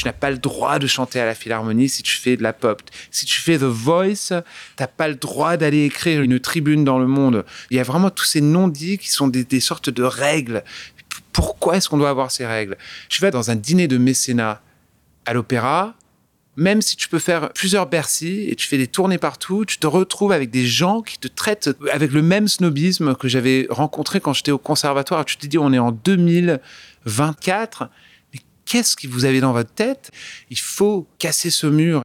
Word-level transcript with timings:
Tu 0.00 0.06
n'as 0.06 0.14
pas 0.14 0.30
le 0.30 0.38
droit 0.38 0.78
de 0.78 0.86
chanter 0.86 1.20
à 1.20 1.26
la 1.26 1.34
Philharmonie 1.34 1.90
si 1.90 2.02
tu 2.02 2.16
fais 2.16 2.38
de 2.38 2.42
la 2.42 2.54
pop. 2.54 2.80
Si 3.10 3.26
tu 3.26 3.38
fais 3.38 3.58
The 3.58 3.64
Voice, 3.64 4.32
t'as 4.76 4.86
pas 4.86 5.08
le 5.08 5.14
droit 5.14 5.58
d'aller 5.58 5.84
écrire 5.84 6.22
une 6.22 6.40
tribune 6.40 6.84
dans 6.84 6.98
le 6.98 7.06
monde. 7.06 7.44
Il 7.70 7.76
y 7.76 7.80
a 7.80 7.82
vraiment 7.82 8.08
tous 8.08 8.24
ces 8.24 8.40
non-dits 8.40 8.96
qui 8.96 9.10
sont 9.10 9.28
des, 9.28 9.44
des 9.44 9.60
sortes 9.60 9.90
de 9.90 10.02
règles. 10.02 10.64
Pourquoi 11.34 11.76
est-ce 11.76 11.90
qu'on 11.90 11.98
doit 11.98 12.08
avoir 12.08 12.30
ces 12.30 12.46
règles? 12.46 12.78
Je 13.10 13.20
vais 13.20 13.30
dans 13.30 13.50
un 13.50 13.56
dîner 13.56 13.88
de 13.88 13.98
mécénat 13.98 14.62
à 15.26 15.34
l'opéra, 15.34 15.94
même 16.56 16.80
si 16.80 16.96
tu 16.96 17.06
peux 17.06 17.18
faire 17.18 17.52
plusieurs 17.52 17.86
Bercy 17.86 18.46
et 18.48 18.56
tu 18.56 18.66
fais 18.66 18.78
des 18.78 18.86
tournées 18.86 19.18
partout, 19.18 19.66
tu 19.66 19.76
te 19.76 19.86
retrouves 19.86 20.32
avec 20.32 20.50
des 20.50 20.66
gens 20.66 21.02
qui 21.02 21.18
te 21.18 21.28
traitent 21.28 21.68
avec 21.92 22.10
le 22.10 22.22
même 22.22 22.48
snobisme 22.48 23.14
que 23.16 23.28
j'avais 23.28 23.66
rencontré 23.68 24.18
quand 24.20 24.32
j'étais 24.32 24.50
au 24.50 24.56
conservatoire. 24.56 25.26
Tu 25.26 25.36
te 25.36 25.46
dis, 25.46 25.58
on 25.58 25.74
est 25.74 25.78
en 25.78 25.92
2024, 25.92 27.82
mais 27.82 27.88
qu'est-ce 28.70 28.94
que 28.94 29.08
vous 29.08 29.24
avez 29.24 29.40
dans 29.40 29.52
votre 29.52 29.72
tête? 29.74 30.12
Il 30.48 30.58
faut 30.58 31.08
casser 31.18 31.50
ce 31.50 31.66
mur. 31.66 32.02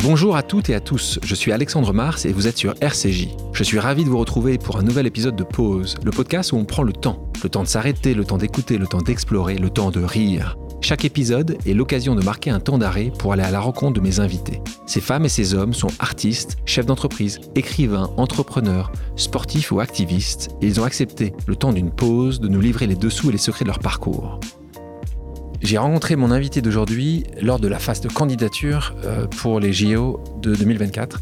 Bonjour 0.00 0.34
à 0.34 0.42
toutes 0.42 0.68
et 0.68 0.74
à 0.74 0.80
tous, 0.80 1.20
je 1.22 1.34
suis 1.36 1.52
Alexandre 1.52 1.92
Mars 1.92 2.24
et 2.24 2.32
vous 2.32 2.48
êtes 2.48 2.58
sur 2.58 2.74
RCJ. 2.80 3.28
Je 3.52 3.62
suis 3.62 3.78
ravi 3.78 4.02
de 4.02 4.10
vous 4.10 4.18
retrouver 4.18 4.58
pour 4.58 4.76
un 4.76 4.82
nouvel 4.82 5.06
épisode 5.06 5.36
de 5.36 5.44
Pause, 5.44 5.94
le 6.02 6.10
podcast 6.10 6.50
où 6.50 6.56
on 6.56 6.64
prend 6.64 6.82
le 6.82 6.92
temps. 6.92 7.30
Le 7.44 7.48
temps 7.48 7.62
de 7.62 7.68
s'arrêter, 7.68 8.12
le 8.12 8.24
temps 8.24 8.38
d'écouter, 8.38 8.76
le 8.78 8.88
temps 8.88 9.02
d'explorer, 9.02 9.54
le 9.54 9.70
temps 9.70 9.92
de 9.92 10.02
rire. 10.02 10.56
Chaque 10.84 11.04
épisode 11.04 11.56
est 11.64 11.74
l'occasion 11.74 12.16
de 12.16 12.24
marquer 12.24 12.50
un 12.50 12.58
temps 12.58 12.76
d'arrêt 12.76 13.12
pour 13.16 13.32
aller 13.32 13.44
à 13.44 13.52
la 13.52 13.60
rencontre 13.60 13.92
de 13.92 14.00
mes 14.00 14.18
invités. 14.18 14.60
Ces 14.84 15.00
femmes 15.00 15.24
et 15.24 15.28
ces 15.28 15.54
hommes 15.54 15.74
sont 15.74 15.90
artistes, 16.00 16.56
chefs 16.66 16.86
d'entreprise, 16.86 17.38
écrivains, 17.54 18.10
entrepreneurs, 18.16 18.90
sportifs 19.14 19.70
ou 19.70 19.78
activistes, 19.78 20.50
et 20.60 20.66
ils 20.66 20.80
ont 20.80 20.84
accepté, 20.84 21.34
le 21.46 21.54
temps 21.54 21.72
d'une 21.72 21.92
pause, 21.92 22.40
de 22.40 22.48
nous 22.48 22.60
livrer 22.60 22.88
les 22.88 22.96
dessous 22.96 23.28
et 23.28 23.32
les 23.32 23.38
secrets 23.38 23.64
de 23.64 23.68
leur 23.68 23.78
parcours. 23.78 24.40
J'ai 25.62 25.78
rencontré 25.78 26.16
mon 26.16 26.32
invité 26.32 26.60
d'aujourd'hui 26.60 27.22
lors 27.40 27.60
de 27.60 27.68
la 27.68 27.78
phase 27.78 28.00
de 28.00 28.08
candidature 28.08 28.96
euh, 29.04 29.28
pour 29.28 29.60
les 29.60 29.72
JO 29.72 30.20
de 30.42 30.56
2024. 30.56 31.20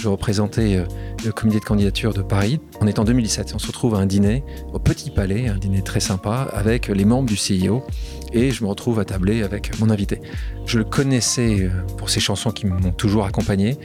Je 0.00 0.08
représentais 0.08 0.76
euh, 0.76 0.84
le 1.24 1.32
comité 1.32 1.58
de 1.58 1.64
candidature 1.64 2.14
de 2.14 2.22
Paris. 2.22 2.60
On 2.80 2.86
est 2.86 3.00
en 3.00 3.04
2017. 3.04 3.52
On 3.54 3.58
se 3.58 3.66
retrouve 3.66 3.96
à 3.96 3.98
un 3.98 4.06
dîner 4.06 4.44
au 4.72 4.78
Petit 4.78 5.10
Palais, 5.10 5.48
un 5.48 5.58
dîner 5.58 5.82
très 5.82 6.00
sympa 6.00 6.48
avec 6.52 6.86
les 6.86 7.04
membres 7.04 7.28
du 7.28 7.36
CIO. 7.36 7.84
Et 8.32 8.50
je 8.50 8.62
me 8.62 8.68
retrouve 8.68 8.98
à 8.98 9.04
tabler 9.04 9.42
avec 9.42 9.78
mon 9.80 9.90
invité. 9.90 10.20
Je 10.66 10.78
le 10.78 10.84
connaissais 10.84 11.64
euh, 11.64 11.70
pour 11.98 12.10
ses 12.10 12.20
chansons 12.20 12.50
qui 12.50 12.66
m'ont 12.66 12.92
toujours 12.92 13.24
accompagné. 13.24 13.76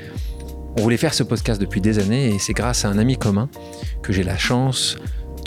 On 0.78 0.81
voulait 0.81 0.98
faire 0.98 1.14
ce 1.14 1.23
podcast 1.23 1.59
depuis 1.59 1.81
des 1.81 2.00
années 2.00 2.30
et 2.30 2.39
c'est 2.39 2.54
grâce 2.54 2.86
à 2.86 2.89
un 2.89 2.98
ami 2.98 3.17
commun 3.17 3.50
que 4.04 4.14
j'ai 4.14 4.23
la 4.23 4.38
chance 4.38 4.98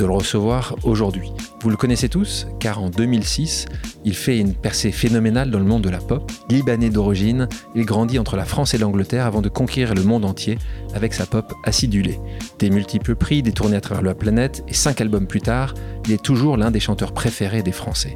de 0.00 0.06
le 0.06 0.12
recevoir 0.12 0.76
aujourd'hui. 0.82 1.30
Vous 1.62 1.68
le 1.68 1.76
connaissez 1.76 2.08
tous, 2.08 2.46
car 2.58 2.82
en 2.82 2.88
2006, 2.88 3.66
il 4.04 4.14
fait 4.14 4.38
une 4.38 4.54
percée 4.54 4.92
phénoménale 4.92 5.50
dans 5.50 5.58
le 5.58 5.66
monde 5.66 5.82
de 5.82 5.90
la 5.90 5.98
pop. 5.98 6.32
Libanais 6.48 6.88
d'origine, 6.88 7.48
il 7.74 7.84
grandit 7.84 8.18
entre 8.18 8.36
la 8.36 8.46
France 8.46 8.72
et 8.72 8.78
l'Angleterre 8.78 9.26
avant 9.26 9.42
de 9.42 9.50
conquérir 9.50 9.94
le 9.94 10.02
monde 10.02 10.24
entier 10.24 10.58
avec 10.94 11.12
sa 11.12 11.26
pop 11.26 11.52
acidulée. 11.64 12.18
Des 12.58 12.70
multiples 12.70 13.14
prix, 13.14 13.42
des 13.42 13.52
tournées 13.52 13.76
à 13.76 13.82
travers 13.82 14.02
la 14.02 14.14
planète, 14.14 14.64
et 14.68 14.74
cinq 14.74 15.02
albums 15.02 15.26
plus 15.26 15.42
tard, 15.42 15.74
il 16.06 16.12
est 16.12 16.22
toujours 16.22 16.56
l'un 16.56 16.70
des 16.70 16.80
chanteurs 16.80 17.12
préférés 17.12 17.62
des 17.62 17.72
Français. 17.72 18.14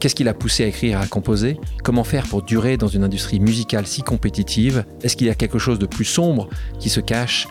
Qu'est-ce 0.00 0.14
qui 0.14 0.24
l'a 0.24 0.32
poussé 0.32 0.64
à 0.64 0.66
écrire 0.66 0.98
et 0.98 1.02
à 1.02 1.06
composer? 1.06 1.60
Comment 1.84 2.04
faire 2.04 2.26
pour 2.26 2.42
durer 2.42 2.78
dans 2.78 2.88
une 2.88 3.04
industrie 3.04 3.38
musicale 3.38 3.86
si 3.86 4.00
compétitive? 4.02 4.86
Est-ce 5.02 5.14
qu'il 5.14 5.26
y 5.26 5.30
a 5.30 5.34
quelque 5.34 5.58
chose 5.58 5.78
de 5.78 5.84
plus 5.84 6.06
sombre 6.06 6.48
qui 6.78 6.88
se 6.88 7.00
cache 7.00 7.46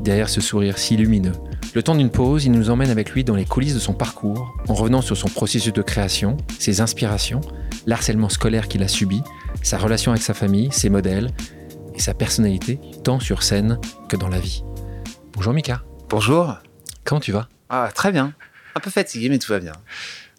derrière 0.00 0.28
ce 0.28 0.42
sourire 0.42 0.76
si 0.76 0.98
lumineux? 0.98 1.32
Le 1.72 1.82
temps 1.82 1.94
d'une 1.94 2.10
pause, 2.10 2.44
il 2.44 2.52
nous 2.52 2.68
emmène 2.68 2.90
avec 2.90 3.12
lui 3.12 3.24
dans 3.24 3.34
les 3.34 3.46
coulisses 3.46 3.72
de 3.72 3.78
son 3.78 3.94
parcours, 3.94 4.54
en 4.68 4.74
revenant 4.74 5.00
sur 5.00 5.16
son 5.16 5.28
processus 5.28 5.72
de 5.72 5.80
création, 5.80 6.36
ses 6.58 6.82
inspirations, 6.82 7.40
l'harcèlement 7.86 8.28
scolaire 8.28 8.68
qu'il 8.68 8.82
a 8.82 8.88
subi, 8.88 9.22
sa 9.62 9.78
relation 9.78 10.12
avec 10.12 10.22
sa 10.22 10.34
famille, 10.34 10.68
ses 10.72 10.90
modèles 10.90 11.30
et 11.94 12.00
sa 12.00 12.12
personnalité, 12.12 12.80
tant 13.02 13.18
sur 13.18 13.42
scène 13.42 13.78
que 14.10 14.16
dans 14.16 14.28
la 14.28 14.40
vie. 14.40 14.62
Bonjour 15.32 15.54
Mika. 15.54 15.82
Bonjour. 16.10 16.54
Comment 17.04 17.22
tu 17.22 17.32
vas? 17.32 17.48
Ah, 17.70 17.88
très 17.94 18.12
bien. 18.12 18.34
Un 18.74 18.80
peu 18.80 18.90
fatigué, 18.90 19.30
mais 19.30 19.38
tout 19.38 19.50
va 19.50 19.58
bien. 19.58 19.72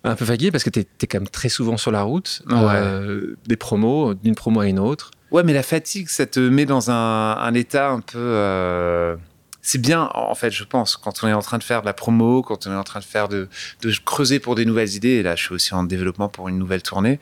Un 0.05 0.15
peu 0.15 0.25
fatigué 0.25 0.51
parce 0.51 0.63
que 0.63 0.69
tu 0.69 0.79
es, 0.81 1.07
quand 1.07 1.19
même 1.19 1.27
très 1.27 1.49
souvent 1.49 1.77
sur 1.77 1.91
la 1.91 2.03
route, 2.03 2.41
Ouais. 2.47 2.55
euh, 2.57 3.35
des 3.47 3.55
promos, 3.57 4.13
d'une 4.13 4.35
promo 4.35 4.59
à 4.61 4.67
une 4.67 4.79
autre. 4.79 5.11
Ouais, 5.31 5.43
mais 5.43 5.53
la 5.53 5.63
fatigue, 5.63 6.07
ça 6.09 6.25
te 6.25 6.39
met 6.39 6.65
dans 6.65 6.91
un, 6.91 7.33
un 7.37 7.53
état 7.53 7.89
un 7.89 7.99
peu. 7.99 8.17
euh, 8.19 9.15
C'est 9.61 9.81
bien, 9.81 10.09
en 10.13 10.35
fait, 10.35 10.51
je 10.51 10.63
pense, 10.63 10.95
quand 10.95 11.23
on 11.23 11.27
est 11.27 11.33
en 11.33 11.41
train 11.41 11.57
de 11.57 11.63
faire 11.63 11.81
de 11.81 11.87
la 11.87 11.93
promo, 11.93 12.43
quand 12.43 12.67
on 12.67 12.71
est 12.71 12.75
en 12.75 12.83
train 12.83 12.99
de 12.99 13.05
faire 13.05 13.27
de, 13.27 13.49
de 13.81 13.91
creuser 14.05 14.39
pour 14.39 14.53
des 14.55 14.63
nouvelles 14.65 14.93
idées. 14.93 15.09
Et 15.19 15.23
là, 15.23 15.35
je 15.35 15.43
suis 15.43 15.53
aussi 15.55 15.73
en 15.73 15.83
développement 15.83 16.29
pour 16.29 16.47
une 16.49 16.59
nouvelle 16.59 16.83
tournée. 16.83 17.19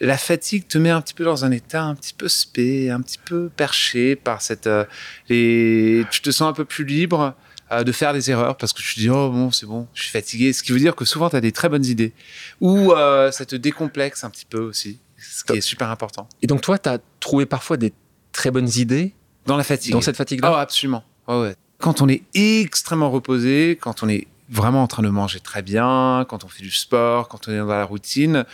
La 0.00 0.16
fatigue 0.18 0.66
te 0.68 0.78
met 0.78 0.90
un 0.90 1.00
petit 1.00 1.14
peu 1.14 1.24
dans 1.24 1.44
un 1.44 1.50
état 1.52 1.82
un 1.84 1.94
petit 1.94 2.14
peu 2.14 2.28
spé, 2.28 2.90
un 2.90 3.00
petit 3.00 3.18
peu 3.24 3.48
perché 3.56 4.14
par 4.16 4.42
cette. 4.42 4.66
euh, 4.66 4.84
les... 5.28 6.04
Tu 6.10 6.20
te 6.20 6.30
sens 6.30 6.48
un 6.48 6.52
peu 6.52 6.64
plus 6.64 6.84
libre 6.84 7.34
euh, 7.72 7.84
de 7.84 7.92
faire 7.92 8.12
des 8.12 8.30
erreurs 8.30 8.56
parce 8.56 8.72
que 8.72 8.80
tu 8.82 8.94
te 8.94 9.00
dis 9.00 9.10
oh 9.10 9.30
bon 9.30 9.50
c'est 9.50 9.66
bon 9.66 9.86
je 9.94 10.02
suis 10.02 10.10
fatigué 10.10 10.52
ce 10.52 10.62
qui 10.62 10.72
veut 10.72 10.78
dire 10.78 10.96
que 10.96 11.04
souvent 11.04 11.28
tu 11.30 11.36
as 11.36 11.40
des 11.40 11.52
très 11.52 11.68
bonnes 11.68 11.84
idées 11.84 12.12
ou 12.60 12.92
euh, 12.92 13.30
ça 13.30 13.44
te 13.44 13.56
décomplexe 13.56 14.24
un 14.24 14.30
petit 14.30 14.46
peu 14.46 14.60
aussi 14.60 14.98
ce 15.18 15.44
qui 15.44 15.58
est 15.58 15.60
super 15.60 15.90
important 15.90 16.28
Et 16.42 16.46
donc 16.46 16.60
toi, 16.60 16.78
tu 16.78 16.88
as 16.88 16.98
trouvé 17.20 17.46
parfois 17.46 17.76
des 17.76 17.92
très 18.32 18.50
bonnes 18.50 18.70
idées 18.76 19.14
dans 19.46 19.56
la 19.56 19.64
fatigue 19.64 19.92
dans 19.92 20.00
cette 20.00 20.16
fatigue-là? 20.16 20.52
Oh, 20.52 20.56
absolument. 20.56 21.04
Ouais. 21.26 21.54
Quand 21.78 22.00
on 22.02 22.08
est 22.08 22.22
extrêmement 22.34 23.10
reposé, 23.10 23.78
quand 23.80 24.02
on 24.02 24.08
est 24.08 24.26
vraiment 24.48 24.82
en 24.82 24.86
train 24.86 25.02
de 25.02 25.08
manger 25.08 25.40
très 25.40 25.62
bien, 25.62 26.24
quand 26.28 26.44
on 26.44 26.48
fait 26.48 26.62
du 26.62 26.70
sport, 26.70 27.28
quand 27.28 27.48
on 27.48 27.52
est 27.52 27.58
dans 27.58 27.66
la 27.66 27.84
routine, 27.84 28.44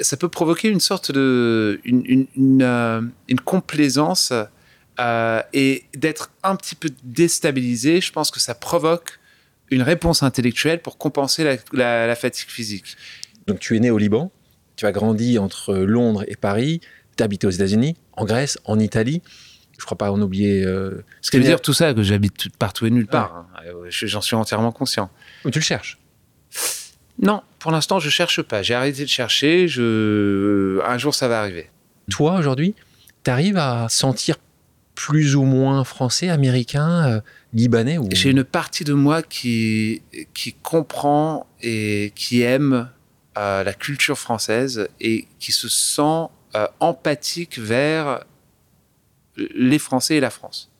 ça 0.00 0.16
peut 0.16 0.28
provoquer 0.28 0.68
une 0.68 0.80
sorte 0.80 1.10
de. 1.12 1.80
une, 1.84 2.02
une, 2.06 2.26
une, 2.36 2.62
euh, 2.62 3.02
une 3.28 3.40
complaisance 3.40 4.32
euh, 5.00 5.42
et 5.52 5.84
d'être 5.94 6.30
un 6.42 6.56
petit 6.56 6.74
peu 6.74 6.90
déstabilisé. 7.02 8.00
Je 8.00 8.12
pense 8.12 8.30
que 8.30 8.40
ça 8.40 8.54
provoque 8.54 9.18
une 9.70 9.82
réponse 9.82 10.22
intellectuelle 10.22 10.80
pour 10.80 10.96
compenser 10.98 11.44
la, 11.44 11.56
la- 11.72 12.06
la 12.06 12.14
fatigue 12.16 12.48
physique. 12.48 12.96
Donc 13.46 13.58
tu 13.58 13.76
es 13.76 13.80
né 13.80 13.90
au 13.90 13.98
Liban, 13.98 14.30
tu 14.76 14.86
as 14.86 14.92
grandi 14.92 15.38
entre 15.38 15.74
Londres 15.74 16.24
et 16.28 16.36
Paris, 16.36 16.80
tu 17.16 17.22
as 17.22 17.24
habité 17.26 17.46
aux 17.46 17.50
États-Unis, 17.50 17.96
en 18.12 18.24
Grèce, 18.24 18.58
en 18.64 18.78
Italie. 18.78 19.22
Je 19.78 19.84
crois 19.84 19.98
pas 19.98 20.10
en 20.10 20.20
oublier. 20.22 20.64
euh, 20.64 21.04
Ce 21.20 21.30
qui 21.30 21.36
veut 21.36 21.44
dire 21.44 21.60
tout 21.60 21.74
ça, 21.74 21.92
que 21.92 22.02
j'habite 22.02 22.36
tout- 22.38 22.48
partout 22.58 22.86
et 22.86 22.90
nulle 22.90 23.06
part. 23.06 23.34
hein. 23.34 23.46
Euh, 23.66 23.86
je- 23.90 24.06
J'en 24.06 24.20
suis 24.22 24.34
entièrement 24.34 24.72
conscient. 24.72 25.10
Ou 25.44 25.50
tu 25.50 25.58
le 25.58 25.64
cherches? 25.64 25.98
Non, 27.20 27.42
pour 27.58 27.72
l'instant, 27.72 27.98
je 27.98 28.08
cherche 28.10 28.42
pas. 28.42 28.62
J'ai 28.62 28.74
arrêté 28.74 29.02
de 29.02 29.08
chercher. 29.08 29.68
Je... 29.68 30.80
Un 30.84 30.98
jour, 30.98 31.14
ça 31.14 31.28
va 31.28 31.40
arriver. 31.40 31.70
Toi, 32.10 32.36
aujourd'hui, 32.38 32.74
tu 33.24 33.30
arrives 33.30 33.56
à 33.56 33.88
sentir 33.88 34.36
plus 34.96 35.36
ou 35.36 35.44
moins 35.44 35.84
français, 35.84 36.28
américain, 36.30 37.06
euh, 37.06 37.20
libanais. 37.52 37.98
J'ai 38.12 38.30
une 38.30 38.42
partie 38.42 38.82
de 38.82 38.94
moi 38.94 39.22
qui, 39.22 40.02
qui 40.34 40.54
comprend 40.54 41.46
et 41.62 42.12
qui 42.16 42.42
aime 42.42 42.90
euh, 43.38 43.62
la 43.62 43.74
culture 43.74 44.18
française 44.18 44.88
et 45.00 45.28
qui 45.38 45.52
se 45.52 45.68
sent 45.68 46.26
euh, 46.56 46.66
empathique 46.80 47.58
vers 47.58 48.24
les 49.36 49.78
Français 49.78 50.16
et 50.16 50.20
la 50.20 50.30
France. 50.30 50.72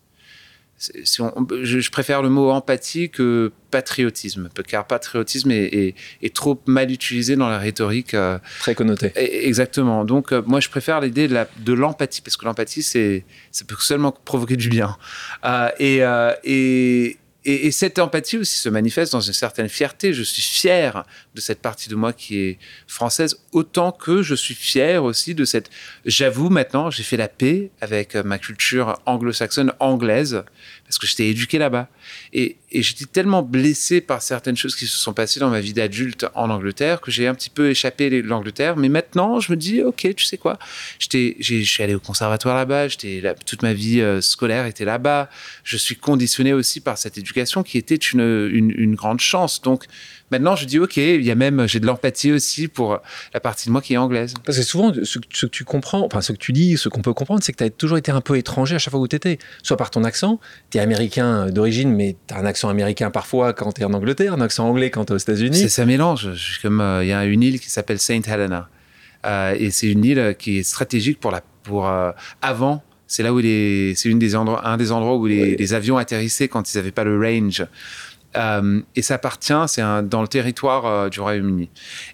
C'est- 0.78 1.06
si 1.06 1.22
on- 1.22 1.32
je, 1.62 1.80
je 1.80 1.90
préfère 1.90 2.20
le 2.22 2.28
mot 2.28 2.50
empathie 2.50 3.08
que 3.08 3.50
patriotisme, 3.70 4.48
car 4.68 4.86
patriotisme 4.86 5.50
est, 5.50 5.64
est- 5.64 5.94
est 6.22 6.34
trop 6.34 6.60
mal 6.66 6.90
utilisé 6.90 7.34
dans 7.36 7.48
la 7.48 7.58
rhétorique. 7.58 8.12
euh, 8.14 8.38
Très 8.60 8.74
connoté. 8.74 9.06
E- 9.16 9.46
Exactement. 9.46 10.04
Donc, 10.04 10.32
euh, 10.32 10.42
moi, 10.46 10.60
je 10.60 10.68
préfère 10.68 11.00
l'idée 11.00 11.28
de 11.28 11.72
l'empathie, 11.72 12.20
parce 12.20 12.36
que 12.36 12.44
l'empathie, 12.44 12.82
c'est, 12.82 13.24
ça 13.52 13.64
peut 13.64 13.76
seulement 13.78 14.12
provoquer 14.12 14.56
du 14.56 14.68
bien. 14.68 14.96
Euh, 15.44 15.68
et, 15.78 16.02
euh, 16.02 16.32
et, 16.44 17.16
et, 17.46 17.66
et 17.66 17.70
cette 17.70 17.98
empathie 17.98 18.36
aussi 18.36 18.58
se 18.58 18.68
manifeste 18.68 19.12
dans 19.12 19.20
une 19.20 19.32
certaine 19.32 19.68
fierté. 19.68 20.12
Je 20.12 20.22
suis 20.22 20.42
fier 20.42 21.04
de 21.34 21.40
cette 21.40 21.62
partie 21.62 21.88
de 21.88 21.94
moi 21.94 22.12
qui 22.12 22.38
est 22.38 22.58
française, 22.88 23.38
autant 23.52 23.92
que 23.92 24.22
je 24.22 24.34
suis 24.34 24.54
fier 24.54 25.02
aussi 25.02 25.34
de 25.34 25.44
cette. 25.44 25.70
J'avoue 26.04 26.50
maintenant, 26.50 26.90
j'ai 26.90 27.04
fait 27.04 27.16
la 27.16 27.28
paix 27.28 27.70
avec 27.80 28.16
ma 28.16 28.38
culture 28.38 29.00
anglo-saxonne, 29.06 29.72
anglaise, 29.78 30.42
parce 30.84 30.98
que 30.98 31.06
j'étais 31.06 31.28
éduqué 31.28 31.58
là-bas. 31.58 31.88
Et, 32.32 32.56
j'étais 32.72 33.06
tellement 33.06 33.42
blessé 33.42 34.00
par 34.02 34.20
certaines 34.20 34.56
choses 34.56 34.76
qui 34.76 34.86
se 34.86 34.98
sont 34.98 35.14
passées 35.14 35.40
dans 35.40 35.48
ma 35.48 35.60
vie 35.60 35.72
d'adulte 35.72 36.26
en 36.34 36.50
Angleterre 36.50 37.00
que 37.00 37.10
j'ai 37.10 37.26
un 37.26 37.34
petit 37.34 37.48
peu 37.48 37.70
échappé 37.70 38.22
l'Angleterre. 38.22 38.76
Mais 38.76 38.90
maintenant, 38.90 39.40
je 39.40 39.52
me 39.52 39.56
dis, 39.56 39.82
ok, 39.82 40.14
tu 40.14 40.24
sais 40.24 40.36
quoi, 40.36 40.58
j'étais, 40.98 41.36
je 41.40 41.62
suis 41.62 41.82
allé 41.82 41.94
au 41.94 42.00
conservatoire 42.00 42.54
là-bas, 42.54 42.88
j'étais 42.88 43.20
là- 43.22 43.34
toute 43.34 43.62
ma 43.62 43.72
vie 43.72 44.00
euh, 44.00 44.20
scolaire 44.20 44.66
était 44.66 44.84
là-bas. 44.84 45.30
Je 45.64 45.76
suis 45.76 45.96
conditionné 45.96 46.52
aussi 46.52 46.80
par 46.80 46.98
cette 46.98 47.16
éducation 47.16 47.62
qui 47.62 47.78
était 47.78 47.94
une, 47.94 48.48
une, 48.52 48.74
une 48.76 48.94
grande 48.94 49.20
chance. 49.20 49.62
Donc 49.62 49.86
Maintenant, 50.30 50.56
je 50.56 50.64
dis 50.64 50.78
ok, 50.78 50.96
il 50.96 51.24
y 51.24 51.30
a 51.30 51.34
même, 51.34 51.68
j'ai 51.68 51.78
de 51.78 51.86
l'empathie 51.86 52.32
aussi 52.32 52.68
pour 52.68 53.00
la 53.32 53.40
partie 53.40 53.66
de 53.66 53.72
moi 53.72 53.80
qui 53.80 53.94
est 53.94 53.96
anglaise. 53.96 54.34
Parce 54.44 54.58
que 54.58 54.64
souvent, 54.64 54.92
ce, 54.92 55.18
que 55.18 55.46
tu 55.46 55.64
comprends, 55.64 56.04
enfin 56.04 56.20
ce 56.20 56.32
que 56.32 56.38
tu 56.38 56.52
dis, 56.52 56.76
ce 56.76 56.88
qu'on 56.88 57.02
peut 57.02 57.14
comprendre, 57.14 57.42
c'est 57.44 57.52
que 57.52 57.58
tu 57.58 57.64
as 57.64 57.70
toujours 57.70 57.98
été 57.98 58.10
un 58.10 58.20
peu 58.20 58.36
étranger 58.36 58.74
à 58.74 58.78
chaque 58.78 58.90
fois 58.90 59.00
où 59.00 59.06
tu 59.06 59.16
étais. 59.16 59.38
Soit 59.62 59.76
par 59.76 59.90
ton 59.90 60.04
accent, 60.04 60.40
tu 60.70 60.78
es 60.78 60.80
américain 60.80 61.46
d'origine, 61.50 61.92
mais 61.92 62.16
tu 62.26 62.34
as 62.34 62.38
un 62.38 62.44
accent 62.44 62.68
américain 62.68 63.10
parfois 63.10 63.52
quand 63.52 63.72
tu 63.72 63.82
es 63.82 63.84
en 63.84 63.92
Angleterre, 63.92 64.32
un 64.32 64.40
accent 64.40 64.68
anglais 64.68 64.90
quand 64.90 65.04
tu 65.06 65.12
es 65.12 65.14
aux 65.14 65.18
États-Unis. 65.18 65.58
C'est 65.58 65.68
ça 65.68 65.86
mélange. 65.86 66.58
comme 66.62 66.80
euh, 66.80 67.04
il 67.04 67.08
y 67.08 67.12
a 67.12 67.24
une 67.24 67.42
île 67.42 67.60
qui 67.60 67.70
s'appelle 67.70 67.98
Saint 67.98 68.22
Helena, 68.22 68.68
euh, 69.26 69.54
et 69.58 69.70
c'est 69.70 69.90
une 69.90 70.04
île 70.04 70.34
qui 70.38 70.58
est 70.58 70.62
stratégique 70.62 71.20
pour 71.20 71.30
la 71.30 71.42
pour 71.62 71.88
euh, 71.88 72.10
avant. 72.42 72.82
C'est 73.08 73.22
là 73.22 73.32
où 73.32 73.40
c'est 73.40 73.94
une 74.06 74.18
des 74.18 74.34
endroits, 74.34 74.66
un 74.66 74.76
des 74.76 74.90
endroits 74.90 75.16
où 75.16 75.26
les, 75.26 75.54
les 75.54 75.74
avions 75.74 75.96
atterrissaient 75.96 76.48
quand 76.48 76.74
ils 76.74 76.76
n'avaient 76.76 76.90
pas 76.90 77.04
le 77.04 77.16
range. 77.16 77.64
Euh, 78.36 78.80
et 78.94 79.02
ça 79.02 79.14
appartient, 79.14 79.54
c'est 79.68 79.82
dans 79.82 80.22
le 80.22 80.28
territoire 80.28 80.86
euh, 80.86 81.08
du 81.08 81.20
Royaume-Uni. 81.20 81.70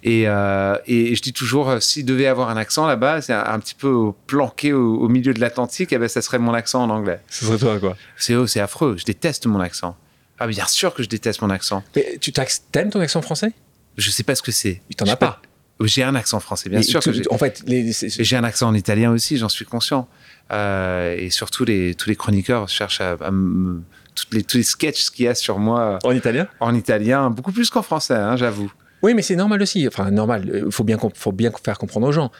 Euh, 0.06 0.78
et, 0.86 1.14
je 1.14 1.22
dis 1.22 1.32
toujours, 1.32 1.74
s'il 1.80 2.04
devait 2.04 2.26
avoir 2.26 2.48
un 2.48 2.56
accent 2.56 2.86
là-bas, 2.86 3.20
c'est 3.22 3.32
un, 3.32 3.58
petit 3.58 3.74
peu 3.74 4.12
planqué 4.26 4.72
au, 4.72 5.08
milieu 5.08 5.34
de 5.34 5.40
l'Atlantique, 5.40 5.92
eh 5.92 5.98
ben, 5.98 6.08
ça 6.08 6.22
serait 6.22 6.38
mon 6.38 6.54
accent 6.54 6.82
en 6.82 6.90
anglais. 6.90 7.20
Ce 7.28 7.44
serait 7.44 7.58
toi, 7.58 7.78
quoi. 7.78 7.96
C'est 8.16 8.34
c'est 8.46 8.60
affreux. 8.60 8.96
Je 8.98 9.04
déteste 9.04 9.46
mon 9.46 9.60
accent. 9.60 9.96
Ah, 10.38 10.46
bien 10.46 10.66
sûr 10.66 10.94
que 10.94 11.02
je 11.02 11.08
déteste 11.08 11.42
mon 11.42 11.50
accent. 11.50 11.84
Mais 11.94 12.18
tu 12.20 12.32
t'aimes 12.32 12.90
ton 12.90 13.00
accent 13.00 13.22
français? 13.22 13.52
Je 13.96 14.10
sais 14.10 14.22
pas 14.22 14.34
ce 14.34 14.42
que 14.42 14.52
c'est. 14.52 14.80
Tu 14.88 14.96
t'en 14.96 15.06
as 15.06 15.16
pas. 15.16 15.40
J'ai 15.84 16.04
un 16.04 16.14
accent 16.14 16.38
français, 16.38 16.70
bien 16.70 16.82
sûr. 16.82 17.00
que 17.00 17.12
j'ai. 17.12 17.22
En 17.30 17.38
fait, 17.38 17.64
j'ai 17.66 18.36
un 18.36 18.44
accent 18.44 18.68
en 18.68 18.74
italien 18.74 19.10
aussi, 19.10 19.36
j'en 19.36 19.48
suis 19.48 19.64
conscient. 19.64 20.08
et 20.52 21.28
surtout, 21.30 21.64
les, 21.64 21.94
tous 21.94 22.08
les 22.08 22.16
chroniqueurs 22.16 22.68
cherchent 22.68 23.00
à, 23.00 23.16
à 23.20 23.30
me 23.30 23.82
toutes 24.14 24.32
les, 24.34 24.42
tous 24.42 24.56
les 24.58 24.62
sketchs 24.62 25.10
qu'il 25.10 25.24
y 25.24 25.28
a 25.28 25.34
sur 25.34 25.58
moi. 25.58 25.98
En 26.04 26.12
italien? 26.12 26.46
En 26.60 26.74
italien, 26.74 27.30
beaucoup 27.30 27.52
plus 27.52 27.70
qu'en 27.70 27.82
français, 27.82 28.14
hein, 28.14 28.36
j'avoue. 28.36 28.70
Oui, 29.02 29.14
mais 29.14 29.22
c'est 29.22 29.36
normal 29.36 29.60
aussi. 29.62 29.86
Enfin, 29.88 30.10
normal. 30.10 30.44
Il 30.46 30.64
euh, 30.64 30.70
faut 30.70 30.84
bien, 30.84 30.98
faut 31.14 31.32
bien 31.32 31.50
faire 31.64 31.78
comprendre 31.78 32.06
aux 32.06 32.12
gens. 32.12 32.30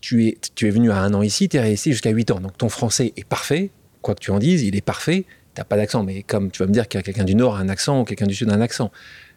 Tu 0.00 0.28
es, 0.28 0.38
tu 0.54 0.68
es 0.68 0.70
venu 0.70 0.90
à 0.90 0.98
un 0.98 1.14
an 1.14 1.22
ici, 1.22 1.48
tu 1.48 1.56
es 1.56 1.60
resté 1.60 1.90
jusqu'à 1.92 2.10
8 2.10 2.30
ans. 2.30 2.40
Donc 2.40 2.56
ton 2.56 2.68
français 2.68 3.12
est 3.16 3.24
parfait. 3.24 3.70
Quoi 4.02 4.14
que 4.14 4.20
tu 4.20 4.30
en 4.30 4.38
dises, 4.38 4.62
il 4.62 4.76
est 4.76 4.84
parfait. 4.84 5.24
Tu 5.54 5.60
n'as 5.60 5.64
pas 5.64 5.76
d'accent. 5.76 6.04
Mais 6.04 6.22
comme 6.22 6.50
tu 6.50 6.62
vas 6.62 6.66
me 6.66 6.72
dire 6.72 6.88
que 6.88 6.98
quelqu'un 6.98 7.24
du 7.24 7.34
Nord 7.34 7.56
a 7.56 7.60
un 7.60 7.68
accent 7.68 8.00
ou 8.00 8.04
quelqu'un 8.04 8.26
du 8.26 8.34
Sud 8.34 8.50
a 8.50 8.54
un 8.54 8.60
accent. 8.60 8.92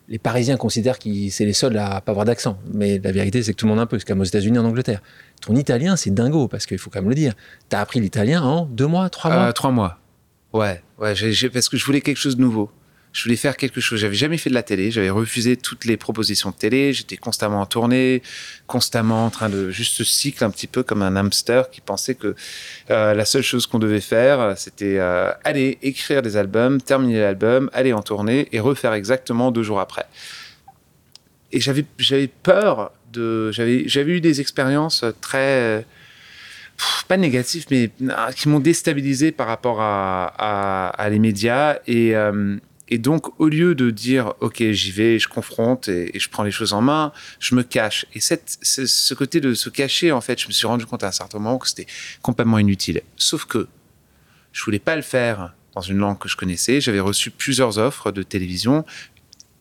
Les 0.10 0.20
Parisiens 0.20 0.56
considèrent 0.56 1.00
que 1.00 1.10
c'est 1.30 1.44
les 1.46 1.54
seuls 1.54 1.78
à 1.78 2.00
pas 2.00 2.12
avoir 2.12 2.26
d'accent. 2.26 2.58
Mais 2.74 3.00
la 3.04 3.12
vérité, 3.12 3.44
c'est 3.44 3.52
que 3.52 3.58
tout 3.58 3.66
le 3.66 3.72
monde 3.72 3.80
a 3.80 3.84
un 3.84 3.88
peu. 3.88 4.00
C'est 4.00 4.08
comme 4.08 4.22
aux 4.22 4.26
États-Unis, 4.26 4.58
en 4.58 4.66
Angleterre. 4.66 5.02
Ton 5.42 5.56
italien, 5.56 5.98
c'est 5.98 6.14
dingo, 6.14 6.48
parce 6.48 6.66
qu'il 6.66 6.78
faut 6.78 6.90
quand 6.90 7.02
même 7.02 7.10
le 7.10 7.16
dire. 7.16 7.34
Tu 7.70 7.76
as 7.76 7.82
appris 7.82 8.00
l'italien 8.00 8.42
en 8.42 8.66
deux 8.66 8.88
mois, 8.88 9.10
trois 9.10 9.32
mois? 9.32 9.44
Euh, 9.44 9.52
Trois 9.52 9.72
mois. 9.72 10.00
Ouais, 10.54 10.82
ouais, 11.00 11.14
parce 11.54 11.70
que 11.70 11.78
je 11.78 11.86
voulais 11.86 12.02
quelque 12.02 12.18
chose 12.18 12.38
de 12.38 12.42
nouveau. 12.42 12.72
Je 13.14 13.24
voulais 13.24 13.36
faire 13.36 13.58
quelque 13.58 13.82
chose. 13.82 14.00
J'avais 14.00 14.16
jamais 14.16 14.38
fait 14.38 14.50
de 14.50 14.54
la 14.54 14.62
télé. 14.62 14.92
J'avais 14.92 15.10
refusé 15.10 15.58
toutes 15.58 15.86
les 15.86 15.98
propositions 15.98 16.52
de 16.52 16.56
télé. 16.56 16.94
J'étais 16.94 17.18
constamment 17.18 17.62
en 17.62 17.66
tournée, 17.66 18.22
constamment 18.68 19.26
en 19.26 19.30
train 19.32 19.50
de 19.50 19.72
juste 19.72 20.04
cycle 20.04 20.44
un 20.44 20.52
petit 20.52 20.68
peu 20.68 20.84
comme 20.84 21.02
un 21.02 21.16
hamster 21.16 21.72
qui 21.72 21.82
pensait 21.82 22.14
que 22.14 22.36
euh, 22.92 23.14
la 23.16 23.26
seule 23.26 23.42
chose 23.42 23.66
qu'on 23.66 23.80
devait 23.80 24.02
faire, 24.02 24.56
c'était 24.56 25.00
euh, 25.00 25.32
aller 25.44 25.80
écrire 25.82 26.22
des 26.22 26.38
albums, 26.38 26.80
terminer 26.80 27.22
l'album, 27.22 27.72
aller 27.74 27.92
en 27.92 28.04
tournée 28.04 28.50
et 28.52 28.60
refaire 28.60 28.94
exactement 28.94 29.52
deux 29.52 29.64
jours 29.64 29.80
après. 29.80 30.06
Et 31.52 31.60
j'avais 31.60 31.86
j'avais 31.98 32.28
peur 32.28 32.92
de 33.14 33.52
j'avais 33.52 33.88
j'avais 33.88 34.12
eu 34.12 34.22
des 34.22 34.42
expériences 34.42 35.04
très 35.22 35.86
pas 37.08 37.18
négatifs, 37.18 37.66
mais 37.72 37.92
ah, 38.10 38.32
qui 38.36 38.50
m'ont 38.50 38.60
déstabilisé 38.60 39.32
par 39.32 39.48
rapport 39.48 39.80
à, 39.82 41.08
les 41.10 41.20
médias. 41.20 41.78
Et, 41.88 42.16
euh, 42.16 42.58
et, 42.90 42.98
donc, 42.98 43.40
au 43.40 43.48
lieu 43.48 43.76
de 43.76 43.90
dire, 43.90 44.34
OK, 44.42 44.62
j'y 44.72 44.92
vais, 44.92 45.20
je 45.20 45.28
confronte 45.28 45.88
et, 45.90 46.12
je 46.18 46.30
prends 46.30 46.44
les 46.44 46.52
choses 46.52 46.74
en 46.74 46.82
main, 46.82 47.12
je 47.40 47.56
me 47.56 47.64
cache. 47.64 48.06
Et 48.14 48.20
ce 48.20 49.14
côté 49.14 49.42
de 49.42 49.54
se 49.54 49.70
cacher, 49.70 50.12
en 50.12 50.22
fait, 50.22 50.40
je 50.40 50.48
me 50.48 50.54
suis 50.54 50.68
rendu 50.68 50.86
compte 50.86 51.04
à 51.04 51.08
un 51.08 51.12
certain 51.12 51.40
moment 51.40 51.58
que 51.58 51.68
c'était 51.68 51.88
complètement 52.22 52.60
inutile. 52.60 53.02
Sauf 53.16 53.46
que 53.46 53.68
je 54.52 54.64
voulais 54.64 54.80
pas 54.80 54.96
le 54.96 55.02
faire 55.02 55.54
dans 55.76 55.82
une 55.82 55.98
langue 55.98 56.18
que 56.18 56.28
je 56.28 56.36
connaissais. 56.36 56.82
J'avais 56.82 57.00
reçu 57.00 57.32
plusieurs 57.32 57.78
offres 57.78 58.12
de 58.12 58.24
télévision. 58.24 58.86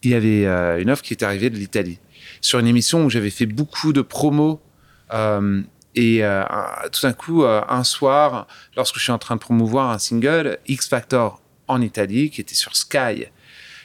Il 0.02 0.10
y 0.10 0.14
avait 0.14 0.46
euh, 0.46 0.80
une 0.80 0.90
offre 0.90 1.02
qui 1.02 1.12
était 1.12 1.24
arrivée 1.24 1.50
de 1.50 1.56
l'Italie 1.56 1.98
sur 2.40 2.58
une 2.58 2.66
émission 2.66 3.04
où 3.04 3.10
j'avais 3.10 3.30
fait 3.30 3.46
beaucoup 3.46 3.92
de 3.92 4.02
promos 4.02 4.60
euh, 5.12 5.62
et 5.96 6.22
euh, 6.22 6.44
tout 6.92 7.00
d'un 7.02 7.14
coup, 7.14 7.42
euh, 7.42 7.62
un 7.68 7.82
soir, 7.82 8.46
lorsque 8.76 8.96
je 8.96 9.02
suis 9.02 9.12
en 9.12 9.18
train 9.18 9.34
de 9.34 9.40
promouvoir 9.40 9.90
un 9.90 9.98
single, 9.98 10.58
X 10.68 10.88
Factor 10.88 11.40
en 11.68 11.80
Italie, 11.80 12.30
qui 12.30 12.42
était 12.42 12.54
sur 12.54 12.76
Sky, 12.76 13.24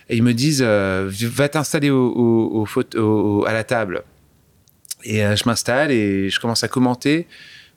et 0.10 0.18
ils 0.18 0.22
me 0.22 0.34
disent 0.34 0.64
euh, 0.64 1.10
Va 1.10 1.48
t'installer 1.48 1.90
à 1.90 3.54
la 3.54 3.64
table. 3.64 4.04
Et 5.04 5.20
je 5.20 5.44
m'installe 5.48 5.90
et 5.90 6.30
je 6.30 6.40
commence 6.40 6.64
à 6.64 6.68
commenter 6.68 7.28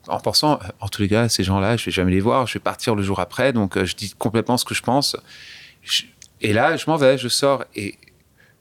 en 0.09 0.21
pensant 0.21 0.59
En 0.81 0.89
tous 0.89 1.01
les 1.01 1.09
cas, 1.09 1.31
ces 1.31 1.43
gens-là, 1.43 1.79
je 1.79 1.87
vais 1.87 1.93
jamais 1.93 2.11
les 2.11 2.21
voir, 2.21 2.47
je 2.47 2.55
vais 2.55 2.61
partir 2.61 2.95
le 2.95 3.03
jour 3.03 3.21
après, 3.21 3.55
donc 3.55 3.83
je 3.83 3.95
dis 3.95 4.13
complètement 4.19 4.59
ce 4.59 4.65
que 4.67 4.75
je 4.75 4.83
pense. 4.83 5.17
et 6.43 6.53
là, 6.53 6.77
je 6.77 6.85
m'en 6.91 6.97
vais, 6.97 7.17
je 7.17 7.29
sors. 7.29 7.65
Et 7.77 7.97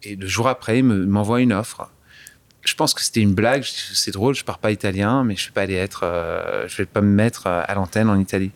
le 0.05 0.27
jour 0.27 0.47
après, 0.47 0.79
ils 0.79 0.85
m'envoient 0.85 1.41
une 1.41 1.51
offre 1.51 1.89
je 2.63 2.75
pense 2.75 2.93
que 2.93 3.01
c'était 3.01 3.21
une 3.21 3.33
blague. 3.33 3.63
C'est 3.63 4.11
drôle, 4.11 4.35
je 4.35 4.43
pars 4.43 4.57
pas 4.57 4.71
italien, 4.71 5.23
mais 5.23 5.35
je 5.35 5.47
vais 5.47 5.51
pas 5.51 5.61
aller 5.61 5.75
être, 5.75 6.01
euh, 6.03 6.67
je 6.67 6.77
vais 6.77 6.85
pas 6.85 7.01
me 7.01 7.13
mettre 7.13 7.47
euh, 7.47 7.61
à 7.65 7.75
l'antenne 7.75 8.09
en 8.09 8.19
Italie. 8.19 8.51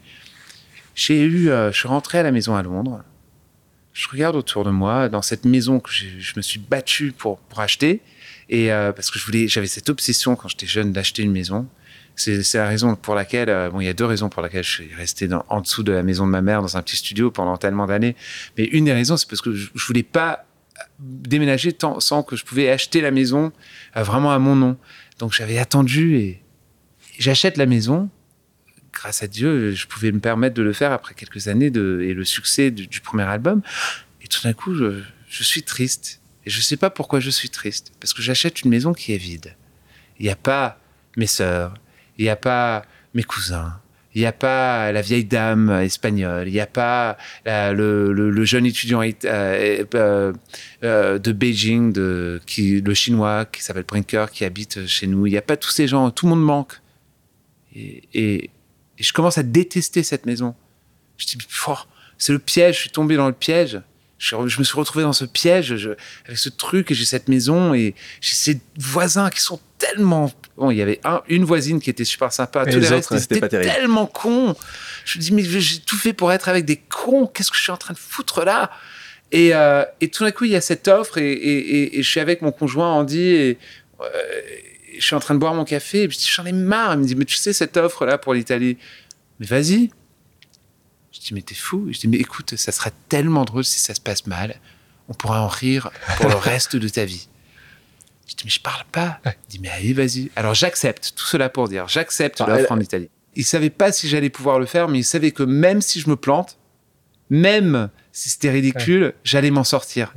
J'ai 0.96 1.22
eu, 1.22 1.50
euh, 1.50 1.72
je 1.72 1.78
suis 1.78 1.88
rentré 1.88 2.20
à 2.20 2.24
la 2.24 2.32
maison 2.32 2.56
à 2.56 2.64
Londres. 2.64 3.04
Je 3.94 4.08
regarde 4.10 4.36
autour 4.36 4.64
de 4.64 4.70
moi, 4.70 5.10
dans 5.10 5.22
cette 5.22 5.46
maison 5.46 5.80
que 5.80 5.90
je 5.92 6.34
me 6.36 6.42
suis 6.42 6.60
battu 6.60 7.12
pour, 7.12 7.40
acheter, 7.58 8.02
et 8.48 8.70
parce 8.96 9.10
que 9.10 9.18
je 9.18 9.26
voulais, 9.26 9.48
j'avais 9.48 9.66
cette 9.66 9.90
obsession 9.90 10.36
quand 10.36 10.48
j'étais 10.48 10.68
jeune 10.68 10.94
d'acheter 10.94 11.24
une 11.24 11.32
maison. 11.32 11.68
C'est 12.16 12.54
la 12.54 12.68
raison 12.68 12.96
pour 12.96 13.16
laquelle, 13.16 13.72
bon, 13.72 13.82
il 13.82 13.86
y 13.86 13.90
a 13.90 13.94
deux 13.94 14.06
raisons 14.06 14.30
pour 14.30 14.44
lesquelles 14.44 14.64
je 14.64 14.70
suis 14.70 14.94
resté 14.94 15.28
en 15.50 15.62
dessous 15.62 15.82
de 15.82 15.94
la 15.94 16.04
maison 16.04 16.28
de 16.28 16.32
ma 16.32 16.44
mère 16.44 16.62
dans 16.62 16.78
un 16.78 16.84
petit 16.84 16.96
studio 16.96 17.32
pendant 17.32 17.58
tellement 17.58 17.88
d'années. 17.88 18.16
Mais 18.56 18.66
une 18.66 18.86
des 18.86 18.94
raisons, 18.94 19.18
c'est 19.18 19.28
parce 19.28 19.42
que 19.42 19.52
je, 19.52 19.72
je 19.74 19.86
voulais 19.88 20.04
pas 20.04 20.47
déménager 21.00 21.76
sans 22.00 22.24
que 22.24 22.36
je 22.36 22.46
pouvais 22.46 22.70
acheter 22.70 23.02
la 23.02 23.12
maison 23.12 23.52
euh, 23.96 24.04
vraiment 24.04 24.32
à 24.32 24.40
mon 24.40 24.56
nom. 24.56 24.78
Donc 25.20 25.34
j'avais 25.34 25.58
attendu 25.58 26.18
et 26.18 26.44
j'achète 27.20 27.58
la 27.58 27.66
maison. 27.66 28.10
Grâce 28.94 29.22
à 29.22 29.28
Dieu, 29.28 29.74
je 29.74 29.86
pouvais 29.86 30.12
me 30.12 30.20
permettre 30.20 30.56
de 30.56 30.64
le 30.64 30.74
faire 30.74 30.92
après 30.92 31.14
quelques 31.14 31.48
années 31.48 31.70
de, 31.70 32.02
et 32.04 32.14
le 32.14 32.26
succès 32.26 32.72
du, 32.72 33.00
premier 33.02 33.24
album. 33.24 33.62
Et 34.24 34.28
tout 34.28 34.42
d'un 34.44 34.54
coup, 34.54 34.74
je, 34.74 35.02
je, 35.30 35.44
suis 35.44 35.62
triste. 35.62 36.20
Et 36.46 36.50
je 36.50 36.58
ne 36.58 36.64
sais 36.64 36.78
pas 36.78 36.90
pourquoi 36.90 37.20
je 37.20 37.30
suis 37.30 37.50
triste. 37.50 37.92
Parce 38.00 38.14
que 38.14 38.24
j'achète 38.24 38.64
une 38.64 38.72
maison 38.72 38.94
qui 38.94 39.14
est 39.14 39.18
vide. 39.18 39.56
Il 40.20 40.24
n'y 40.24 40.32
a 40.32 40.36
pas 40.36 40.80
mes 41.16 41.28
sœurs, 41.28 41.76
il 42.18 42.24
n'y 42.24 42.30
a 42.30 42.36
pas 42.36 42.86
mes 43.14 43.24
cousins, 43.24 43.80
il 44.18 44.22
n'y 44.22 44.26
a 44.26 44.32
pas 44.32 44.92
la 44.92 45.02
vieille 45.04 45.26
dame 45.26 45.70
espagnole, 45.70 46.48
il 46.48 46.54
n'y 46.54 46.60
a 46.60 46.66
pas 46.66 47.18
le, 47.46 48.46
jeune 48.46 48.66
étudiant 48.66 49.04
euh, 49.04 49.14
euh, 49.94 50.34
euh, 50.84 51.20
de 51.20 51.32
Beijing, 51.32 51.96
le 51.96 52.94
chinois 52.96 53.46
qui 53.46 53.62
s'appelle 53.62 53.84
Brinker, 53.84 54.32
qui 54.32 54.44
habite 54.44 54.88
chez 54.88 55.06
nous. 55.06 55.28
Il 55.28 55.32
n'y 55.34 55.38
a 55.38 55.44
pas 55.44 55.56
tous 55.56 55.70
ces 55.70 55.88
gens, 55.88 56.10
tout 56.10 56.26
le 56.26 56.32
monde 56.32 56.44
manque. 56.44 56.82
Et, 57.76 58.50
je 58.98 59.14
commence 59.14 59.38
à 59.38 59.44
détester 59.44 60.02
cette 60.02 60.26
maison. 60.26 60.56
Je 61.18 61.28
dis, 61.28 61.38
c'est 62.18 62.34
le 62.34 62.40
piège, 62.40 62.78
je 62.78 62.82
suis 62.82 62.90
tombé 62.90 63.18
dans 63.18 63.28
le 63.28 63.34
piège. 63.34 63.80
Je, 64.20 64.36
me 64.36 64.64
suis 64.64 64.78
retrouvé 64.78 65.04
dans 65.04 65.14
ce 65.14 65.26
piège 65.26 65.72
avec 66.26 66.38
ce 66.38 66.50
truc 66.50 66.90
et 66.92 66.96
j'ai 66.96 67.06
cette 67.06 67.28
maison 67.28 67.74
et 67.74 67.94
j'ai 68.20 68.34
ces 68.34 68.60
voisins 68.78 69.30
qui 69.30 69.42
sont 69.42 69.60
tellement 69.78 70.32
bon 70.58 70.72
il 70.72 70.78
y 70.78 70.82
avait 70.82 71.00
une 71.28 71.46
voisine 71.46 71.80
qui 71.80 71.92
était 71.92 72.04
super 72.04 72.34
sympa 72.34 72.66
tous 72.66 72.80
les, 72.80 72.92
autres 72.92 73.16
c'était 73.20 73.48
tellement 73.48 74.08
con 74.08 74.56
je 75.06 75.20
me 75.20 75.24
dis 75.24 75.32
mais 75.34 75.44
j'ai 75.44 75.80
tout 75.82 75.98
fait 75.98 76.14
pour 76.14 76.32
être 76.32 76.50
avec 76.50 76.66
des 76.66 76.78
cons 76.78 77.28
qu'est-ce 77.28 77.52
que 77.52 77.58
je 77.58 77.62
suis 77.62 77.72
en 77.72 77.78
train 77.78 77.94
de 77.94 78.00
foutre 78.00 78.44
là? 78.44 78.72
Et, 79.32 79.54
euh, 79.54 79.84
et 80.02 80.10
tout 80.10 80.24
d'un 80.24 80.32
coup 80.32 80.46
il 80.46 80.52
y 80.52 80.56
a 80.56 80.62
cette 80.62 80.88
offre 80.88 81.20
et, 81.20 81.32
et, 81.34 82.02
je 82.02 82.10
suis 82.10 82.20
avec 82.20 82.42
mon 82.42 82.52
conjoint 82.52 82.94
Andy 82.94 83.20
et 83.20 83.58
euh, 84.00 84.06
je 84.98 85.06
suis 85.06 85.16
en 85.16 85.20
train 85.20 85.34
de 85.34 85.40
boire 85.40 85.54
mon 85.54 85.66
café 85.66 86.04
et 86.04 86.10
je 86.10 86.18
dis 86.18 86.30
j'en 86.32 86.46
ai 86.46 86.52
marre. 86.52 86.94
Il 86.94 87.00
me 87.00 87.06
dit 87.06 87.16
mais 87.16 87.26
tu 87.26 87.36
sais 87.36 87.54
cette 87.54 87.78
offre 87.78 88.06
là 88.06 88.18
pour 88.18 88.34
l'Italie. 88.34 88.78
Mais 89.40 89.46
vas-y 89.46 89.92
je 91.18 91.28
dis, 91.28 91.34
mais 91.34 91.42
t'es 91.42 91.56
fou. 91.56 91.88
Je 91.92 92.00
dis, 92.00 92.08
mais 92.08 92.18
écoute, 92.18 92.56
ça 92.56 92.72
sera 92.72 92.92
tellement 93.10 93.46
drôle 93.46 93.64
si 93.64 93.80
ça 93.80 93.96
se 93.96 94.02
passe 94.02 94.28
mal. 94.28 94.60
On 95.10 95.14
pourra 95.14 95.42
en 95.42 95.48
rire 95.48 95.90
pour 96.18 96.30
le 96.30 96.36
reste 96.38 96.76
de 96.76 96.88
ta 96.88 97.06
vie. 97.06 97.28
Je 98.28 98.36
dis, 98.36 98.44
mais 98.46 98.52
je 98.52 98.60
parle 98.60 98.84
pas. 98.92 99.20
Il 99.26 99.32
dit, 99.50 99.60
mais 99.60 99.70
allez, 99.70 99.94
vas-y. 99.94 100.30
Alors 100.36 100.54
j'accepte, 100.54 101.14
tout 101.16 101.26
cela 101.26 101.50
pour 101.50 101.70
dire, 101.70 101.88
j'accepte 101.88 102.40
l'offre 102.40 102.72
en 102.72 102.80
Italie. 102.80 103.10
Il 103.36 103.46
savait 103.46 103.70
pas 103.70 103.92
si 103.92 104.08
j'allais 104.08 104.30
pouvoir 104.30 104.60
le 104.60 104.66
faire, 104.66 104.88
mais 104.88 105.00
il 105.00 105.04
savait 105.04 105.32
que 105.32 105.44
même 105.44 105.82
si 105.82 106.00
je 106.00 106.10
me 106.10 106.16
plante, 106.16 106.58
même 107.30 107.90
si 108.12 108.30
c'était 108.30 108.52
ridicule, 108.52 109.14
j'allais 109.24 109.52
m'en 109.52 109.64
sortir. 109.64 110.14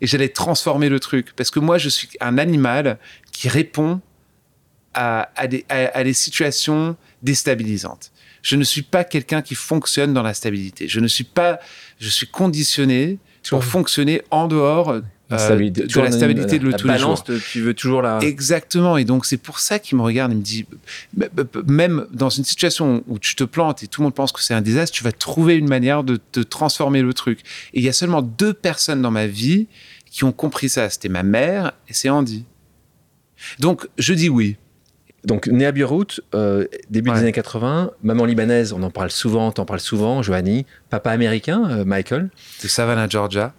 Et 0.00 0.06
j'allais 0.06 0.28
transformer 0.28 0.88
le 0.88 1.00
truc. 1.00 1.32
Parce 1.34 1.50
que 1.50 1.60
moi, 1.60 1.78
je 1.78 1.88
suis 1.88 2.08
un 2.20 2.38
animal 2.38 2.98
qui 3.32 3.48
répond 3.48 4.00
à, 4.94 5.28
des, 5.48 5.64
à 5.68 6.04
des 6.04 6.12
situations 6.12 6.96
déstabilisantes. 7.22 8.12
Je 8.48 8.56
ne 8.56 8.64
suis 8.64 8.80
pas 8.80 9.04
quelqu'un 9.04 9.42
qui 9.42 9.54
fonctionne 9.54 10.14
dans 10.14 10.22
la 10.22 10.32
stabilité. 10.32 10.88
Je 10.88 11.00
ne 11.00 11.06
suis 11.08 11.24
pas, 11.24 11.58
je 12.00 12.08
suis 12.08 12.26
conditionné 12.26 13.18
pour 13.50 13.62
fonctionner 13.64 14.22
en 14.30 14.48
dehors 14.48 14.88
euh, 14.90 15.02
Stabilité- 15.36 15.82
de 15.86 16.00
la 16.00 16.06
une- 16.06 16.12
stabilité 16.12 16.58
de 16.58 16.64
le 16.64 16.70
la 16.70 16.76
tous 16.78 16.88
les 16.88 16.98
jours. 16.98 17.22
de- 17.26 17.38
tu 17.52 17.60
veux 17.60 17.74
toujours 17.74 18.00
la. 18.00 18.18
Exactement. 18.22 18.96
Et 18.96 19.04
donc, 19.04 19.26
c'est 19.26 19.36
pour 19.36 19.58
ça 19.58 19.78
qu'il 19.78 19.98
me 19.98 20.02
regarde 20.02 20.32
et 20.32 20.34
me 20.34 20.40
dit, 20.40 20.64
même 21.66 22.06
dans 22.10 22.30
une 22.30 22.44
situation 22.44 23.04
où 23.06 23.18
tu 23.18 23.34
te 23.34 23.44
plantes 23.44 23.82
et 23.82 23.86
tout 23.88 24.00
le 24.00 24.04
monde 24.04 24.14
pense 24.14 24.32
que 24.32 24.42
c'est 24.42 24.54
un 24.54 24.62
désastre, 24.62 24.96
tu 24.96 25.04
vas 25.04 25.12
trouver 25.12 25.56
une 25.56 25.68
manière 25.68 26.02
de, 26.02 26.18
de 26.32 26.42
transformer 26.42 27.02
le 27.02 27.12
truc. 27.12 27.40
Et 27.74 27.80
il 27.80 27.84
y 27.84 27.88
a 27.90 27.92
seulement 27.92 28.22
deux 28.22 28.54
personnes 28.54 29.02
dans 29.02 29.10
ma 29.10 29.26
vie 29.26 29.66
qui 30.10 30.24
ont 30.24 30.32
compris 30.32 30.70
ça. 30.70 30.88
C'était 30.88 31.10
ma 31.10 31.22
mère 31.22 31.72
et 31.88 31.92
c'est 31.92 32.08
Andy. 32.08 32.46
Donc, 33.58 33.86
je 33.98 34.14
dis 34.14 34.30
oui. 34.30 34.56
Donc, 35.24 35.48
né 35.48 35.66
à 35.66 35.72
Beyrouth, 35.72 36.20
euh, 36.34 36.66
début 36.90 37.10
Ouais. 37.10 37.16
des 37.16 37.22
années 37.22 37.32
80, 37.32 37.90
maman 38.02 38.24
libanaise, 38.24 38.72
on 38.72 38.82
en 38.82 38.90
parle 38.90 39.10
souvent, 39.10 39.50
t'en 39.50 39.64
parles 39.64 39.80
souvent, 39.80 40.22
Joanie, 40.22 40.64
papa 40.90 41.10
américain, 41.10 41.68
euh, 41.70 41.84
Michael, 41.84 42.30
De 42.62 42.68
Savannah, 42.68 43.08
Georgia. 43.08 43.52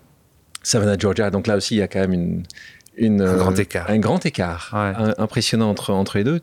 Savannah, 0.63 0.97
Georgia. 0.97 1.29
Donc 1.31 1.47
là 1.47 1.57
aussi, 1.57 1.75
il 1.75 1.79
y 1.79 1.81
a 1.81 1.87
quand 1.87 1.99
même 1.99 2.13
une, 2.13 2.43
une, 2.97 3.21
Un 3.21 3.25
euh, 3.27 3.37
grand 3.37 3.59
écart. 3.59 3.89
Un 3.89 3.99
grand 3.99 4.25
écart. 4.25 4.71
Ouais. 4.73 4.79
Un- 4.79 5.15
impressionnant 5.17 5.69
entre, 5.69 5.91
entre 5.93 6.17
les 6.17 6.23
deux. 6.23 6.39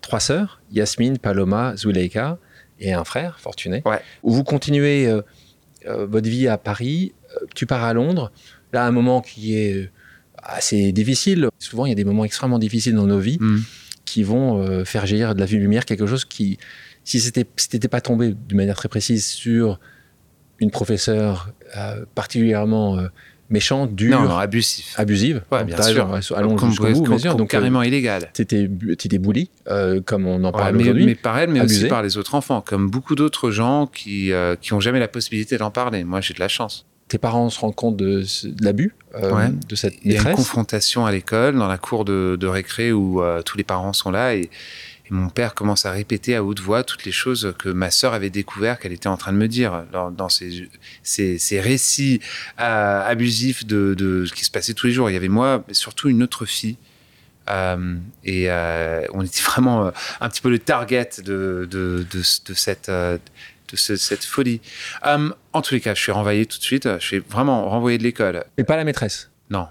Trois 0.00 0.20
sœurs, 0.20 0.60
Yasmine, 0.72 1.18
Paloma, 1.18 1.76
Zuleika, 1.76 2.38
et 2.80 2.92
un 2.92 3.04
frère, 3.04 3.38
Fortuné. 3.40 3.82
Ouais. 3.86 4.00
Où 4.22 4.32
vous 4.32 4.44
continuez 4.44 5.06
euh, 5.08 5.22
votre 6.06 6.28
vie 6.28 6.48
à 6.48 6.56
Paris, 6.58 7.12
tu 7.54 7.66
pars 7.66 7.84
à 7.84 7.92
Londres. 7.92 8.32
Là, 8.72 8.86
un 8.86 8.90
moment 8.90 9.20
qui 9.20 9.56
est 9.58 9.90
assez 10.42 10.92
difficile. 10.92 11.48
Souvent, 11.58 11.86
il 11.86 11.90
y 11.90 11.92
a 11.92 11.94
des 11.94 12.04
moments 12.04 12.24
extrêmement 12.24 12.58
difficiles 12.58 12.94
dans 12.94 13.06
nos 13.06 13.18
vies 13.18 13.38
Hmm. 13.40 13.60
Qui 14.04 14.22
vont 14.22 14.58
euh, 14.62 14.84
faire 14.84 15.06
jaillir 15.06 15.34
de 15.34 15.40
la 15.40 15.46
lumière 15.46 15.84
quelque 15.84 16.06
chose 16.06 16.24
qui, 16.24 16.58
si 17.04 17.20
c'était 17.20 17.46
si 17.56 17.78
pas 17.88 18.00
tombé 18.00 18.34
de 18.34 18.54
manière 18.54 18.76
très 18.76 18.88
précise 18.88 19.26
sur 19.26 19.78
une 20.60 20.70
professeure 20.70 21.50
euh, 21.76 22.04
particulièrement 22.14 22.98
euh, 22.98 23.08
méchante, 23.50 23.94
dure, 23.94 24.20
Non, 24.20 24.28
non, 24.28 24.36
abusif. 24.38 24.94
abusive, 24.98 25.42
Ouais, 25.52 25.64
bien 25.64 25.80
sûr. 25.82 26.08
allons 26.36 26.56
jusqu'au 26.58 26.90
bout, 26.92 27.02
bien 27.08 27.18
sûr. 27.18 27.34
Donc, 27.36 27.48
euh, 27.52 27.58
carrément 27.58 27.82
illégal. 27.82 28.30
t'étais 28.32 28.66
bully, 29.18 29.50
euh, 29.68 30.00
comme 30.00 30.26
on 30.26 30.42
en 30.44 30.52
parle 30.52 30.76
mais, 30.76 30.82
aujourd'hui. 30.84 31.06
mais 31.06 31.14
par 31.14 31.38
elle, 31.38 31.50
mais 31.50 31.60
abusé. 31.60 31.82
aussi 31.82 31.88
par 31.88 32.02
les 32.02 32.16
autres 32.16 32.34
enfants, 32.34 32.60
comme 32.62 32.90
beaucoup 32.90 33.14
d'autres 33.14 33.50
gens 33.50 33.86
qui 33.86 34.32
euh, 34.32 34.56
qui 34.56 34.72
ont 34.72 34.80
jamais 34.80 34.98
la 35.00 35.08
possibilité 35.08 35.56
d'en 35.58 35.70
parler. 35.70 36.04
Moi, 36.04 36.20
j'ai 36.20 36.34
de 36.34 36.40
la 36.40 36.48
chance. 36.48 36.86
Tes 37.14 37.18
parents 37.18 37.48
se 37.48 37.60
rendent 37.60 37.76
compte 37.76 37.96
de, 37.96 38.24
l'abus 38.60 38.92
euh, 39.14 39.32
Ouais. 39.32 39.48
de 39.68 39.76
cette 39.76 39.94
Il 40.02 40.10
y 40.10 40.14
a 40.14 40.18
une 40.18 40.24
maîtresse? 40.24 40.34
confrontation 40.34 41.06
à 41.06 41.12
l'école, 41.12 41.54
dans 41.56 41.68
la 41.68 41.78
cour 41.78 42.04
de, 42.04 42.36
de 42.40 42.46
récré 42.48 42.90
où 42.90 43.22
euh, 43.22 43.40
tous 43.40 43.56
les 43.56 43.62
parents 43.62 43.92
sont 43.92 44.10
là 44.10 44.34
et, 44.34 44.40
et 44.40 45.10
mon 45.10 45.28
père 45.28 45.54
commence 45.54 45.86
à 45.86 45.92
répéter 45.92 46.34
à 46.34 46.42
haute 46.42 46.58
voix 46.58 46.82
toutes 46.82 47.04
les 47.04 47.12
choses 47.12 47.54
que 47.56 47.68
ma 47.68 47.92
sœur 47.92 48.14
avait 48.14 48.30
découvert 48.30 48.80
qu'elle 48.80 48.90
était 48.92 49.06
en 49.06 49.16
train 49.16 49.32
de 49.32 49.36
me 49.38 49.46
dire 49.46 49.84
dans, 49.92 50.10
dans 50.10 50.28
ces, 50.28 50.68
ces, 51.04 51.38
ces 51.38 51.60
récits 51.60 52.18
euh, 52.60 53.00
abusifs 53.06 53.64
de, 53.64 53.94
de 53.96 54.24
ce 54.24 54.32
qui 54.32 54.44
se 54.44 54.50
passait 54.50 54.74
tous 54.74 54.88
les 54.88 54.92
jours. 54.92 55.08
Il 55.08 55.12
y 55.12 55.16
avait 55.16 55.28
moi, 55.28 55.62
mais 55.68 55.74
surtout 55.74 56.08
une 56.08 56.20
autre 56.20 56.46
fille. 56.46 56.78
Euh, 57.48 57.94
et 58.24 58.46
euh, 58.50 59.04
on 59.12 59.22
était 59.22 59.40
vraiment 59.46 59.86
euh, 59.86 59.90
un 60.20 60.28
petit 60.28 60.40
peu 60.40 60.50
le 60.50 60.58
target 60.58 61.10
de, 61.18 61.68
de, 61.70 62.04
de, 62.10 62.18
de 62.18 62.54
cette, 62.54 62.90
de 63.70 63.76
ce- 63.76 63.96
cette 63.96 64.24
folie. 64.24 64.60
Euh, 65.06 65.30
en 65.52 65.62
tous 65.62 65.74
les 65.74 65.80
cas, 65.80 65.94
je 65.94 66.00
suis 66.00 66.12
renvoyé 66.12 66.46
tout 66.46 66.58
de 66.58 66.62
suite. 66.62 66.88
Je 66.98 67.04
suis 67.04 67.18
vraiment 67.18 67.68
renvoyé 67.68 67.98
de 67.98 68.02
l'école. 68.02 68.44
Mais 68.58 68.64
pas 68.64 68.76
la 68.76 68.84
maîtresse. 68.84 69.30
Non, 69.50 69.68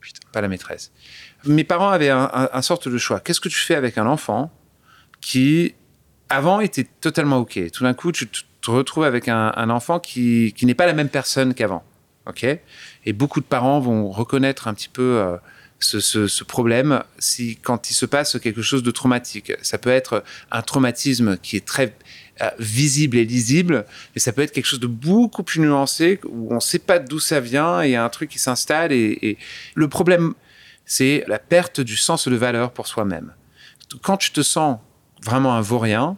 putain, 0.00 0.20
pas 0.32 0.40
la 0.40 0.48
maîtresse. 0.48 0.90
Mes 1.44 1.64
parents 1.64 1.90
avaient 1.90 2.10
un, 2.10 2.30
un- 2.32 2.48
un 2.52 2.62
sorte 2.62 2.88
de 2.88 2.98
choix. 2.98 3.20
Qu'est-ce 3.20 3.40
que 3.40 3.48
tu 3.48 3.58
fais 3.58 3.74
avec 3.74 3.98
un 3.98 4.06
enfant 4.06 4.50
qui, 5.20 5.74
avant, 6.28 6.60
était 6.60 6.86
totalement 7.00 7.38
OK? 7.38 7.58
Tout 7.72 7.84
d'un 7.84 7.94
coup, 7.94 8.12
tu 8.12 8.28
te 8.28 8.70
retrouves 8.70 9.04
avec 9.04 9.28
un, 9.28 9.52
un 9.56 9.70
enfant 9.70 10.00
qui, 10.00 10.52
qui 10.56 10.66
n'est 10.66 10.74
pas 10.74 10.86
la 10.86 10.92
même 10.92 11.08
personne 11.08 11.54
qu'avant. 11.54 11.84
OK? 12.26 12.44
Et 13.06 13.12
beaucoup 13.12 13.40
de 13.40 13.46
parents 13.46 13.80
vont 13.80 14.10
reconnaître 14.10 14.68
un 14.68 14.74
petit 14.74 14.88
peu 14.90 15.18
euh, 15.18 15.36
ce, 15.78 15.98
ce- 16.00 16.26
ce 16.28 16.44
problème 16.44 17.02
si, 17.18 17.56
quand 17.56 17.90
il 17.90 17.94
se 17.94 18.04
passe 18.06 18.38
quelque 18.38 18.60
chose 18.62 18.82
de 18.82 18.90
traumatique. 18.90 19.52
Ça 19.62 19.78
peut 19.78 19.90
être 19.90 20.22
un 20.50 20.60
traumatisme 20.62 21.38
qui 21.38 21.56
est 21.56 21.64
très 21.66 21.96
visible 22.58 23.16
et 23.16 23.24
lisible, 23.24 23.84
mais 24.14 24.20
ça 24.20 24.32
peut 24.32 24.42
être 24.42 24.52
quelque 24.52 24.66
chose 24.66 24.80
de 24.80 24.86
beaucoup 24.86 25.42
plus 25.42 25.60
nuancé 25.60 26.20
où 26.24 26.50
on 26.50 26.56
ne 26.56 26.60
sait 26.60 26.78
pas 26.78 26.98
d'où 26.98 27.18
ça 27.18 27.40
vient 27.40 27.82
et 27.82 27.88
il 27.88 27.92
y 27.92 27.96
a 27.96 28.04
un 28.04 28.08
truc 28.08 28.30
qui 28.30 28.38
s'installe. 28.38 28.92
Et, 28.92 29.38
le 29.74 29.88
problème, 29.88 30.34
c'est 30.86 31.24
la 31.28 31.38
perte 31.38 31.80
du 31.80 31.96
sens 31.96 32.28
de 32.28 32.36
valeur 32.36 32.72
pour 32.72 32.86
soi-même. 32.86 33.32
Quand 34.02 34.16
tu 34.16 34.30
te 34.30 34.42
sens 34.42 34.78
vraiment 35.22 35.54
un 35.54 35.60
vaurien, 35.60 36.16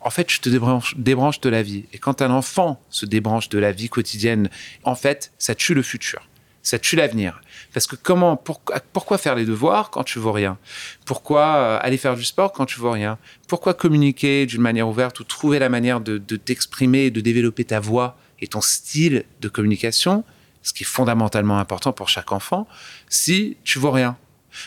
en 0.00 0.10
fait, 0.10 0.24
tu 0.24 0.40
te 0.40 0.48
débranches 0.48 1.40
de 1.40 1.48
la 1.48 1.62
vie. 1.62 1.86
Et 1.92 1.98
quand 1.98 2.22
un 2.22 2.30
enfant 2.30 2.80
se 2.90 3.06
débranche 3.06 3.48
de 3.48 3.58
la 3.58 3.72
vie 3.72 3.88
quotidienne, 3.88 4.50
en 4.84 4.94
fait, 4.94 5.32
ça 5.38 5.54
tue 5.54 5.74
le 5.74 5.82
futur. 5.82 6.28
Ça 6.66 6.80
tue 6.80 6.96
l'avenir. 6.96 7.40
Parce 7.72 7.86
que 7.86 7.94
comment, 7.94 8.36
pourquoi, 8.36 9.18
faire 9.18 9.36
les 9.36 9.44
devoirs 9.44 9.90
quand 9.90 10.02
tu 10.02 10.18
vaux 10.18 10.32
rien? 10.32 10.58
Pourquoi 11.04 11.54
euh, 11.54 11.78
aller 11.80 11.96
faire 11.96 12.16
du 12.16 12.24
sport 12.24 12.50
quand 12.50 12.66
tu 12.66 12.80
vaux 12.80 12.90
rien? 12.90 13.18
Pourquoi 13.46 13.72
communiquer 13.72 14.46
d'une 14.46 14.62
manière 14.62 14.88
ouverte 14.88 15.20
ou 15.20 15.22
trouver 15.22 15.60
la 15.60 15.68
manière 15.68 16.00
de, 16.00 16.18
t'exprimer 16.18 17.12
de 17.12 17.20
développer 17.20 17.64
ta 17.64 17.78
voix 17.78 18.18
et 18.40 18.48
ton 18.48 18.60
style 18.60 19.22
de 19.40 19.48
communication, 19.48 20.24
ce 20.64 20.72
qui 20.72 20.82
est 20.82 20.86
fondamentalement 20.86 21.60
important 21.60 21.92
pour 21.92 22.08
chaque 22.08 22.32
enfant, 22.32 22.66
si 23.08 23.56
tu 23.62 23.78
vaux 23.78 23.92
rien 23.92 24.16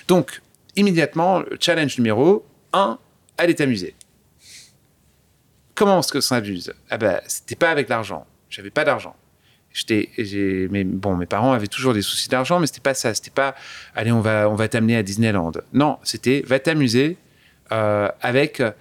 Donc, 0.08 0.42
immédiatement, 0.78 1.40
le 1.40 1.58
challenge 1.60 1.98
numéro 1.98 2.46
1, 2.72 2.98
aller 3.38 3.56
t'amuser. 3.56 3.94
Comment 5.76 6.00
est-ce 6.00 6.14
que 6.14 6.22
ça 6.22 6.36
s'abuse 6.38 6.74
Ah 6.90 6.98
ben, 6.98 7.20
c'était 7.28 7.58
pas 7.58 7.72
avec 7.72 7.90
l'argent. 7.90 8.26
J'avais 8.50 8.70
pas 8.70 8.86
d'argent. 8.86 9.18
Mais 9.92 10.84
bon, 10.84 11.16
mes 11.16 11.26
parents 11.26 11.54
avaient 11.54 11.68
toujours 11.68 11.94
des 11.94 12.02
soucis 12.02 12.30
d'argent, 12.30 12.60
mais 12.60 12.68
c'était 12.68 12.80
pas 12.80 12.94
ça. 12.94 13.14
C'était 13.14 13.32
pas, 13.32 13.56
allez, 13.96 14.12
on 14.12 14.22
va, 14.22 14.50
on 14.50 14.56
va 14.56 14.68
t'amener 14.68 14.96
à 14.96 15.04
Disneyland. 15.04 15.52
Non, 15.74 15.98
c'était, 16.04 16.44
va 16.46 16.60
t'amuser 16.60 17.18
euh, 17.72 18.10
avec, 18.22 18.62
euh, 18.62 18.72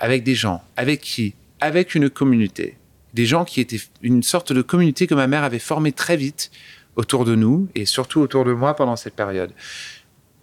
avec 0.00 0.22
des 0.22 0.34
gens. 0.34 0.62
Avec 0.76 1.00
qui? 1.00 1.34
Avec 1.60 1.94
une 1.94 2.08
communauté. 2.08 2.76
Des 3.14 3.26
gens 3.26 3.44
qui 3.44 3.60
étaient 3.60 3.80
une 4.02 4.22
sorte 4.22 4.52
de 4.52 4.62
communauté 4.62 5.06
que 5.06 5.14
ma 5.14 5.26
mère 5.26 5.42
avait 5.42 5.58
formée 5.58 5.92
très 5.92 6.16
vite 6.16 6.50
autour 6.96 7.24
de 7.24 7.34
nous 7.34 7.68
et 7.74 7.84
surtout 7.84 8.20
autour 8.20 8.44
de 8.44 8.52
moi 8.52 8.74
pendant 8.76 8.96
cette 8.96 9.14
période. 9.14 9.52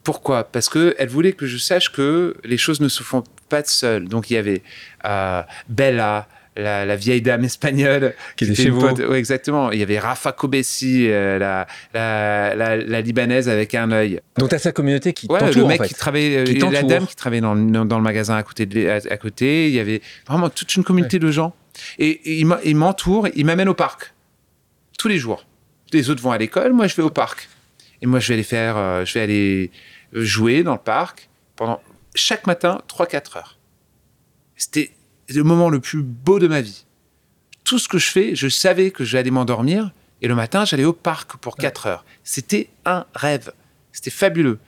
Pourquoi? 0.04 0.46
Parce 0.46 0.70
que 0.70 0.96
elle 0.98 1.10
voulait 1.10 1.34
que 1.34 1.46
je 1.46 1.58
sache 1.58 1.92
que 1.92 2.36
les 2.44 2.58
choses 2.58 2.80
ne 2.80 2.88
se 2.88 3.04
font 3.04 3.24
pas 3.50 3.62
de 3.62 3.68
seules. 3.68 4.08
Donc 4.08 4.30
il 4.30 4.36
y 4.36 4.38
avait 4.38 4.62
euh, 5.06 5.42
Bella, 5.70 6.28
la, 6.58 6.86
la 6.86 6.96
vieille 6.96 7.22
dame 7.22 7.44
espagnole 7.44 8.14
Qui 8.36 8.44
était 8.46 8.54
était 8.54 8.64
chez 8.64 8.70
vous. 8.70 8.82
pote- 8.82 9.00
ouais, 9.08 9.20
exactement. 9.20 9.72
Il 9.72 9.80
y 9.80 9.84
avait 9.84 10.00
Rafa 10.00 10.32
Kobesi, 10.32 11.08
euh, 11.10 11.38
la, 11.40 11.68
la, 11.94 13.02
libanaise 13.02 13.48
avec 13.50 13.76
un 13.76 13.92
œil. 13.92 14.20
Donc 14.38 14.50
t'as 14.50 14.58
sa 14.60 14.72
communauté 14.72 15.14
qui 15.14 15.28
Ouais, 15.28 15.40
le 15.54 15.66
mec 15.66 15.80
en 15.82 15.84
fait. 15.84 15.90
qui 15.90 15.96
travaillait, 15.96 16.44
Qui 16.44 16.62
euh, 16.64 16.70
la 16.72 16.84
dame 16.84 17.06
qui 17.08 17.16
travaillait 17.16 17.42
dans, 17.42 17.54
le- 17.54 17.86
dans 17.86 17.98
le 17.98 18.04
magasin 18.04 18.36
à 18.36 18.44
côté, 18.44 18.66
de, 18.66 18.88
à, 18.90 18.96
à 19.14 19.18
côté. 19.18 19.68
Il 19.70 19.74
y 19.76 19.80
avait 19.80 20.02
vraiment 20.28 20.50
toute 20.50 20.76
une 20.76 20.84
communauté 20.84 21.20
de 21.20 21.32
gens. 21.32 21.54
Et, 22.00 22.10
et 22.10 22.44
il 22.66 22.76
m'entoure, 22.76 23.28
il 23.36 23.46
m'amène 23.46 23.70
au 23.70 23.74
parc 23.76 24.14
tous 24.98 25.08
les 25.08 25.20
jours. 25.20 25.46
Les 25.94 26.10
autres 26.10 26.22
vont 26.24 26.32
à 26.32 26.38
l'école, 26.38 26.74
moi 26.74 26.88
je 26.88 26.96
vais 26.96 27.04
au 27.04 27.10
parc. 27.12 27.48
Et 28.02 28.08
moi 28.08 28.20
je 28.20 28.28
vais 28.30 28.34
aller 28.34 28.44
faire, 28.44 28.76
euh, 28.78 29.06
je 29.06 29.14
vais 29.14 29.22
aller 29.22 29.72
jouer 30.14 30.64
dans 30.64 30.74
le 30.74 30.80
parc 30.80 31.30
pendant 31.56 31.80
chaque 32.16 32.48
matin 32.48 32.82
3-4 32.90 33.38
heures. 33.38 33.58
C'était 34.56 34.92
le 35.36 35.44
moment 35.44 35.70
le 35.70 35.80
plus 35.80 36.02
beau 36.04 36.40
de 36.40 36.48
ma 36.48 36.62
vie. 36.62 36.86
Tout 37.64 37.80
ce 37.80 37.88
que 37.88 37.98
je 37.98 38.10
fais, 38.10 38.36
je 38.36 38.48
savais 38.48 38.92
que 38.92 39.04
j'allais 39.04 39.32
m'endormir 39.32 39.92
et 40.22 40.28
le 40.28 40.36
matin 40.36 40.66
j'allais 40.66 40.86
au 40.86 40.94
parc 40.94 41.38
pour 41.38 41.58
4 41.58 41.88
heures. 41.88 42.06
C'était 42.24 42.70
un 42.86 43.06
rêve. 43.14 43.52
C'était 43.92 44.10
fabuleux. 44.10 44.60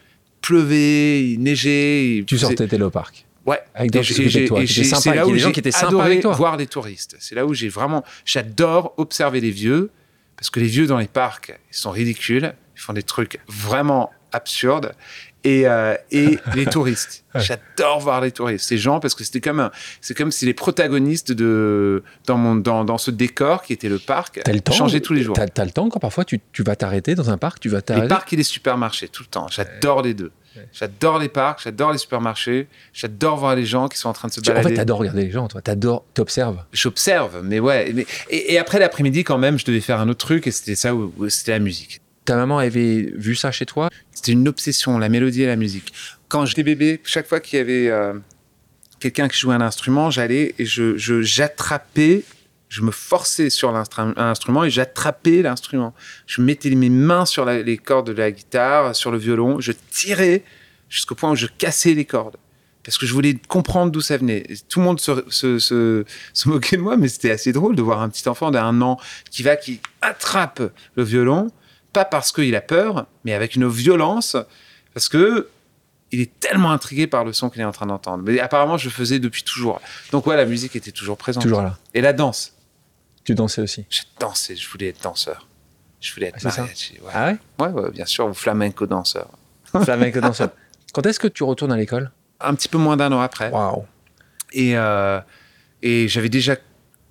Pleuvait, 0.42 1.24
il 1.32 1.39
neigeait. 1.42 2.18
il 2.18 2.25
Tu 2.25 2.36
faisait- 2.36 2.48
sortais 2.48 2.68
t'étais 2.68 2.82
au 2.82 2.89
parc. 2.89 3.25
Ouais. 3.46 3.60
Avec 3.74 3.92
des 3.92 4.04
gens 4.04 4.13
qui 4.16 4.46
toi, 4.46 4.62
étaient 4.63 4.84
sympas, 4.84 5.16
là 5.16 5.25
où 5.28 5.32
des 5.32 5.39
gens 5.39 5.51
qui 5.51 5.60
étaient 5.60 5.72
sympas 5.72 5.88
adoré 5.88 6.06
avec 6.08 6.22
toi. 6.22 6.34
voir 6.34 6.56
les 6.58 6.68
touristes. 6.68 7.16
C'est 7.20 7.36
là 7.36 7.46
où 7.46 7.54
j'ai 7.54 7.70
vraiment, 7.70 8.04
j'adore 8.25 8.94
observer 8.98 9.42
les 9.42 9.51
vieux 9.51 9.89
parce 10.38 10.50
que 10.50 10.60
les 10.60 10.68
vieux 10.68 10.88
dans 10.88 10.98
les 11.00 11.08
parcs, 11.08 11.58
ils 11.72 11.75
sont 11.75 11.92
ridicules, 11.92 12.54
ils 12.75 12.80
font 12.80 12.94
des 12.94 13.04
trucs 13.04 13.39
vraiment 13.48 14.12
absurdes. 14.32 14.94
Et, 15.46 15.67
euh, 15.67 15.96
et 16.12 16.38
les 16.55 16.65
touristes. 16.65 17.24
J'adore 17.34 18.00
voir 18.01 18.19
les 18.19 18.31
touristes. 18.31 18.65
Ces 18.67 18.77
gens, 18.77 19.00
parce 19.00 19.15
que 19.15 19.24
c'était 19.24 19.39
comme, 19.39 19.69
c'est 20.01 20.13
comme 20.13 20.31
si 20.31 20.46
les 20.46 20.53
protagonistes 20.53 21.31
de, 21.31 22.03
dans, 22.25 22.38
mon, 22.38 22.55
dans, 22.55 22.84
dans 22.84 22.98
ce 22.98 23.10
décor 23.10 23.62
qui 23.63 23.72
était 23.74 23.88
le 23.89 24.00
parc 24.00 24.41
le 24.46 24.60
temps 24.60 24.74
changeaient 24.74 25.00
tous 25.00 25.13
les 25.13 25.22
jours. 25.24 25.36
T'as 25.36 25.48
t'as 25.48 25.63
le 25.63 25.72
temps 25.72 25.88
quand 25.89 26.00
parfois 26.00 26.25
tu, 26.25 26.41
tu 26.51 26.62
vas 26.63 26.75
t'arrêter 26.75 27.15
dans 27.15 27.29
un 27.29 27.38
parc, 27.38 27.60
tu 27.62 27.69
vas 27.69 27.77
Les 27.77 27.84
t'arrêter. 27.84 28.08
parcs 28.10 28.34
et 28.34 28.36
les 28.36 28.43
supermarchés, 28.43 29.08
tout 29.08 29.24
le 29.24 29.29
temps. 29.29 29.48
J'adore 29.50 30.01
les 30.01 30.13
deux. 30.13 30.31
J'adore 30.74 31.19
les 31.19 31.29
parcs, 31.29 31.62
j'adore 31.63 31.93
les 31.93 31.98
supermarchés, 32.00 32.67
j'adore 32.91 33.38
voir 33.38 33.55
les 33.55 33.65
gens 33.65 33.88
qui 33.88 33.98
sont 33.98 34.10
en 34.10 34.13
train 34.13 34.27
de 34.27 34.34
se 34.34 34.41
Tu- 34.41 34.50
En 34.50 34.55
balader. 34.55 34.72
fait, 34.72 34.75
t'adores 34.75 35.00
regarder 35.00 35.24
les 35.24 35.31
gens, 35.31 35.48
toi. 35.48 35.62
T'adores, 35.62 36.03
t'observes. 36.13 36.65
J'observe, 36.74 37.41
mais 37.46 37.60
ouais. 37.60 37.91
mais- 37.93 38.05
et, 38.29 38.53
et 38.55 38.58
après 38.60 38.79
l'après-midi, 38.79 39.24
quand 39.24 39.38
même, 39.38 39.58
je 39.58 39.63
devais 39.63 39.79
faire 39.79 40.01
un 40.01 40.10
autre 40.10 40.25
truc, 40.25 40.48
et 40.48 40.51
c'était 40.51 40.75
ça, 40.75 40.93
où, 40.93 41.13
où 41.17 41.29
c'était 41.29 41.51
la 41.51 41.60
musique. 41.60 42.01
Ta 42.30 42.36
maman 42.36 42.60
avait 42.60 43.12
vu 43.16 43.34
ça 43.34 43.52
chez 43.52 43.66
toi? 43.66 43.90
C'était 44.12 44.34
une 44.34 44.48
obsession, 44.48 45.00
la 45.00 45.10
mélodie 45.10 45.42
et 45.42 45.48
la 45.48 45.56
musique. 45.56 45.92
Quand 46.28 46.46
j'étais 46.46 46.62
bébé, 46.62 47.02
chaque 47.04 47.28
fois 47.28 47.40
qu'il 47.40 47.58
y 47.58 47.60
avait 47.60 47.90
euh, 47.90 48.14
quelqu'un 49.00 49.28
qui 49.28 49.40
jouait 49.40 49.56
un 49.56 49.62
instrument, 49.62 50.12
j'allais 50.12 50.54
et 50.60 50.66
je 50.66 50.96
j'attrapais 51.24 52.24
je 52.68 52.84
me 52.84 52.92
forçais 52.92 53.50
sur 53.50 53.72
l'instrument 53.72 54.64
et 54.64 54.70
j'attrapais 54.70 55.42
l'instrument. 55.42 55.96
Je 56.28 56.44
mettais 56.44 56.70
mes 56.70 56.92
mains 56.92 57.26
sur 57.26 57.46
les 57.46 57.78
cordes 57.80 58.06
de 58.06 58.12
la 58.12 58.30
guitare, 58.30 58.96
sur 58.96 59.10
le 59.10 59.18
violon, 59.18 59.60
je 59.60 59.72
tirais 59.90 60.44
jusqu'au 60.88 61.16
point 61.16 61.32
où 61.32 61.36
je 61.36 61.48
cassais 61.48 61.96
les 61.96 62.06
cordes. 62.06 62.38
Parce 62.84 63.00
que 63.00 63.08
je 63.08 63.14
voulais 63.14 63.40
comprendre 63.48 63.92
d'où 63.92 64.02
ça 64.02 64.18
venait. 64.18 64.44
tout 64.70 64.82
le 64.82 64.86
monde 64.86 65.00
se, 65.00 65.24
se, 65.30 65.58
se, 65.58 66.06
moquait 66.48 66.78
de 66.78 66.84
moi, 66.84 66.96
mais 66.96 67.08
c'était 67.08 67.32
assez 67.32 67.54
drôle 67.54 67.76
de 67.76 67.82
voir 67.82 68.04
un 68.04 68.10
petit 68.10 68.30
enfant 68.30 68.52
d'un 68.52 68.84
an 68.84 69.00
qui 69.32 69.42
va, 69.42 69.56
qui 69.56 69.82
attrape 70.04 70.62
le 70.96 71.04
violon, 71.04 71.50
pas 71.93 72.05
parce 72.05 72.31
qu'il 72.31 72.55
a 72.55 72.62
peur, 72.62 73.08
mais 73.24 73.34
avec 73.34 73.55
une 73.55 73.67
violence, 73.67 74.38
parce 74.93 75.10
que 75.10 75.50
il 76.12 76.22
est 76.22 76.39
tellement 76.39 76.72
intrigué 76.72 77.08
par 77.08 77.24
le 77.24 77.34
son 77.34 77.50
qu'il 77.50 77.62
est 77.62 77.65
en 77.65 77.72
train 77.72 77.86
d'entendre. 77.86 78.24
Mais 78.25 78.39
apparemment, 78.39 78.77
je 78.77 78.89
faisais 78.89 79.19
depuis 79.19 79.43
toujours. 79.43 79.79
Donc 80.12 80.25
ouais, 80.25 80.36
la 80.36 80.46
musique 80.46 80.75
était 80.75 80.91
toujours 80.91 81.17
présente. 81.17 81.43
Toujours 81.43 81.62
là. 81.62 81.77
Et 81.93 82.01
la 82.01 82.13
danse. 82.13 82.55
Tu 83.24 83.36
dansais 83.36 83.62
aussi 83.62 83.86
J'ai 83.89 84.01
dansé, 84.19 84.55
je 84.55 84.67
voulais 84.69 84.88
être 84.88 85.03
danseur. 85.03 85.48
Je 86.01 86.13
voulais 86.13 86.27
être 86.27 86.39
ah, 86.46 86.62
mariachi. 86.62 86.98
Ouais. 87.01 87.12
Ah 87.13 87.34
ouais, 87.60 87.67
ouais, 87.67 87.91
bien 87.91 88.05
sûr, 88.05 88.25
ou 88.25 88.34
flamenco 88.34 88.88
danseur. 88.88 89.29
Flamenco 89.84 90.19
danseur. 90.19 90.50
Quand 90.93 91.05
est-ce 91.05 91.19
que 91.19 91.27
tu 91.27 91.43
retournes 91.43 91.72
à 91.72 91.77
l'école? 91.77 92.12
Un 92.39 92.55
petit 92.55 92.69
peu 92.69 92.77
moins 92.77 92.98
d'un 92.98 93.12
an 93.12 93.19
après. 93.19 93.51
Waouh. 93.51 93.86
Et, 94.53 94.77
euh, 94.77 95.19
et 95.84 96.08
j'avais 96.08 96.29
déjà, 96.29 96.55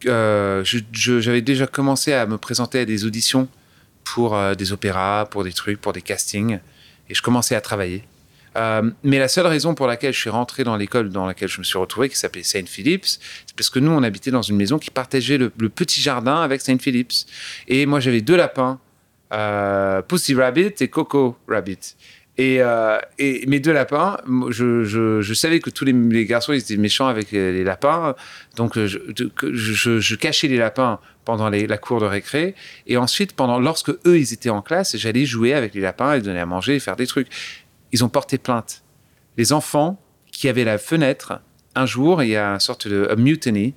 euh, 0.06 0.64
j'avais 0.64 1.42
déjà 1.42 1.66
commencé 1.66 2.12
à 2.14 2.26
me 2.26 2.38
présenter 2.38 2.80
à 2.80 2.84
des 2.84 3.04
auditions 3.04 3.46
pour 4.14 4.34
euh, 4.34 4.54
des 4.54 4.72
opéras, 4.72 5.26
pour 5.26 5.44
des 5.44 5.52
trucs, 5.52 5.80
pour 5.80 5.92
des 5.92 6.02
castings. 6.02 6.58
Et 7.08 7.14
je 7.14 7.22
commençais 7.22 7.54
à 7.54 7.60
travailler. 7.60 8.04
Euh, 8.56 8.90
mais 9.04 9.18
la 9.18 9.28
seule 9.28 9.46
raison 9.46 9.74
pour 9.74 9.86
laquelle 9.86 10.12
je 10.12 10.18
suis 10.18 10.30
rentré 10.30 10.64
dans 10.64 10.76
l'école 10.76 11.10
dans 11.10 11.26
laquelle 11.26 11.48
je 11.48 11.58
me 11.58 11.64
suis 11.64 11.78
retrouvé, 11.78 12.08
qui 12.08 12.16
s'appelait 12.16 12.42
Saint 12.42 12.64
Phillips, 12.66 13.04
c'est 13.06 13.54
parce 13.56 13.70
que 13.70 13.78
nous, 13.78 13.90
on 13.90 14.02
habitait 14.02 14.30
dans 14.30 14.42
une 14.42 14.56
maison 14.56 14.78
qui 14.78 14.90
partageait 14.90 15.38
le, 15.38 15.50
petit 15.50 16.00
jardin 16.00 16.40
avec 16.40 16.60
Saint 16.60 16.78
Phillips. 16.78 17.26
Et 17.68 17.86
moi, 17.86 18.00
j'avais 18.00 18.20
deux 18.20 18.36
lapins, 18.36 18.80
euh, 19.32 20.02
Pussy 20.02 20.34
Rabbit 20.34 20.74
et 20.80 20.88
Coco 20.88 21.36
Rabbit. 21.46 21.94
Et, 22.38 22.60
mes 23.48 23.58
deux 23.58 23.72
lapins, 23.72 24.16
je, 24.48 25.32
savais 25.34 25.58
que 25.60 25.70
tous 25.70 25.84
les, 25.84 26.24
garçons 26.24 26.52
ils 26.52 26.60
étaient 26.60 26.76
méchants 26.76 27.08
avec 27.08 27.32
les, 27.32 27.64
lapins, 27.64 28.14
donc 28.56 28.78
je, 28.78 30.14
cachais 30.14 30.46
les 30.46 30.56
lapins 30.56 31.00
pendant 31.28 31.50
la 31.50 31.76
cour 31.76 32.00
de 32.00 32.06
récré, 32.06 32.54
et 32.86 32.96
ensuite 32.96 33.34
pendant 33.34 33.60
lorsque 33.60 33.90
eux 34.06 34.18
ils 34.18 34.32
étaient 34.32 34.48
en 34.48 34.62
classe, 34.62 34.96
j'allais 34.96 35.26
jouer 35.26 35.52
avec 35.52 35.74
les 35.74 35.82
lapins 35.82 36.14
et 36.14 36.22
donner 36.22 36.40
à 36.40 36.46
manger 36.46 36.80
faire 36.80 36.96
des 36.96 37.06
trucs 37.06 37.28
ils 37.92 38.02
ont 38.02 38.08
porté 38.08 38.38
plainte. 38.38 38.82
Les 39.36 39.52
enfants 39.52 40.00
qui 40.32 40.48
avaient 40.48 40.64
la 40.64 40.78
fenêtre, 40.78 41.40
un 41.74 41.84
jour, 41.84 42.22
il 42.22 42.30
y 42.30 42.36
a 42.36 42.48
une 42.48 42.60
sorte 42.60 42.88
de 42.88 43.14
mutiny, 43.18 43.74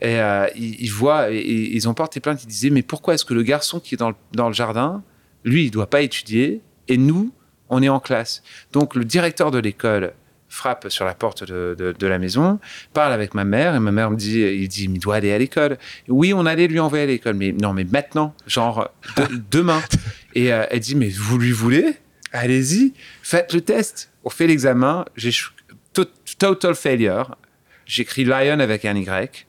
et 0.00 0.20
euh, 0.20 0.46
ils, 0.54 0.92
voient, 0.92 1.30
ils 1.30 1.88
ont 1.88 1.94
porté 1.94 2.20
plainte, 2.20 2.42
ils 2.44 2.48
disaient, 2.48 2.68
mais 2.70 2.82
pourquoi 2.82 3.14
est-ce 3.14 3.24
que 3.24 3.32
le 3.32 3.42
garçon 3.42 3.80
qui 3.80 3.94
est 3.94 3.98
dans 3.98 4.10
le, 4.10 4.16
dans 4.32 4.48
le 4.48 4.54
jardin, 4.54 5.02
lui, 5.42 5.64
il 5.64 5.70
doit 5.70 5.88
pas 5.88 6.02
étudier, 6.02 6.60
et 6.88 6.98
nous, 6.98 7.32
on 7.70 7.82
est 7.82 7.88
en 7.88 8.00
classe? 8.00 8.42
Donc 8.72 8.94
le 8.94 9.06
directeur 9.06 9.50
de 9.50 9.58
l'école 9.58 10.12
frappe 10.50 10.88
sur 10.90 11.06
la 11.06 11.14
porte 11.14 11.44
de, 11.44 11.94
de, 11.96 12.06
la 12.06 12.18
maison, 12.18 12.58
parle 12.92 13.12
avec 13.12 13.34
ma 13.34 13.44
mère, 13.44 13.74
et 13.74 13.80
ma 13.80 13.92
mère 13.92 14.10
me 14.10 14.16
dit, 14.16 14.40
il 14.40 14.68
dit, 14.68 14.84
il 14.84 14.98
doit 14.98 15.14
aller 15.14 15.32
à 15.32 15.38
l'école. 15.38 15.78
Oui, 16.08 16.34
on 16.34 16.44
allait 16.44 16.66
lui 16.66 16.80
envoyer 16.80 17.04
à 17.04 17.06
l'école, 17.06 17.34
mais 17.34 17.52
non, 17.52 17.72
mais 17.72 17.84
maintenant, 17.84 18.34
genre 18.46 18.90
demain. 19.50 19.80
Et 20.34 20.52
euh, 20.52 20.66
elle 20.70 20.80
dit, 20.80 20.96
mais 20.96 21.08
vous 21.08 21.38
lui 21.38 21.52
voulez? 21.52 21.94
Allez-y, 22.32 22.92
faites 23.22 23.54
le 23.54 23.60
test. 23.60 24.10
On 24.24 24.30
fait 24.30 24.46
l'examen, 24.46 25.04
j'ai 25.16 25.30
total 26.38 26.74
failure. 26.74 27.36
J'écris 27.86 28.24
Lion 28.24 28.60
avec 28.60 28.84
un 28.84 28.96
Y. 28.96 29.46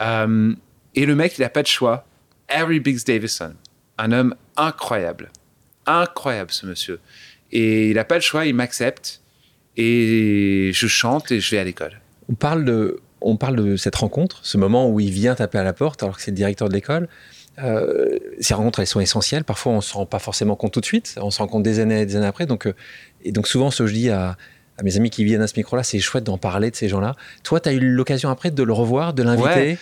Euh, 0.00 0.54
et 0.94 1.06
le 1.06 1.14
mec, 1.14 1.38
il 1.38 1.42
n'a 1.42 1.48
pas 1.48 1.62
de 1.62 1.68
choix. 1.68 2.06
Harry 2.48 2.80
Biggs 2.80 3.04
Davison, 3.06 3.54
un 3.98 4.12
homme 4.12 4.34
incroyable. 4.56 5.30
Incroyable, 5.86 6.50
ce 6.50 6.66
monsieur. 6.66 7.00
Et 7.52 7.90
il 7.90 7.94
n'a 7.94 8.04
pas 8.04 8.16
le 8.16 8.20
choix, 8.20 8.46
il 8.46 8.54
m'accepte. 8.54 9.19
Et 9.76 10.70
je 10.74 10.86
chante 10.86 11.30
et 11.32 11.40
je 11.40 11.50
vais 11.50 11.58
à 11.58 11.64
l'école. 11.64 12.00
On 12.28 12.34
parle 12.34 12.64
de, 12.64 13.00
on 13.20 13.36
parle 13.36 13.56
de 13.56 13.76
cette 13.76 13.96
rencontre, 13.96 14.40
ce 14.42 14.56
moment 14.56 14.88
où 14.88 15.00
il 15.00 15.10
vient 15.10 15.34
taper 15.34 15.58
à 15.58 15.64
la 15.64 15.72
porte 15.72 16.02
alors 16.02 16.16
que 16.16 16.22
c'est 16.22 16.30
le 16.30 16.36
directeur 16.36 16.68
de 16.68 16.74
l'école. 16.74 17.08
Euh, 17.62 18.18
ces 18.40 18.54
rencontres, 18.54 18.80
elles 18.80 18.86
sont 18.86 19.00
essentielles. 19.00 19.44
Parfois, 19.44 19.72
on 19.72 19.76
ne 19.76 19.80
se 19.80 19.92
rend 19.92 20.06
pas 20.06 20.18
forcément 20.18 20.56
compte 20.56 20.72
tout 20.72 20.80
de 20.80 20.86
suite. 20.86 21.16
On 21.20 21.30
se 21.30 21.38
rend 21.38 21.48
compte 21.48 21.62
des 21.62 21.78
années 21.78 22.02
et 22.02 22.06
des 22.06 22.16
années 22.16 22.26
après. 22.26 22.46
Donc, 22.46 22.66
euh, 22.66 22.74
et 23.22 23.32
donc 23.32 23.46
souvent, 23.48 23.70
ce 23.70 23.82
que 23.82 23.88
je 23.88 23.94
dis 23.94 24.10
à, 24.10 24.36
mes 24.82 24.96
amis 24.96 25.10
qui 25.10 25.24
viennent 25.24 25.42
à 25.42 25.46
ce 25.46 25.54
micro-là, 25.56 25.82
c'est 25.82 25.98
chouette 25.98 26.24
d'en 26.24 26.38
parler 26.38 26.70
de 26.70 26.76
ces 26.76 26.88
gens-là. 26.88 27.14
Toi, 27.42 27.60
tu 27.60 27.68
as 27.68 27.72
eu 27.72 27.80
l'occasion 27.80 28.30
après 28.30 28.50
de 28.50 28.62
le 28.62 28.72
revoir, 28.72 29.12
de 29.12 29.22
l'inviter, 29.22 29.78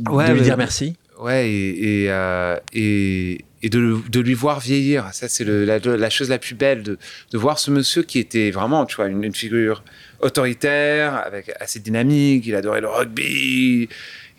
de 0.00 0.32
lui 0.32 0.40
dire 0.40 0.56
merci? 0.56 0.96
Ouais, 1.18 1.50
et, 1.50 2.04
et, 2.04 2.10
euh, 2.10 2.56
et, 2.72 3.68
de, 3.68 4.20
lui 4.20 4.34
voir 4.34 4.60
vieillir. 4.60 5.08
Ça, 5.12 5.28
c'est 5.28 5.44
la, 5.44 6.10
chose 6.10 6.30
la 6.30 6.38
plus 6.38 6.54
belle, 6.54 6.82
de, 6.82 6.98
voir 7.32 7.58
ce 7.58 7.70
monsieur 7.70 8.02
qui 8.02 8.18
était 8.18 8.50
vraiment, 8.50 8.86
tu 8.86 8.96
vois, 8.96 9.08
une, 9.08 9.24
une 9.24 9.34
figure 9.34 9.82
autoritaire, 10.20 11.16
avec 11.16 11.50
assez 11.60 11.80
dynamique. 11.80 12.46
Il 12.46 12.54
adorait 12.54 12.80
le 12.80 12.88
rugby, 12.88 13.88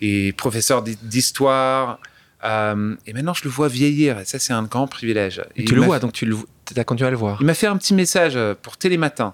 et 0.02 0.34
professeur 0.34 0.82
d'histoire. 0.84 2.00
Euh, 2.46 2.96
et 3.06 3.12
maintenant, 3.12 3.34
je 3.34 3.44
le 3.44 3.50
vois 3.50 3.68
vieillir. 3.68 4.20
Et 4.20 4.26
ça, 4.26 4.39
c'est 4.39 4.54
un 4.54 4.63
grand 4.63 4.88
privilège. 4.88 5.44
tu 5.56 5.76
le 5.76 5.82
vois, 5.82 6.00
donc 6.00 6.13
tu 6.13 6.34
as 6.78 6.84
continué 6.86 7.08
à 7.08 7.12
le 7.12 7.18
voir. 7.18 7.38
Il 7.42 7.46
m'a 7.46 7.54
fait 7.54 7.68
un 7.68 7.78
petit 7.78 7.94
message 7.94 8.38
pour 8.62 8.78
Télématin 8.78 9.34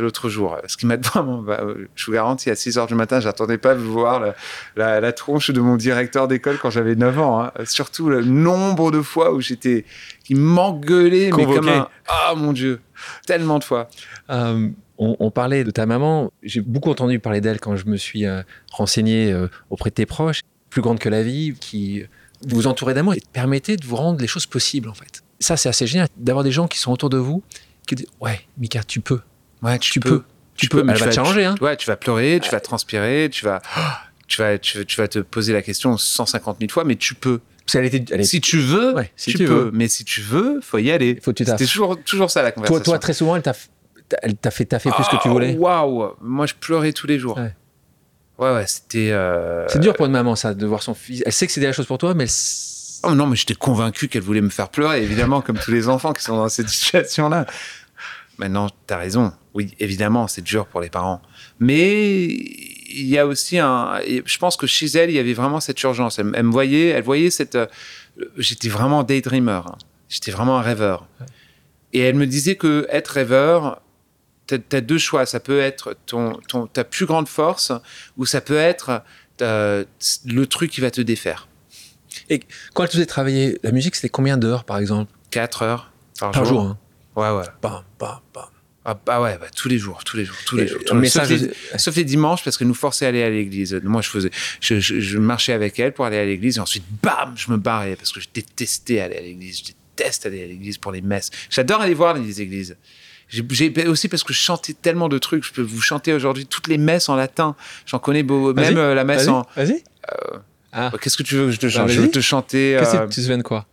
l'autre 0.00 0.28
jour. 0.28 0.56
Ce 0.66 0.76
qui 0.76 0.86
m'a 0.86 0.96
vraiment, 0.96 1.38
bah, 1.38 1.62
je 1.94 2.06
vous 2.06 2.12
garantis, 2.12 2.50
à 2.50 2.56
6 2.56 2.78
heures 2.78 2.86
du 2.86 2.94
matin, 2.94 3.20
j'attendais 3.20 3.58
pas 3.58 3.74
de 3.74 3.80
voir 3.80 4.34
la, 4.76 5.12
tronche 5.12 5.50
de 5.50 5.60
mon 5.60 5.76
directeur 5.76 6.28
d'école 6.28 6.58
quand 6.58 6.70
j'avais 6.70 6.94
9 6.94 7.18
ans. 7.18 7.42
Hein. 7.42 7.52
Surtout 7.64 8.08
le 8.08 8.22
nombre 8.22 8.90
de 8.90 9.02
fois 9.02 9.32
où 9.32 9.40
j'étais, 9.40 9.84
qui 10.24 10.34
m'engueulait, 10.34 11.30
mais 11.36 11.44
comme 11.44 11.68
un, 11.68 11.88
ah 12.08 12.34
mon 12.36 12.52
Dieu, 12.52 12.80
tellement 13.26 13.58
de 13.58 13.64
fois. 13.64 13.88
Euh, 14.30 14.68
on, 14.98 15.30
parlait 15.30 15.64
de 15.64 15.70
ta 15.70 15.86
maman. 15.86 16.30
J'ai 16.42 16.60
beaucoup 16.60 16.90
entendu 16.90 17.18
parler 17.18 17.40
d'elle 17.40 17.58
quand 17.58 17.74
je 17.74 17.86
me 17.86 17.96
suis 17.96 18.26
renseigné 18.70 19.34
auprès 19.70 19.88
de 19.88 19.94
tes 19.94 20.04
proches 20.04 20.42
plus 20.70 20.80
grande 20.82 20.98
que 20.98 21.08
la 21.08 21.22
vie, 21.22 21.54
qui 21.60 22.04
vous 22.46 22.66
entourez 22.66 22.94
d'amour 22.94 23.14
et 23.14 23.22
permettez 23.32 23.76
de 23.76 23.84
vous 23.84 23.96
rendre 23.96 24.20
les 24.20 24.26
choses 24.26 24.46
possibles, 24.46 24.88
en 24.88 24.94
fait. 24.94 25.22
Ça, 25.40 25.56
c'est 25.56 25.68
assez 25.68 25.86
génial 25.86 26.08
d'avoir 26.16 26.44
des 26.44 26.52
gens 26.52 26.68
qui 26.68 26.78
sont 26.78 26.92
autour 26.92 27.10
de 27.10 27.18
vous 27.18 27.42
qui 27.86 27.96
disent 27.96 28.06
Ouais, 28.20 28.40
Mika, 28.56 28.82
tu 28.84 29.00
peux. 29.00 29.20
Ouais, 29.62 29.78
tu, 29.78 30.00
peux. 30.00 30.22
Tu, 30.56 30.68
peux. 30.68 30.84
Elle 30.88 30.96
va 30.96 31.06
te 31.06 31.14
changer. 31.14 31.44
Hein. 31.44 31.54
Ouais, 31.60 31.76
tu 31.76 31.86
vas 31.86 31.96
pleurer, 31.96 32.40
tu 32.42 32.50
vas 32.50 32.60
transpirer, 32.60 33.28
tu 33.30 33.44
vas, 33.44 33.60
tu 34.26 34.40
vas, 34.40 34.58
tu, 34.58 34.84
vas 34.96 35.08
te 35.08 35.18
poser 35.18 35.52
la 35.52 35.62
question 35.62 35.96
150 35.96 36.58
000 36.60 36.70
fois, 36.70 36.84
mais 36.84 36.96
tu 36.96 37.14
peux. 37.14 37.40
Elle 37.72 37.84
était, 37.84 38.24
Si 38.24 38.40
tu 38.40 38.58
veux, 38.58 38.94
si 39.14 39.32
tu, 39.32 39.44
peux. 39.44 39.70
Mais 39.72 39.86
si 39.86 40.04
tu 40.04 40.22
veux, 40.22 40.60
faut 40.60 40.78
y 40.78 40.90
aller. 40.90 41.20
Faut 41.22 41.32
C'était 41.36 41.56
toujours, 41.56 42.02
toujours 42.02 42.30
ça 42.30 42.42
la 42.42 42.50
conversation. 42.50 42.82
Toi, 42.82 42.84
toi 42.84 42.98
très 42.98 43.12
souvent, 43.12 43.36
elle 43.36 43.42
t'a, 43.42 43.52
elle 44.22 44.36
t'a 44.36 44.50
fait, 44.50 44.68
fait 44.78 44.90
plus 44.90 45.04
que 45.04 45.22
tu 45.22 45.28
voulais. 45.28 45.56
Waouh 45.56 46.14
Moi, 46.20 46.46
je 46.46 46.54
pleurais 46.54 46.92
tous 46.92 47.06
les 47.06 47.18
jours. 47.18 47.38
Ouais, 48.40 48.54
ouais, 48.54 48.66
c'était. 48.66 49.10
Euh, 49.12 49.68
c'est 49.68 49.80
dur 49.80 49.94
pour 49.94 50.06
une 50.06 50.12
maman, 50.12 50.34
ça, 50.34 50.54
de 50.54 50.66
voir 50.66 50.82
son 50.82 50.94
fils. 50.94 51.22
Elle 51.26 51.32
sait 51.32 51.46
que 51.46 51.52
c'est 51.52 51.60
des 51.60 51.72
choses 51.72 51.86
pour 51.86 51.98
toi, 51.98 52.14
mais. 52.14 52.26
Oh 53.02 53.14
non, 53.14 53.26
mais 53.26 53.36
j'étais 53.36 53.54
convaincu 53.54 54.08
qu'elle 54.08 54.22
voulait 54.22 54.40
me 54.40 54.50
faire 54.50 54.68
pleurer, 54.68 55.02
évidemment, 55.02 55.40
comme 55.42 55.58
tous 55.58 55.70
les 55.70 55.88
enfants 55.88 56.12
qui 56.12 56.22
sont 56.22 56.36
dans 56.36 56.48
cette 56.48 56.68
situation-là. 56.68 57.46
Maintenant, 58.40 58.70
t'as 58.86 58.96
raison. 58.96 59.34
Oui, 59.52 59.74
évidemment, 59.80 60.26
c'est 60.26 60.40
dur 60.40 60.66
pour 60.66 60.80
les 60.80 60.88
parents. 60.88 61.20
Mais 61.58 62.24
il 62.24 63.06
y 63.06 63.18
a 63.18 63.26
aussi 63.26 63.58
un. 63.58 64.00
Je 64.24 64.38
pense 64.38 64.56
que 64.56 64.66
chez 64.66 64.86
elle, 64.86 65.10
il 65.10 65.16
y 65.16 65.18
avait 65.18 65.34
vraiment 65.34 65.60
cette 65.60 65.80
urgence. 65.82 66.18
Elle, 66.18 66.24
me 66.24 66.50
voyait, 66.50 66.88
elle 66.88 67.02
voyait 67.02 67.28
cette. 67.28 67.56
Euh, 67.56 67.66
j'étais 68.38 68.70
vraiment 68.70 69.02
daydreamer. 69.02 69.60
Hein. 69.66 69.76
J'étais 70.08 70.30
vraiment 70.30 70.58
un 70.58 70.62
rêveur. 70.62 71.06
Et 71.92 71.98
elle 72.00 72.14
me 72.14 72.26
disait 72.26 72.56
que 72.56 72.86
être 72.88 73.08
rêveur, 73.08 73.82
tu 74.46 74.54
as, 74.72 74.80
deux 74.80 74.96
choix. 74.96 75.26
Ça 75.26 75.38
peut 75.38 75.60
être 75.60 75.94
ton, 76.06 76.32
ton, 76.48 76.66
ta 76.66 76.84
plus 76.84 77.04
grande 77.04 77.28
force 77.28 77.72
ou 78.16 78.24
ça 78.24 78.40
peut 78.40 78.56
être 78.56 79.02
euh, 79.42 79.84
le 80.24 80.46
truc 80.46 80.70
qui 80.70 80.80
va 80.80 80.90
te 80.90 81.02
défaire. 81.02 81.46
Et 82.30 82.40
quand 82.72 82.86
tu 82.86 82.92
faisais 82.92 83.04
travailler 83.04 83.58
la 83.62 83.70
musique, 83.70 83.96
c'était 83.96 84.08
combien 84.08 84.38
d'heures 84.38 84.64
par 84.64 84.78
exemple? 84.78 85.12
4 85.30 85.62
heures 85.62 85.92
par, 86.18 86.30
par 86.30 86.44
jour. 86.46 86.62
hein. 86.62 86.78
Ouais, 87.16 87.30
ouais. 87.30 87.44
Bam, 87.62 87.82
bam, 87.98 88.20
bam. 88.32 88.44
Ah 88.82 88.98
bah 89.04 89.20
ouais, 89.20 89.36
bah, 89.38 89.46
tous 89.54 89.68
les 89.68 89.76
jours, 89.76 90.02
tous 90.04 90.16
les 90.16 90.24
jours, 90.24 90.36
tous 90.46 90.56
les 90.56 90.66
jours. 90.66 90.80
sauf, 91.76 91.96
les, 91.96 92.04
dimanches 92.04 92.42
parce 92.42 92.56
qu'elle 92.56 92.68
nous 92.68 92.74
forçait 92.74 93.04
à 93.04 93.08
aller 93.08 93.22
à 93.22 93.28
l'église. 93.28 93.78
Moi, 93.84 94.00
je 94.00 94.08
faisais, 94.08 94.30
je, 94.60 94.80
je, 94.80 95.18
marchais 95.18 95.52
avec 95.52 95.78
elle 95.78 95.92
pour 95.92 96.06
aller 96.06 96.16
à 96.16 96.24
l'église 96.24 96.56
et 96.56 96.60
ensuite, 96.60 96.84
bam, 97.02 97.34
je 97.36 97.50
me 97.50 97.58
barrais 97.58 97.94
parce 97.96 98.10
que 98.10 98.20
je 98.20 98.28
détestais 98.32 99.00
aller 99.00 99.18
à 99.18 99.20
l'église. 99.20 99.58
Je 99.58 99.64
déteste 99.64 100.24
aller 100.24 100.42
à 100.42 100.46
l'église 100.46 100.78
pour 100.78 100.92
les 100.92 101.02
messes. 101.02 101.30
J'adore 101.50 101.82
aller 101.82 101.92
voir 101.92 102.14
les 102.14 102.40
églises. 102.40 102.76
J'ai 103.28 103.86
aussi 103.86 104.08
parce 104.08 104.24
que 104.24 104.32
je 104.32 104.38
chantais 104.38 104.72
tellement 104.72 105.08
de 105.08 105.18
trucs. 105.18 105.44
Je 105.44 105.52
peux 105.52 105.62
vous 105.62 105.80
chanter 105.80 106.12
aujourd'hui 106.12 106.46
toutes 106.46 106.66
les 106.66 106.78
messes 106.78 107.08
en 107.08 107.16
latin. 107.16 107.54
J'en 107.86 107.98
connais 107.98 108.22
beau, 108.22 108.52
même 108.54 108.76
euh, 108.76 108.94
la 108.94 109.04
messe 109.04 109.28
en. 109.28 109.46
Vas-y. 109.54 109.84
Euh, 110.10 110.38
ah. 110.72 110.90
Qu'est-ce 111.00 111.16
que 111.16 111.22
tu 111.22 111.36
veux 111.36 111.46
que 111.46 111.52
je 111.52 111.60
te 111.60 111.68
chante? 111.68 111.88
Je 111.88 112.00
veux 112.00 112.10
te 112.10 112.20
chanter. 112.20 112.76
Que 112.80 112.84
euh, 112.84 113.06
tu 113.06 113.16
te 113.16 113.20
souviens 113.20 113.38
de 113.38 113.42
quoi? 113.42 113.66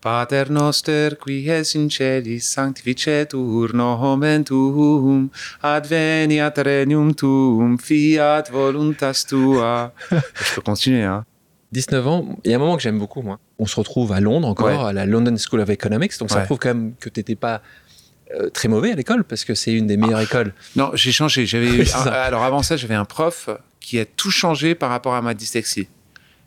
Pater 0.00 0.44
noster 0.50 1.10
qui 1.22 1.46
es 1.50 1.74
in 1.76 1.88
celis 1.90 2.40
sanctificetur 2.40 3.74
nomen 3.74 4.44
tuum 4.44 5.28
adveniat 5.62 6.56
regnum 6.58 7.14
tuum 7.14 7.76
fiat 7.78 8.44
voluntas 8.50 9.24
tua. 9.28 9.92
Je 10.10 10.54
peux 10.54 10.62
continuer 10.62 11.02
hein. 11.04 11.24
19 11.72 12.06
ans, 12.08 12.38
il 12.44 12.50
y 12.50 12.54
a 12.54 12.56
un 12.56 12.60
moment 12.60 12.76
que 12.76 12.82
j'aime 12.82 12.98
beaucoup 12.98 13.20
moi. 13.22 13.38
On 13.58 13.66
se 13.66 13.76
retrouve 13.76 14.12
à 14.12 14.20
Londres 14.20 14.48
encore 14.48 14.66
Ouais. 14.68 14.88
à 14.88 14.92
la 14.92 15.04
London 15.06 15.36
School 15.36 15.60
of 15.60 15.68
Economics 15.68 16.18
donc 16.18 16.30
ça 16.30 16.38
Ouais. 16.38 16.44
prouve 16.46 16.58
quand 16.58 16.70
même 16.74 16.94
que 16.98 17.08
t'étais 17.10 17.36
pas 17.36 17.60
euh, 18.34 18.48
très 18.48 18.68
mauvais 18.68 18.92
à 18.92 18.94
l'école 18.94 19.22
parce 19.24 19.44
que 19.44 19.54
c'est 19.54 19.72
une 19.72 19.86
des 19.86 19.96
meilleures 19.98 20.20
écoles. 20.22 20.54
Non, 20.76 20.90
j'ai 20.94 21.12
changé. 21.12 21.44
J'avais 21.46 21.84
alors 22.06 22.42
avant 22.44 22.62
ça, 22.62 22.76
j'avais 22.78 22.94
un 22.94 23.04
prof 23.04 23.50
qui 23.80 23.98
a 23.98 24.04
tout 24.06 24.30
changé 24.30 24.74
par 24.74 24.88
rapport 24.88 25.14
à 25.14 25.20
ma 25.20 25.34
dyslexie. 25.34 25.88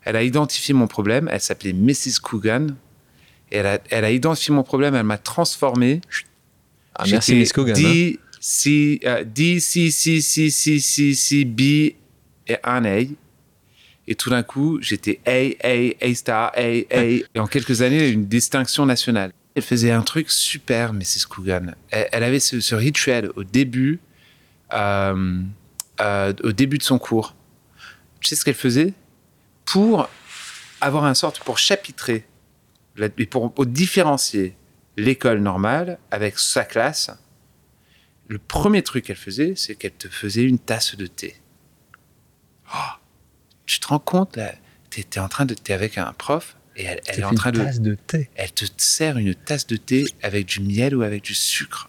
Elle 0.02 0.16
a 0.16 0.22
identifié 0.22 0.74
mon 0.74 0.86
problème. 0.88 1.28
Elle 1.32 1.40
s'appelait 1.40 1.72
Mrs. 1.72 2.20
Coogan. 2.22 2.74
Et 3.50 3.56
elle 3.58 3.66
a, 3.66 3.78
elle 3.90 4.04
a 4.04 4.10
identifié 4.10 4.54
mon 4.54 4.62
problème. 4.62 4.94
Elle 4.94 5.04
m'a 5.04 5.18
transformé. 5.18 6.00
Ah, 6.94 7.04
merci 7.08 7.34
Miss 7.34 7.52
hein. 7.56 7.72
D, 7.72 8.18
C, 8.40 9.00
euh, 9.04 9.24
D, 9.24 9.60
C, 9.60 9.90
C, 9.90 10.20
C, 10.20 10.50
C, 10.50 10.78
C, 10.78 11.14
C, 11.14 11.44
B 11.44 11.60
et 11.60 12.56
un 12.62 12.84
A. 12.84 13.00
Et 14.06 14.14
tout 14.14 14.30
d'un 14.30 14.42
coup, 14.42 14.78
j'étais 14.80 15.20
A, 15.26 15.66
A, 15.66 15.94
A 16.00 16.14
star, 16.14 16.52
A, 16.54 16.60
A. 16.60 17.04
Et 17.04 17.24
en 17.36 17.46
quelques 17.46 17.82
années, 17.82 18.08
une 18.08 18.26
distinction 18.26 18.86
nationale. 18.86 19.32
Elle 19.54 19.62
faisait 19.62 19.92
un 19.92 20.02
truc 20.02 20.30
super, 20.30 20.92
Mrs. 20.92 21.26
Coogan. 21.28 21.74
Elle, 21.90 22.08
elle 22.12 22.24
avait 22.24 22.40
ce, 22.40 22.60
ce 22.60 22.74
rituel 22.74 23.30
au 23.36 23.44
début, 23.44 24.00
euh, 24.72 25.40
euh, 26.00 26.32
au 26.42 26.52
début 26.52 26.78
de 26.78 26.82
son 26.82 26.98
cours. 26.98 27.34
Tu 28.20 28.28
sais 28.28 28.36
ce 28.36 28.44
qu'elle 28.44 28.54
faisait? 28.54 28.92
Pour 29.64 30.08
avoir 30.80 31.04
un 31.04 31.14
sorte, 31.14 31.40
pour 31.40 31.58
chapitrer, 31.58 32.26
et 32.98 33.26
pour, 33.26 33.52
pour 33.52 33.66
différencier 33.66 34.56
l'école 34.96 35.40
normale 35.40 35.98
avec 36.10 36.38
sa 36.38 36.64
classe, 36.64 37.10
le 38.28 38.38
premier 38.38 38.82
truc 38.82 39.06
qu'elle 39.06 39.16
faisait, 39.16 39.54
c'est 39.56 39.74
qu'elle 39.74 39.92
te 39.92 40.08
faisait 40.08 40.44
une 40.44 40.58
tasse 40.58 40.96
de 40.96 41.06
thé. 41.06 41.36
Oh, 42.74 42.78
tu 43.66 43.80
te 43.80 43.88
rends 43.88 43.98
compte, 43.98 44.36
là, 44.36 44.52
t'es 44.90 45.04
es 45.14 45.18
en 45.18 45.28
train 45.28 45.44
de, 45.44 45.54
t'es 45.54 45.72
avec 45.72 45.98
un 45.98 46.12
prof 46.12 46.56
et 46.76 46.84
elle, 46.84 47.00
elle 47.06 47.20
est 47.20 47.24
en 47.24 47.34
train 47.34 47.50
une 47.50 47.58
de, 47.58 47.64
tasse 47.64 47.80
de 47.80 47.94
thé. 47.94 48.30
elle 48.34 48.52
te 48.52 48.64
sert 48.76 49.18
une 49.18 49.34
tasse 49.34 49.66
de 49.66 49.76
thé 49.76 50.06
avec 50.22 50.46
du 50.46 50.60
miel 50.60 50.96
ou 50.96 51.02
avec 51.02 51.22
du 51.22 51.34
sucre. 51.34 51.88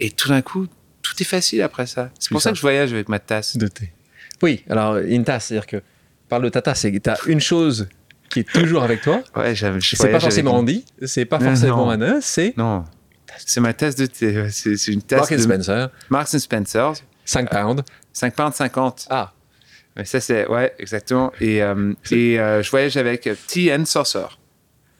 Et 0.00 0.10
tout 0.10 0.28
d'un 0.28 0.42
coup, 0.42 0.66
tout 1.02 1.14
est 1.20 1.26
facile 1.26 1.62
après 1.62 1.86
ça. 1.86 2.10
C'est 2.18 2.30
pour 2.30 2.40
ça 2.40 2.48
simple. 2.48 2.54
que 2.54 2.58
je 2.58 2.62
voyage 2.62 2.92
avec 2.92 3.08
ma 3.08 3.18
tasse. 3.18 3.56
de 3.56 3.68
thé. 3.68 3.92
Oui, 4.42 4.64
alors 4.68 4.96
une 4.98 5.24
tasse, 5.24 5.46
c'est-à-dire 5.46 5.66
que 5.66 5.82
parle 6.28 6.42
de 6.42 6.48
ta 6.48 6.62
tasse, 6.62 6.80
c'est 6.80 6.92
que 6.92 6.98
tu 6.98 7.10
as 7.10 7.18
une 7.26 7.40
chose 7.40 7.88
qui 8.34 8.40
est 8.40 8.52
toujours 8.52 8.82
avec 8.82 9.00
toi. 9.00 9.22
Ouais, 9.36 9.54
C'est 9.54 10.10
pas 10.10 10.20
forcément 10.20 10.56
Andy, 10.56 10.84
c'est 11.06 11.24
pas 11.24 11.38
forcément. 11.40 11.88
Anna, 11.88 12.16
c'est 12.20 12.54
Non, 12.56 12.84
c'est 13.38 13.60
ma 13.60 13.72
tasse 13.72 13.94
de 13.96 14.06
thé. 14.06 14.48
C'est 14.50 14.74
une 14.88 15.00
tasse 15.02 15.20
Mark 15.20 15.32
and 15.32 15.36
de 15.36 15.40
Spencer, 15.42 15.90
Marks 16.10 16.28
Spencer. 16.38 16.92
5 17.24 17.48
pounds. 17.48 17.82
5 18.12 18.34
pounds 18.34 18.54
50. 18.54 19.06
Ah, 19.08 19.32
Mais 19.96 20.04
ça, 20.04 20.20
c'est. 20.20 20.46
Ouais, 20.48 20.74
exactement. 20.78 21.32
Et, 21.40 21.62
euh, 21.62 21.94
et 22.10 22.38
euh, 22.38 22.62
je 22.62 22.70
voyage 22.70 22.96
avec 22.98 23.28
Tea 23.46 23.72
and 23.72 23.86
Saucer. 23.86 24.26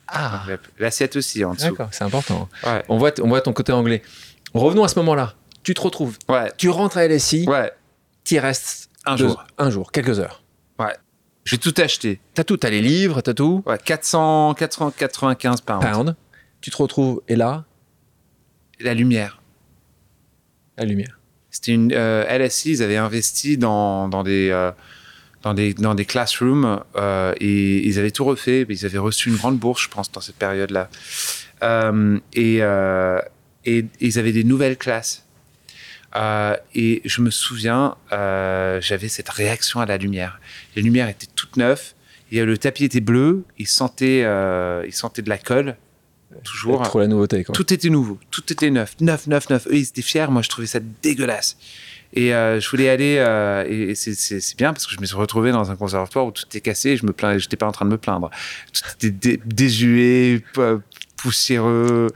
ah, 0.08 0.44
L'assiette 0.78 1.16
aussi 1.16 1.44
en 1.44 1.54
dessous. 1.54 1.70
d'accord, 1.70 1.88
c'est 1.90 2.04
important. 2.04 2.48
Ouais. 2.64 2.82
On 2.88 2.96
voit, 2.98 3.12
on 3.20 3.28
voit 3.28 3.40
ton 3.40 3.52
côté 3.52 3.72
anglais. 3.72 4.02
Revenons 4.54 4.84
à 4.84 4.88
ce 4.88 4.98
moment-là. 5.00 5.34
Tu 5.64 5.74
te 5.74 5.80
retrouves, 5.80 6.16
Ouais. 6.28 6.50
tu 6.56 6.68
rentres 6.70 6.96
à 6.98 7.04
LSI, 7.08 7.46
Ouais. 7.48 7.72
tu 8.24 8.38
restes 8.38 8.88
Un 9.04 9.16
deux- 9.16 9.28
jour. 9.28 9.44
un 9.58 9.70
jour, 9.70 9.90
quelques 9.92 10.18
heures. 10.20 10.42
J'ai 11.44 11.58
tout 11.58 11.74
acheté. 11.76 12.20
T'as 12.34 12.44
tout, 12.44 12.56
t'as 12.56 12.70
les 12.70 12.80
livres, 12.80 13.20
t'as 13.20 13.34
tout. 13.34 13.62
Ouais, 13.66 13.78
400, 13.84 14.54
495 14.54 15.60
pounds. 15.60 15.84
Pound. 15.84 16.16
Tu 16.60 16.70
te 16.70 16.76
retrouves 16.76 17.20
et 17.28 17.36
là, 17.36 17.64
La 18.80 18.94
lumière. 18.94 19.40
la 20.78 20.84
lumière. 20.84 21.18
C'était 21.50 21.72
une 21.72 21.92
euh, 21.92 22.24
LSI, 22.38 22.70
ils 22.72 22.82
avaient 22.82 22.96
investi 22.96 23.56
dans, 23.58 24.08
dans 24.08 24.24
des 24.24 24.48
euh, 24.50 24.72
dans 25.42 25.54
des 25.54 25.72
dans 25.74 25.94
des 25.94 26.04
classrooms 26.04 26.80
euh, 26.96 27.32
et 27.38 27.86
ils 27.86 27.98
avaient 28.00 28.10
tout 28.10 28.24
refait. 28.24 28.66
Ils 28.68 28.84
avaient 28.86 28.98
reçu 28.98 29.28
une 29.28 29.36
grande 29.36 29.58
bourse, 29.58 29.82
je 29.82 29.88
pense, 29.88 30.10
dans 30.10 30.20
cette 30.20 30.34
période-là. 30.36 30.88
Euh, 31.62 32.18
et, 32.32 32.56
et 33.66 33.86
ils 34.00 34.18
avaient 34.18 34.32
des 34.32 34.42
nouvelles 34.44 34.76
classes. 34.76 35.24
Euh, 36.16 36.56
et 36.74 37.02
je 37.04 37.20
me 37.22 37.30
souviens, 37.30 37.96
euh, 38.12 38.80
j'avais 38.80 39.08
cette 39.08 39.28
réaction 39.28 39.80
à 39.80 39.86
la 39.86 39.96
lumière. 39.96 40.40
Les 40.76 40.82
lumières 40.82 41.08
étaient 41.08 41.26
toutes 41.34 41.56
neuves. 41.56 41.94
Et 42.32 42.44
le 42.44 42.56
tapis 42.58 42.84
était 42.84 43.00
bleu. 43.00 43.44
Il 43.58 43.66
sentait, 43.68 44.22
euh, 44.24 44.82
il 44.86 44.92
sentait 44.92 45.22
de 45.22 45.28
la 45.28 45.38
colle. 45.38 45.76
Toujours. 46.42 46.82
Trop 46.82 46.98
la 47.00 47.06
nouveauté, 47.06 47.44
quoi. 47.44 47.54
Tout 47.54 47.72
était 47.72 47.90
nouveau, 47.90 48.18
tout 48.32 48.42
était 48.52 48.70
neuf, 48.70 48.96
neuf, 49.00 49.28
neuf, 49.28 49.48
neuf. 49.50 49.66
Eux, 49.68 49.74
ils 49.76 49.82
étaient 49.88 50.02
fiers, 50.02 50.26
moi, 50.28 50.42
je 50.42 50.48
trouvais 50.48 50.66
ça 50.66 50.80
dégueulasse. 51.02 51.56
Et 52.12 52.30
je 52.30 52.70
voulais 52.70 52.88
aller, 52.88 53.24
et 53.68 53.90
et 53.90 53.94
c'est- 53.94 54.56
bien 54.56 54.72
parce 54.72 54.86
que 54.86 54.94
je 54.94 55.00
me 55.00 55.06
suis 55.06 55.14
retrouvé 55.16 55.52
dans 55.52 55.70
un 55.70 55.76
conservatoire 55.76 56.26
où 56.26 56.32
tout 56.32 56.42
était 56.46 56.60
cassé 56.60 56.90
et 56.90 56.96
je 56.96 57.06
me 57.06 57.12
plains, 57.12 57.38
j'étais 57.38 57.56
pas 57.56 57.66
en 57.66 57.72
train 57.72 57.84
de 57.84 57.90
me 57.90 57.98
plaindre. 57.98 58.30
Tout 58.72 58.82
était 58.96 59.10
dé- 59.10 59.40
désuet, 59.46 60.42
poussiéreux. 61.16 62.08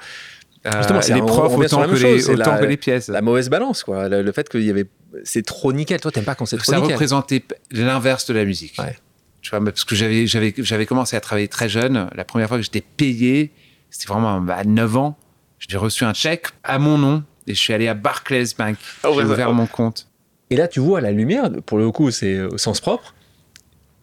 Euh, 0.66 0.70
Justement, 0.78 1.00
c'est- 1.02 1.14
les 1.14 1.20
profs 1.20 1.52
on 1.52 1.58
autant, 1.58 1.84
que 1.86 1.90
les, 1.94 2.18
chose, 2.18 2.30
autant 2.30 2.52
la- 2.54 2.58
que 2.58 2.64
les 2.64 2.76
pièces. 2.76 3.08
La 3.08 3.22
mauvaise 3.22 3.48
balance, 3.48 3.84
quoi. 3.84 4.08
Le, 4.08 4.22
le 4.22 4.32
fait 4.32 4.48
qu'il 4.48 4.62
y 4.62 4.70
avait. 4.70 4.86
C'est 5.24 5.44
trop 5.44 5.72
nickel. 5.72 6.00
Toi, 6.00 6.10
t'aimes 6.10 6.24
pas 6.24 6.34
quand 6.34 6.46
c'est 6.46 6.56
trop 6.56 6.72
ça 6.72 6.76
nickel. 6.76 6.92
représentait 6.92 7.40
p- 7.40 7.54
l'inverse 7.70 8.26
de 8.26 8.34
la 8.34 8.44
musique. 8.44 8.74
Ouais. 8.78 8.96
Tu 9.40 9.50
vois, 9.50 9.60
mais 9.60 9.70
parce 9.70 9.84
que 9.84 9.94
j'avais, 9.94 10.26
j'avais, 10.26 10.52
j'avais 10.58 10.84
commencé 10.84 11.16
à 11.16 11.20
travailler 11.20 11.48
très 11.48 11.68
jeune. 11.68 12.08
La 12.14 12.24
première 12.24 12.48
fois 12.48 12.56
que 12.58 12.62
j'étais 12.64 12.80
payé, 12.82 13.52
c'était 13.88 14.08
vraiment 14.12 14.44
à 14.48 14.64
9 14.64 14.96
ans. 14.96 15.16
J'ai 15.60 15.76
reçu 15.76 16.04
un 16.04 16.12
chèque 16.12 16.46
à 16.64 16.78
mon 16.78 16.98
nom 16.98 17.22
et 17.46 17.54
je 17.54 17.58
suis 17.58 17.72
allé 17.72 17.86
à 17.88 17.94
Barclays 17.94 18.44
Bank. 18.58 18.76
Ah 19.04 19.08
J'ai 19.12 19.18
ouais. 19.18 19.24
ouvert 19.24 19.52
mon 19.52 19.66
compte. 19.66 20.08
Et 20.50 20.56
là, 20.56 20.66
tu 20.66 20.80
vois 20.80 21.00
la 21.00 21.12
lumière, 21.12 21.50
pour 21.66 21.78
le 21.78 21.90
coup, 21.92 22.10
c'est 22.10 22.40
au 22.40 22.58
sens 22.58 22.80
propre. 22.80 23.14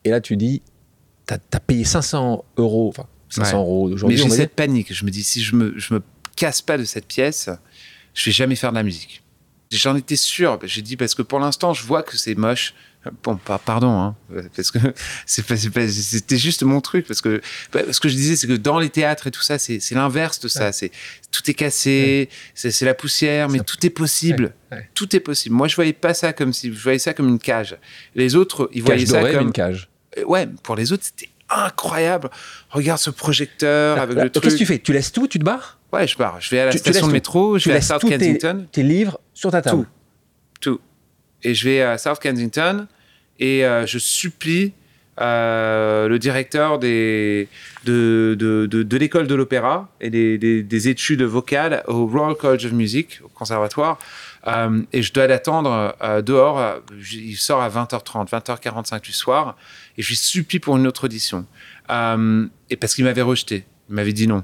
Et 0.05 0.09
là, 0.09 0.21
tu 0.21 0.37
dis, 0.37 0.61
t'as 1.25 1.37
as 1.53 1.59
payé 1.59 1.83
500 1.83 2.45
euros, 2.57 2.87
enfin 2.89 3.07
500 3.29 3.57
Ouais. 3.57 3.63
euros 3.63 3.87
Mais 3.89 3.93
aujourd'hui. 3.95 4.17
j'ai 4.17 4.23
va 4.23 4.29
dire. 4.29 4.37
cette 4.37 4.53
panique. 4.55 4.93
Je 4.93 5.05
me 5.05 5.09
dis, 5.11 5.23
si 5.23 5.41
je 5.43 5.55
me, 5.55 5.73
je 5.77 5.93
me 5.93 6.01
casse 6.35 6.61
pas 6.61 6.77
de 6.77 6.83
cette 6.83 7.07
pièce, 7.07 7.49
je 8.13 8.25
vais 8.25 8.31
jamais 8.31 8.55
faire 8.55 8.71
de 8.71 8.77
la 8.77 8.83
musique. 8.83 9.23
J'en 9.71 9.95
étais 9.95 10.15
sûr. 10.15 10.59
J'ai 10.63 10.81
dit, 10.81 10.95
parce 10.95 11.15
que 11.15 11.21
pour 11.21 11.39
l'instant, 11.39 11.73
je 11.73 11.83
vois 11.83 12.03
que 12.03 12.17
c'est 12.17 12.35
moche. 12.35 12.73
Bon, 13.23 13.35
pas, 13.35 13.59
pardon, 13.59 13.99
hein, 13.99 14.15
parce 14.55 14.71
que 14.71 14.79
c'était 15.27 16.37
juste 16.37 16.63
mon 16.63 16.81
truc. 16.81 17.05
Parce 17.05 17.21
que 17.21 17.39
ce 17.91 17.99
que 17.99 18.09
je 18.09 18.15
disais, 18.15 18.35
c'est 18.35 18.47
que 18.47 18.53
dans 18.53 18.79
les 18.79 18.89
théâtres 18.89 19.27
et 19.27 19.31
tout 19.31 19.43
ça, 19.43 19.59
c'est 19.59 19.79
l'inverse 19.91 20.39
de 20.39 20.47
ça. 20.47 20.71
C'est 20.71 20.91
tout 21.31 21.47
est 21.49 21.53
cassé, 21.53 22.29
c'est 22.55 22.71
c'est 22.71 22.85
la 22.85 22.95
poussière, 22.95 23.47
mais 23.49 23.59
tout 23.59 23.85
est 23.85 23.91
possible. 23.91 24.55
Ouais. 24.71 24.89
Tout 24.95 25.15
est 25.15 25.19
possible. 25.19 25.53
Moi, 25.55 25.67
je 25.67 25.75
voyais 25.75 25.93
pas 25.93 26.15
ça 26.15 26.33
comme 26.33 26.51
si, 26.51 26.73
je 26.73 26.81
voyais 26.81 26.97
ça 26.97 27.13
comme 27.13 27.27
une 27.27 27.37
cage. 27.39 27.77
Les 28.15 28.35
autres, 28.35 28.69
ils 28.73 28.81
voyaient 28.81 29.05
Cage 29.05 29.23
ça 29.23 29.31
comme 29.31 29.47
une 29.47 29.51
cage. 29.53 29.87
euh, 30.17 30.23
ouais, 30.23 30.47
pour 30.63 30.75
les 30.75 30.91
autres, 30.91 31.03
c'était 31.03 31.29
incroyable. 31.49 32.29
Regarde 32.71 32.99
ce 32.99 33.11
projecteur 33.11 33.99
avec 33.99 34.17
Là, 34.17 34.23
le 34.23 34.29
Qu'est-ce 34.29 34.55
que 34.55 34.59
tu 34.59 34.65
fais? 34.65 34.79
Tu 34.79 34.93
laisses 34.93 35.11
tout, 35.11 35.27
tu 35.27 35.37
te 35.37 35.43
barres? 35.43 35.74
Ouais, 35.95 36.07
je 36.07 36.15
pars. 36.17 36.39
Je 36.41 36.49
vais 36.49 36.59
à 36.59 36.65
la 36.65 36.71
Tu- 36.71 36.77
station 36.79 37.07
de 37.07 37.11
métro, 37.13 37.57
je 37.57 37.69
vais 37.69 37.77
à 37.77 37.81
South 37.81 38.01
Kensington, 38.01 38.67
tes 38.71 38.83
livres 38.83 39.19
sur 39.33 39.51
ta 39.51 39.61
table. 39.61 39.85
Tout. 40.59 40.71
tout. 40.75 40.81
Et 41.43 41.53
je 41.53 41.69
vais 41.69 41.81
à 41.81 41.97
South 41.97 42.19
Kensington 42.19 42.87
et 43.39 43.65
euh, 43.65 43.85
je 43.85 43.97
supplie 43.99 44.73
euh, 45.21 46.07
le 46.09 46.19
directeur 46.19 46.77
des, 46.79 47.47
de, 47.85 48.35
de, 48.37 48.65
de, 48.65 48.83
de 48.83 48.97
l'école 48.97 49.27
de 49.27 49.35
l'opéra 49.35 49.89
et 50.01 50.09
des, 50.09 50.37
des, 50.37 50.61
des 50.63 50.89
études 50.89 51.21
vocales 51.21 51.83
au 51.87 52.05
Royal 52.07 52.35
College 52.35 52.65
of 52.65 52.71
Music, 52.73 53.21
au 53.23 53.29
conservatoire. 53.29 53.97
Euh, 54.47 54.81
et 54.93 55.01
je 55.01 55.13
dois 55.13 55.27
l'attendre 55.27 55.95
euh, 56.03 56.21
dehors. 56.21 56.81
Il 57.13 57.35
sort 57.37 57.61
à 57.61 57.69
20h30, 57.69 58.29
20h45 58.29 59.01
du 59.01 59.13
soir. 59.13 59.55
Et 59.97 60.01
je 60.01 60.09
lui 60.09 60.15
supplie 60.17 60.59
pour 60.59 60.75
une 60.77 60.85
autre 60.87 61.05
audition. 61.05 61.45
Et 61.89 62.75
parce 62.75 62.95
qu'il 62.95 63.05
m'avait 63.05 63.21
rejeté. 63.21 63.65
Il 63.89 63.95
m'avait 63.95 64.13
dit 64.13 64.27
non. 64.27 64.43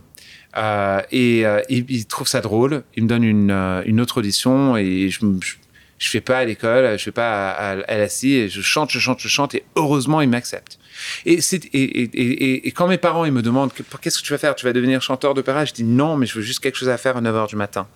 Euh, 0.57 1.01
et 1.11 1.45
euh, 1.45 1.61
il, 1.69 1.85
il 1.89 2.05
trouve 2.05 2.27
ça 2.27 2.41
drôle. 2.41 2.83
Il 2.97 3.03
me 3.03 3.07
donne 3.09 3.23
une, 3.23 3.51
euh, 3.51 3.81
une 3.85 4.01
autre 4.01 4.17
audition 4.19 4.75
et 4.77 5.09
je, 5.09 5.19
je, 5.41 5.53
je 5.97 6.09
fais 6.09 6.19
pas 6.21 6.39
à 6.39 6.45
l'école, 6.45 6.97
je 6.97 7.03
fais 7.03 7.11
pas 7.11 7.51
à, 7.51 7.71
à, 7.71 7.71
à 7.81 7.97
la 7.97 8.09
scie, 8.09 8.33
et 8.33 8.49
je 8.49 8.61
chante, 8.61 8.89
je 8.91 8.99
chante, 8.99 9.19
je 9.19 9.27
chante 9.27 9.55
et 9.55 9.63
heureusement 9.75 10.19
il 10.21 10.29
m'accepte. 10.29 10.77
Et, 11.25 11.39
c'est- 11.41 11.65
et, 11.73 11.83
et, 11.83 12.03
et, 12.13 12.67
et 12.67 12.71
quand 12.71 12.87
mes 12.87 12.97
parents 12.97 13.23
ils 13.25 13.31
me 13.31 13.41
demandent 13.41 13.71
que- 13.73 13.83
qu'est-ce 14.01 14.19
que 14.19 14.25
tu 14.25 14.33
vas 14.33 14.37
faire, 14.39 14.55
tu 14.55 14.65
vas 14.65 14.73
devenir 14.73 15.01
chanteur 15.01 15.33
d'opéra, 15.33 15.63
je 15.65 15.73
dis 15.73 15.83
non, 15.85 16.17
mais 16.17 16.25
je 16.25 16.35
veux 16.35 16.41
juste 16.41 16.59
quelque 16.59 16.75
chose 16.77 16.89
à 16.89 16.97
faire 16.97 17.17
à 17.17 17.21
9h 17.21 17.47
du 17.47 17.55
matin. 17.55 17.87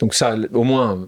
Donc 0.00 0.14
ça, 0.14 0.36
au 0.52 0.64
moins, 0.64 1.06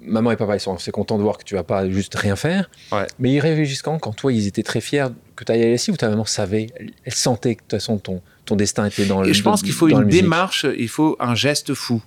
maman 0.00 0.30
et 0.32 0.36
papa, 0.36 0.56
ils 0.56 0.60
sont 0.60 0.74
assez 0.74 0.90
contents 0.90 1.18
de 1.18 1.22
voir 1.22 1.38
que 1.38 1.44
tu 1.44 1.54
vas 1.54 1.62
pas 1.64 1.88
juste 1.90 2.14
rien 2.14 2.34
faire. 2.36 2.70
Ouais. 2.92 3.06
Mais 3.18 3.32
ils 3.32 3.40
réagissent 3.40 3.82
quand? 3.82 3.98
Quand 3.98 4.12
toi, 4.12 4.32
ils 4.32 4.46
étaient 4.46 4.62
très 4.62 4.80
fiers 4.80 5.06
que 5.36 5.44
tu 5.44 5.52
ailles 5.52 5.62
à 5.62 5.66
LSI 5.74 5.90
ou 5.90 5.96
ta 5.96 6.08
maman 6.08 6.24
savait 6.24 6.68
Elle, 6.76 6.90
elle 7.04 7.14
sentait 7.14 7.54
que 7.56 7.60
de 7.60 7.64
toute 7.68 7.70
façon, 7.80 7.98
ton, 7.98 8.22
ton 8.46 8.56
destin 8.56 8.86
était 8.86 9.06
dans 9.06 9.22
le 9.22 9.28
Et 9.28 9.34
je 9.34 9.42
pense 9.42 9.62
qu'il 9.62 9.72
faut 9.72 9.88
une 9.88 10.00
la 10.00 10.04
démarche, 10.04 10.66
il 10.76 10.88
faut 10.88 11.16
un 11.20 11.34
geste 11.34 11.74
fou. 11.74 12.02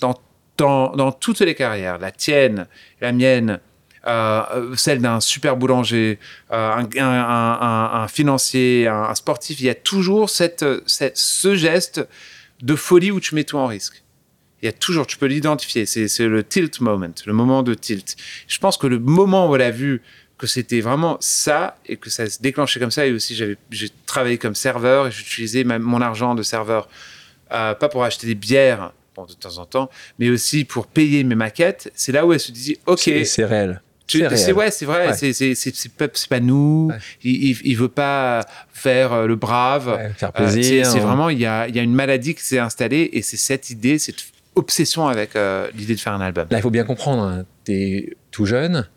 Dans, 0.00 0.18
dans, 0.56 0.90
dans 0.96 1.12
toutes 1.12 1.40
les 1.40 1.54
carrières, 1.54 1.98
la 1.98 2.10
tienne, 2.10 2.66
la 3.00 3.12
mienne, 3.12 3.60
euh, 4.06 4.74
celle 4.76 5.00
d'un 5.00 5.20
super 5.20 5.56
boulanger, 5.56 6.18
euh, 6.50 6.72
un, 6.72 6.88
un- 7.00 7.58
un- 7.60 8.02
un 8.02 8.08
financier, 8.08 8.88
un, 8.88 9.14
sportif. 9.14 9.60
Il 9.60 9.66
y 9.66 9.70
a 9.70 9.74
toujours 9.76 10.28
cette, 10.28 10.64
cette- 10.86 11.16
ce 11.16 11.54
geste 11.54 12.06
de 12.62 12.74
folie 12.74 13.10
où 13.12 13.20
tu 13.20 13.34
mets 13.36 13.44
tout 13.44 13.58
en 13.58 13.66
risque. 13.66 14.02
Il 14.60 14.66
y 14.66 14.68
a 14.68 14.72
toujours, 14.72 15.06
tu 15.08 15.16
peux 15.18 15.26
l'identifier. 15.26 15.86
C'est 15.86 16.06
c'est 16.08 16.26
le 16.28 16.44
tilt 16.44 16.80
moment, 16.80 17.08
le 17.26 17.32
moment 17.32 17.62
de 17.64 17.74
tilt. 17.74 18.16
Je 18.48 18.58
pense 18.58 18.76
que 18.76 18.86
le 18.86 18.98
moment 19.00 19.48
où 19.48 19.54
elle 19.56 19.62
a 19.62 19.70
vu 19.72 20.02
que 20.42 20.48
c'était 20.48 20.80
vraiment 20.80 21.16
ça 21.20 21.76
et 21.86 21.96
que 21.96 22.10
ça 22.10 22.28
se 22.28 22.42
déclenchait 22.42 22.80
comme 22.80 22.90
ça, 22.90 23.06
et 23.06 23.12
aussi 23.12 23.36
j'avais, 23.36 23.56
j'ai 23.70 23.88
travaillé 24.06 24.38
comme 24.38 24.56
serveur 24.56 25.06
et 25.06 25.10
j'utilisais 25.12 25.62
ma- 25.62 25.78
mon 25.78 26.00
argent 26.00 26.34
de 26.34 26.42
serveur, 26.42 26.88
euh, 27.52 27.74
pas 27.74 27.88
pour 27.88 28.02
acheter 28.02 28.26
des 28.26 28.34
bières 28.34 28.92
bon, 29.14 29.24
de 29.24 29.34
temps 29.34 29.58
en 29.58 29.66
temps, 29.66 29.88
mais 30.18 30.28
aussi 30.30 30.64
pour 30.64 30.88
payer 30.88 31.22
mes 31.22 31.36
maquettes. 31.36 31.92
C'est 31.94 32.10
là 32.10 32.26
où 32.26 32.32
elle 32.32 32.40
se 32.40 32.50
dit, 32.50 32.76
ok, 32.86 32.98
C'est- 32.98 33.24
C'est 33.24 33.44
réel. 33.44 33.80
tu- 34.08 34.18
C'est 34.18 34.36
C'est 34.36 34.52
ouais, 34.52 34.70
c'est 34.72 34.84
vrai. 34.84 35.06
Ouais. 35.10 35.14
C'est 35.14 35.32
c'est 35.32 35.54
c'est 35.54 35.92
pas, 35.92 36.08
c'est 36.12 36.28
pas 36.28 36.40
nous. 36.40 36.88
Ouais. 36.90 36.98
Il, 37.22 37.50
il 37.50 37.56
il 37.64 37.76
veut 37.76 37.88
pas 37.88 38.44
faire 38.72 39.12
euh, 39.12 39.26
le 39.28 39.36
brave. 39.36 39.86
Ouais, 39.96 40.10
faire 40.16 40.30
Euh, 40.30 40.32
plaisir. 40.32 40.84
c'est 40.86 40.92
c'est 40.92 40.98
hein. 40.98 41.06
vraiment 41.06 41.28
il 41.30 41.38
y 41.38 41.46
a 41.46 41.68
y 41.68 41.78
a 41.78 41.82
une 41.82 41.94
maladie 41.94 42.34
qui 42.34 42.42
s'est 42.42 42.58
installée 42.58 43.08
et 43.12 43.22
c'est 43.22 43.36
cette 43.36 43.70
idée, 43.70 43.98
cette 44.00 44.24
obsession 44.56 45.06
avec 45.06 45.36
euh, 45.36 45.68
l'idée 45.76 45.94
de 45.94 46.00
faire 46.00 46.12
un 46.14 46.20
album. 46.20 46.46
Là, 46.50 46.58
il 46.58 46.62
faut 46.62 46.70
bien 46.70 46.84
comprendre, 46.84 47.44
tu 47.64 47.72
es 47.72 48.16
tout 48.32 48.44
jeune 48.44 48.88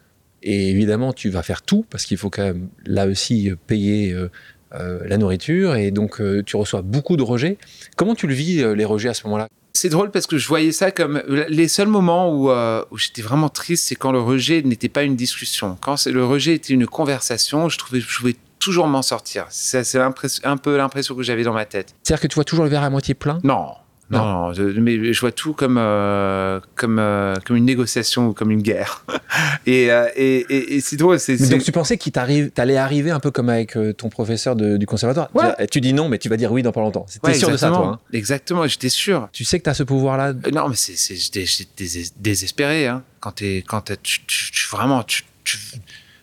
et 0.45 0.69
évidemment, 0.69 1.11
tu 1.11 1.29
vas 1.29 1.43
faire 1.43 1.63
tout 1.63 1.85
parce 1.89 2.05
qu'il 2.05 2.17
faut 2.17 2.29
quand 2.29 2.43
même, 2.43 2.69
là 2.85 3.07
aussi, 3.07 3.51
payer 3.65 4.13
euh, 4.13 4.29
euh, 4.75 4.99
la 5.07 5.17
nourriture 5.17 5.75
et 5.75 5.89
donc 5.89 6.21
euh, 6.21 6.43
tu 6.43 6.55
reçois 6.55 6.83
beaucoup 6.83 7.17
de 7.17 7.23
rejets. 7.23 7.57
Comment 7.97 8.13
tu 8.13 8.27
le 8.27 8.35
vis, 8.35 8.63
les 8.75 8.85
rejets 8.85 9.09
à 9.09 9.13
ce 9.15 9.25
moment-là? 9.25 9.47
C'est 9.73 9.89
drôle 9.89 10.11
parce 10.11 10.27
que 10.27 10.37
je 10.37 10.47
voyais 10.47 10.71
ça 10.71 10.91
comme 10.91 11.21
les 11.49 11.67
seuls 11.67 11.87
moments 11.87 12.31
où, 12.31 12.49
euh, 12.49 12.85
où 12.91 12.97
j'étais 12.97 13.21
vraiment 13.21 13.49
triste, 13.49 13.85
c'est 13.87 13.95
quand 13.95 14.11
le 14.11 14.21
rejet 14.21 14.61
n'était 14.61 14.87
pas 14.87 15.03
une 15.03 15.15
discussion. 15.15 15.77
Quand 15.81 16.05
le 16.05 16.23
rejet 16.23 16.53
était 16.53 16.73
une 16.73 16.87
conversation, 16.87 17.67
je 17.67 17.77
trouvais 17.77 17.99
je 17.99 18.17
pouvais 18.17 18.35
toujours 18.59 18.87
m'en 18.87 19.01
sortir. 19.01 19.47
C'est 19.49 19.97
un 19.97 20.57
peu 20.57 20.77
l'impression 20.77 21.13
que 21.15 21.23
j'avais 21.23 21.43
dans 21.43 21.53
ma 21.53 21.65
tête. 21.65 21.93
C'est-à-dire 22.03 22.21
que 22.21 22.27
tu 22.27 22.35
vois 22.35 22.45
toujours 22.45 22.63
le 22.63 22.69
verre 22.69 22.83
à 22.83 22.89
moitié 22.89 23.15
plein? 23.15 23.39
Non. 23.43 23.73
Non, 24.11 24.19
Non. 24.19 24.33
non, 24.47 24.53
je, 24.53 24.61
mais 24.79 25.13
je 25.13 25.19
vois 25.19 25.31
tout 25.31 25.53
comme, 25.53 25.77
euh, 25.79 26.59
comme, 26.75 26.99
euh, 26.99 27.33
comme 27.43 27.55
une 27.55 27.65
négociation 27.65 28.27
ou 28.27 28.33
comme 28.33 28.51
une 28.51 28.61
guerre. 28.61 29.03
et 29.65 29.91
euh, 29.91 30.07
et, 30.15 30.45
et, 30.47 30.75
et 30.75 30.79
c'est 30.81 30.95
drôle. 30.95 31.19
C'est, 31.19 31.37
donc 31.49 31.63
tu 31.63 31.71
pensais 31.71 31.97
qu'il 31.97 32.11
t'arrive, 32.11 32.51
t'allais 32.51 32.77
arriver 32.77 33.09
un 33.09 33.19
peu 33.19 33.31
comme 33.31 33.49
avec 33.49 33.75
euh, 33.75 33.93
ton 33.93 34.09
professeur 34.09 34.55
de- 34.55 34.77
du 34.77 34.85
conservatoire. 34.85 35.29
Ouais. 35.33 35.55
Tu, 35.61 35.67
tu 35.67 35.81
dis 35.81 35.93
non, 35.93 36.07
mais 36.07 36.19
tu 36.19 36.29
vas 36.29 36.37
dire 36.37 36.51
oui 36.51 36.61
dans 36.61 36.71
pas 36.71 36.81
longtemps. 36.81 37.05
T'es 37.11 37.27
Ouais, 37.29 37.33
sûr 37.33 37.49
de 37.49 37.57
ça, 37.57 37.69
toi 37.69 37.87
hein 37.95 37.99
Exactement, 38.13 38.67
j'étais 38.67 38.89
sûr. 38.89 39.27
Tu 39.31 39.43
sais 39.43 39.57
que 39.57 39.63
tu 39.63 39.69
as 39.71 39.73
ce 39.73 39.81
pouvoir-là? 39.83 40.33
Non, 40.53 40.69
mais 40.69 40.75
c'est, 40.75 40.95
c'est, 40.97 41.15
j'étais, 41.15 41.45
j'étais 41.47 41.85
dés- 41.85 42.11
désespéré. 42.19 42.87
Hein. 42.87 43.01
Quand, 43.19 43.31
t'es, 43.31 43.63
quand 43.67 43.81
t'as- 43.81 43.95
tu, 43.97 44.19
tu, 44.27 44.51
tu- 44.51 44.67
vraiment, 44.69 45.01
tu, 45.03 45.23
tu, 45.43 45.57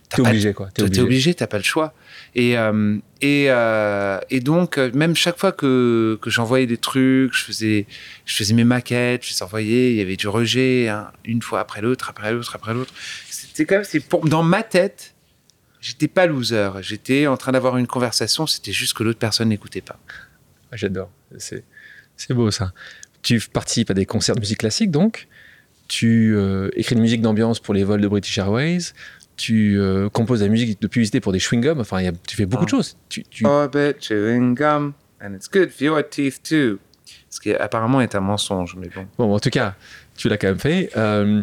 T'es 0.09 0.21
obligé, 0.21 0.53
quoi. 0.53 0.69
T'es 0.73 1.01
obligé, 1.01 1.35
t'as 1.35 1.47
pas 1.47 1.57
le 1.59 1.65
choix. 1.65 1.95
Et, 2.35 2.57
euh, 2.57 2.99
et, 3.21 3.47
euh, 3.49 4.19
et 4.31 4.41
donc, 4.41 4.79
euh, 4.79 4.91
même 4.95 5.15
chaque 5.15 5.39
fois 5.39 5.53
que, 5.53 6.19
que 6.23 6.31
j'envoyais 6.31 6.67
des 6.67 6.79
trucs, 6.79 7.35
je 7.35 7.45
faisais, 7.45 7.87
je 8.25 8.35
faisais 8.35 8.55
mes 8.55 8.65
maquettes, 8.65 9.25
je 9.27 9.35
les 9.35 9.43
envoyais, 9.43 9.93
il 9.93 9.97
y 9.97 10.01
avait 10.01 10.17
du 10.17 10.29
rejet, 10.29 10.89
hein, 10.89 11.13
une 11.25 11.43
fois 11.43 11.61
après 11.61 11.83
l'autre, 11.83 12.09
après 12.09 12.33
l'autre, 12.33 12.55
après 12.57 12.73
l'autre. 12.73 12.93
C'était 13.29 13.85
si, 13.85 14.01
pour, 14.01 14.27
dans 14.27 14.43
ma 14.43 14.63
tête, 14.63 15.15
j'étais 15.81 16.09
pas 16.09 16.27
loser. 16.27 16.71
J'étais 16.81 17.27
en 17.27 17.37
train 17.37 17.53
d'avoir 17.53 17.77
une 17.77 17.87
conversation, 17.87 18.47
c'était 18.47 18.73
juste 18.73 18.95
que 18.95 19.03
l'autre 19.03 19.19
personne 19.19 19.51
n'écoutait 19.51 19.83
pas. 19.83 19.99
Ah, 20.71 20.77
J'adore. 20.77 21.11
C'est, 21.37 21.65
beau 22.31 22.51
ça. 22.51 22.73
Tu 23.21 23.41
participes 23.41 23.91
à 23.91 23.95
des 23.95 24.07
concerts 24.07 24.37
de 24.37 24.41
musique 24.41 24.59
classique 24.59 24.91
donc? 24.91 25.29
Tu 25.89 26.35
écris 26.75 26.95
de 26.95 27.01
musique 27.01 27.21
d'ambiance 27.21 27.61
pour 27.61 27.75
les 27.75 27.85
vols 27.85 28.01
de 28.01 28.09
British 28.09 28.39
Airways? 28.39 28.93
Tu 29.45 29.77
euh, 29.81 30.09
composes 30.09 30.39
de 30.39 30.45
la 30.45 30.51
musique 30.53 30.81
de 30.81 30.87
publicité 30.87 31.19
pour 31.21 31.33
des 31.33 31.41
chewing-gums. 31.41 31.81
Enfin, 31.81 32.01
il 32.01 32.05
y 32.05 32.09
a- 32.09 32.13
tu 32.29 32.37
fais 32.37 32.47
beaucoup 32.47 32.63
Ah. 32.63 32.67
de 32.67 32.71
choses. 32.71 32.97
Tu, 33.09 33.25
tu- 33.25 33.45
Orbit 33.45 33.95
chewing 34.01 34.55
gum, 34.55 34.93
and 35.21 35.35
it's 35.35 35.51
good 35.51 35.71
for 35.71 35.83
your 35.83 36.09
teeth 36.09 36.43
too. 36.45 36.79
Ce 37.29 37.41
qui 37.41 37.53
apparemment 37.53 38.01
est 38.01 38.15
un 38.15 38.21
mensonge, 38.21 38.77
mais 38.79 38.89
bon. 38.95 39.07
Bon, 39.19 39.35
en 39.35 39.41
tout 39.41 39.51
cas, 39.51 39.75
tu 40.17 40.29
l'as 40.29 40.37
quand 40.39 40.47
même 40.47 40.61
fait. 40.61 40.91
Euh, 40.97 41.43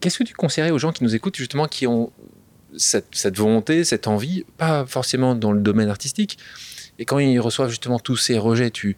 qu'est-ce 0.00 0.18
que 0.18 0.24
tu 0.24 0.34
conseillerais 0.34 0.70
aux 0.70 0.78
gens 0.78 0.92
qui 0.92 1.02
nous 1.02 1.14
écoutent 1.14 1.36
justement, 1.36 1.66
qui 1.66 1.86
ont 1.86 2.12
cette, 2.76 3.06
cette 3.12 3.38
volonté, 3.38 3.84
cette 3.84 4.06
envie, 4.06 4.44
pas 4.58 4.84
forcément 4.86 5.34
dans 5.34 5.52
le 5.52 5.60
domaine 5.60 5.88
artistique, 5.88 6.36
et 6.98 7.06
quand 7.06 7.18
ils 7.18 7.38
reçoivent 7.40 7.70
justement 7.70 7.98
tous 7.98 8.16
ces 8.16 8.36
rejets, 8.36 8.70
tu, 8.70 8.96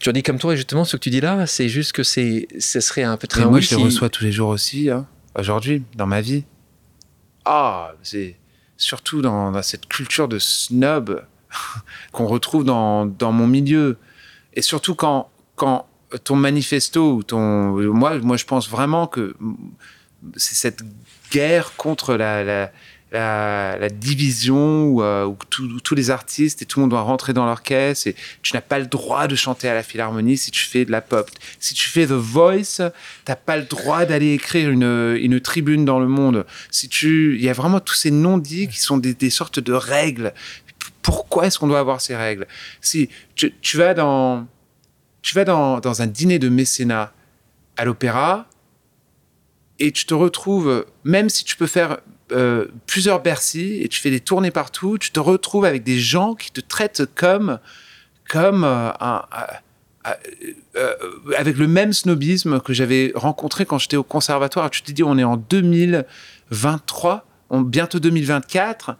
tu 0.00 0.08
leur 0.08 0.12
dis 0.12 0.22
comme 0.22 0.38
toi, 0.38 0.52
et 0.52 0.56
justement, 0.56 0.84
ce 0.84 0.96
que 0.98 1.02
tu 1.02 1.08
dis 1.10 1.22
là, 1.22 1.46
c'est 1.46 1.68
juste 1.70 1.92
que 1.92 2.02
c'est, 2.02 2.46
ce 2.58 2.80
serait 2.80 3.04
un 3.04 3.16
peu 3.16 3.26
très 3.26 3.40
Mais 3.40 3.46
moi, 3.46 3.54
oui 3.58 3.62
je 3.62 3.70
les 3.70 3.76
si- 3.76 3.84
reçois 3.84 4.10
tous 4.10 4.24
les 4.24 4.32
jours 4.32 4.50
aussi, 4.50 4.90
hein, 4.90 5.06
aujourd'hui, 5.38 5.82
dans 5.96 6.06
ma 6.06 6.20
vie. 6.20 6.44
Ah, 7.50 7.94
c'est 8.02 8.36
surtout 8.76 9.22
dans, 9.22 9.62
cette 9.62 9.88
culture 9.88 10.28
de 10.28 10.38
snob 10.38 11.24
qu'on 12.12 12.26
retrouve 12.26 12.62
dans, 12.62 13.06
mon 13.20 13.46
milieu. 13.46 13.96
Et 14.52 14.60
surtout 14.60 14.94
quand, 14.94 15.30
ton 15.56 16.36
manifesto 16.36 17.14
ou 17.14 17.22
ton. 17.22 17.72
Moi, 17.94 18.18
moi, 18.18 18.36
je 18.36 18.44
pense 18.44 18.68
vraiment 18.68 19.06
que 19.06 19.34
c'est 20.36 20.56
cette 20.56 20.82
guerre 21.30 21.74
contre 21.76 22.16
la, 22.16 22.70
la, 23.12 23.88
division 23.88 24.84
où, 24.84 25.02
euh, 25.02 25.24
où 25.24 25.36
tous- 25.48 25.94
les 25.94 26.10
artistes 26.10 26.62
et 26.62 26.66
tout 26.66 26.78
le 26.78 26.82
monde 26.82 26.90
doit 26.90 27.00
rentrer 27.00 27.32
dans 27.32 27.46
leur 27.46 27.62
caisse 27.62 28.06
et 28.06 28.14
tu 28.42 28.54
n'as 28.54 28.60
pas 28.60 28.78
le 28.78 28.86
droit 28.86 29.26
de 29.26 29.34
chanter 29.34 29.68
à 29.68 29.74
la 29.74 29.82
philharmonie 29.82 30.36
si 30.36 30.50
tu 30.50 30.64
fais 30.64 30.84
de 30.84 30.90
la 30.90 31.00
pop. 31.00 31.30
Si 31.58 31.74
tu 31.74 31.88
fais 31.88 32.06
The 32.06 32.12
Voice, 32.12 32.90
t'as 33.24 33.36
pas 33.36 33.56
le 33.56 33.64
droit 33.64 34.04
d'aller 34.04 34.34
écrire 34.34 34.70
une, 34.70 35.16
une 35.20 35.40
tribune 35.40 35.84
dans 35.84 36.00
le 36.00 36.08
monde. 36.08 36.44
Si 36.70 36.88
tu, 36.88 37.36
il 37.36 37.42
y 37.42 37.48
a 37.48 37.54
vraiment 37.54 37.80
tous 37.80 37.94
ces 37.94 38.10
non-dits 38.10 38.68
qui 38.68 38.80
sont 38.80 38.98
des, 38.98 39.30
sortes 39.30 39.60
de 39.60 39.72
règles. 39.72 40.32
Pourquoi 41.02 41.46
est-ce 41.46 41.58
qu'on 41.58 41.68
doit 41.68 41.78
avoir 41.78 42.00
ces 42.00 42.16
règles? 42.16 42.46
Si 42.80 43.08
tu, 43.34 43.76
vas 43.76 43.94
dans, 43.94 44.46
tu 45.22 45.34
vas 45.34 45.44
dans 45.44 46.02
un 46.02 46.06
dîner 46.06 46.38
de 46.38 46.48
mécénat 46.48 47.12
à 47.76 47.84
l'opéra 47.84 48.46
et 49.78 49.92
tu 49.92 50.06
te 50.06 50.14
retrouves, 50.14 50.86
même 51.04 51.28
si 51.28 51.44
tu 51.44 51.56
peux 51.56 51.66
faire 51.66 51.98
euh, 52.32 52.66
plusieurs 52.86 53.22
Bercy 53.22 53.80
et 53.82 53.88
tu 53.88 54.00
fais 54.00 54.10
des 54.10 54.20
tournées 54.20 54.50
partout, 54.50 54.98
tu 54.98 55.10
te 55.10 55.20
retrouves 55.20 55.64
avec 55.64 55.82
des 55.82 55.98
gens 55.98 56.34
qui 56.34 56.50
te 56.50 56.60
traitent 56.60 57.04
comme, 57.14 57.58
comme 58.28 58.64
euh, 58.64 58.90
euh, 60.06 60.94
avec 61.36 61.56
le 61.56 61.66
même 61.66 61.92
snobisme 61.92 62.60
que 62.60 62.72
j'avais 62.74 63.12
rencontré 63.14 63.64
quand 63.64 63.78
j'étais 63.78 63.96
au 63.96 64.02
conservatoire. 64.02 64.68
Tu 64.70 64.82
te 64.82 64.92
dis, 64.92 65.02
on 65.02 65.16
est 65.16 65.24
en 65.24 65.36
2023, 65.38 67.26
on, 67.50 67.62
bientôt 67.62 67.98
2024. 67.98 68.96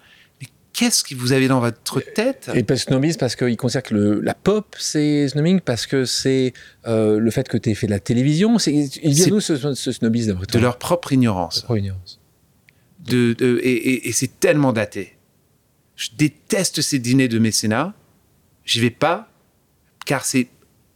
Qu'est-ce 0.72 1.02
que 1.02 1.14
vous 1.14 1.32
avez 1.32 1.48
dans 1.48 1.58
votre 1.60 2.00
tête? 2.14 2.50
Et 2.54 2.62
parce 2.62 2.82
snobisme, 2.82 3.18
parce 3.18 3.34
qu'ils 3.34 3.56
considèrent 3.56 3.82
que 3.82 3.94
le- 3.94 4.20
la 4.20 4.34
pop, 4.34 4.76
c'est 4.78 5.28
snobbing, 5.28 5.60
parce 5.60 5.86
que 5.86 6.04
c'est 6.04 6.52
euh, 6.86 7.18
le 7.18 7.30
fait 7.32 7.48
que 7.48 7.56
tu 7.56 7.70
aies 7.70 7.74
fait 7.74 7.86
de 7.86 7.92
la 7.92 7.98
télévision. 8.00 8.58
C'est, 8.58 8.72
il 8.72 9.12
vient 9.14 9.26
d'où 9.26 9.40
ce, 9.40 9.74
ce 9.74 9.92
snobisme 9.92 10.28
d'après 10.28 10.46
De 10.46 10.52
toi 10.52 10.60
leur 10.60 10.78
propre 10.78 11.12
ignorance. 11.12 11.62
Propre 11.62 11.78
ignorance. 11.78 12.20
de, 13.04 13.32
de- 13.32 13.58
et, 13.62 13.72
et- 13.72 14.08
et 14.08 14.12
c'est 14.12 14.38
tellement 14.38 14.72
daté. 14.72 15.16
Je 15.96 16.10
déteste 16.16 16.80
ces 16.80 16.98
dîners 17.00 17.28
de 17.28 17.38
mécénat. 17.40 17.94
J'y 18.64 18.80
vais 18.80 18.90
pas, 18.90 19.28
car 20.06 20.24
c'est 20.24 20.46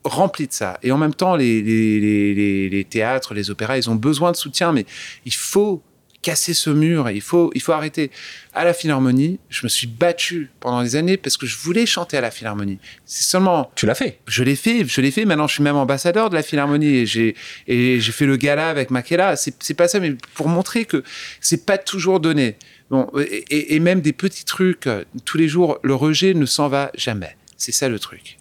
rempli 0.05 0.47
de 0.47 0.53
ça. 0.53 0.79
Et 0.83 0.93
en 0.93 0.99
même 0.99 1.15
temps, 1.15 1.35
les, 1.35 1.63
les- 1.63 1.99
les- 2.01 2.35
les- 2.35 2.69
les 2.69 2.85
théâtres, 2.85 3.35
les 3.35 3.51
opéras, 3.51 3.79
ils 3.79 3.89
ont 3.91 3.95
besoin 3.97 4.31
de 4.31 4.37
soutien, 4.37 4.71
mais 4.73 4.85
il 5.25 5.33
faut 5.35 5.83
casser 6.23 6.55
ce 6.55 6.71
mur, 6.71 7.09
et 7.09 7.15
il 7.15 7.21
faut, 7.21 7.51
il 7.55 7.61
faut 7.61 7.73
arrêter. 7.73 8.11
À 8.55 8.65
la 8.65 8.73
Philharmonie, 8.73 9.41
je 9.49 9.65
me 9.65 9.69
suis 9.69 9.87
battu 9.87 10.51
pendant 10.61 10.83
des 10.83 10.95
années 10.95 11.17
parce 11.17 11.37
que 11.37 11.47
je 11.47 11.57
voulais 11.59 11.85
chanter 11.85 12.17
à 12.17 12.21
la 12.21 12.31
Philharmonie. 12.31 12.79
C'est 13.05 13.25
seulement 13.25 13.71
Tu 13.75 13.87
l'as 13.87 13.95
fait. 13.95 14.21
je 14.27 14.45
l'ai 14.45 14.57
fait, 14.57 14.85
je 14.87 15.01
l'ai 15.01 15.11
fait. 15.11 15.25
Maintenant, 15.25 15.49
je 15.49 15.55
suis 15.55 15.63
même 15.63 15.77
ambassadeur 15.77 16.31
de 16.31 16.35
la 16.35 16.43
Philharmonie 16.43 16.97
et 16.97 17.07
j'ai 17.07 17.35
et 17.67 18.01
j'ai 18.01 18.13
fait 18.13 18.27
le 18.27 18.37
gala 18.37 18.69
avec 18.69 18.91
Makela. 18.91 19.37
C'est 19.37 19.55
c'est 19.63 19.75
pas 19.75 19.89
ça, 19.89 20.01
mais 20.01 20.15
pour 20.35 20.49
montrer 20.49 20.85
que 20.85 21.03
c'est 21.41 21.67
pas 21.67 21.79
toujours 21.79 22.21
donné. 22.21 22.57
Bon, 22.91 23.11
et, 23.49 23.81
même 23.81 24.03
des 24.03 24.13
petits 24.13 24.45
trucs 24.45 24.87
tous 25.25 25.39
les 25.39 25.49
jours, 25.49 25.79
le 25.83 25.95
rejet 25.95 26.35
ne 26.35 26.45
s'en 26.45 26.69
va 26.69 26.91
jamais. 26.95 27.37
C'est 27.57 27.73
ça 27.73 27.89
le 27.89 27.99
truc. 27.99 28.37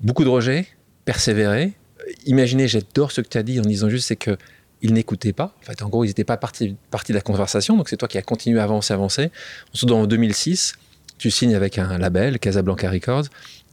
Beaucoup 0.00 0.24
de 0.24 0.28
rejets, 0.28 0.66
persévérer. 1.04 1.72
Imaginez, 2.24 2.66
j'adore 2.66 3.12
ce 3.12 3.20
que 3.20 3.28
tu 3.28 3.38
as 3.38 3.44
dit 3.44 3.60
en 3.60 3.62
disant 3.62 3.88
juste, 3.88 4.08
c'est 4.08 4.16
que 4.16 4.36
ils 4.82 4.92
n'écoutaient 4.92 5.32
pas. 5.32 5.54
En 5.62 5.66
fait, 5.66 5.82
en 5.82 5.88
gros, 5.88 6.04
ils 6.04 6.08
n'étaient 6.08 6.24
pas 6.24 6.36
partis, 6.36 6.76
partis 6.90 7.12
de 7.12 7.16
la 7.16 7.22
conversation. 7.22 7.76
Donc, 7.76 7.88
c'est 7.88 7.96
toi 7.96 8.08
qui 8.08 8.18
as 8.18 8.22
continué 8.22 8.60
à 8.60 8.64
avancer, 8.64 8.92
avancer. 8.92 9.30
En 9.90 10.06
2006, 10.06 10.74
tu 11.18 11.30
signes 11.30 11.54
avec 11.54 11.78
un 11.78 11.98
label, 11.98 12.38
Casablanca 12.38 12.90
Records. 12.90 13.24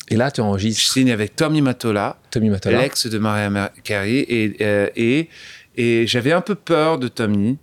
Et 0.10 0.16
là, 0.16 0.32
tu 0.32 0.42
Je 0.42 0.46
enregistres 0.46 0.92
signe 0.92 1.12
avec 1.12 1.36
Tommy 1.36 1.62
Matola, 1.62 2.18
Tommy 2.30 2.50
Matola. 2.50 2.82
l'ex 2.82 3.08
de 3.08 3.18
Mariah 3.18 3.72
Carey, 3.84 4.26
et, 4.28 4.58
euh, 4.62 4.90
et, 4.96 5.30
et 5.76 6.08
j'avais 6.08 6.34
un 6.34 6.42
peu 6.42 6.56
peur 6.56 7.00
de 7.00 7.08
Tommy. 7.08 7.58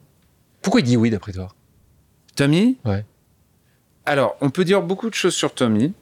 Pourquoi 0.62 0.80
il 0.80 0.84
dit 0.84 0.96
oui, 0.96 1.10
d'après 1.10 1.32
toi? 1.32 1.54
Tommy? 2.36 2.78
Ouais. 2.84 3.04
Alors, 4.06 4.36
on 4.40 4.50
peut 4.50 4.64
dire 4.64 4.82
beaucoup 4.82 5.10
de 5.10 5.14
choses 5.14 5.34
sur 5.34 5.54
Tommy. 5.54 5.92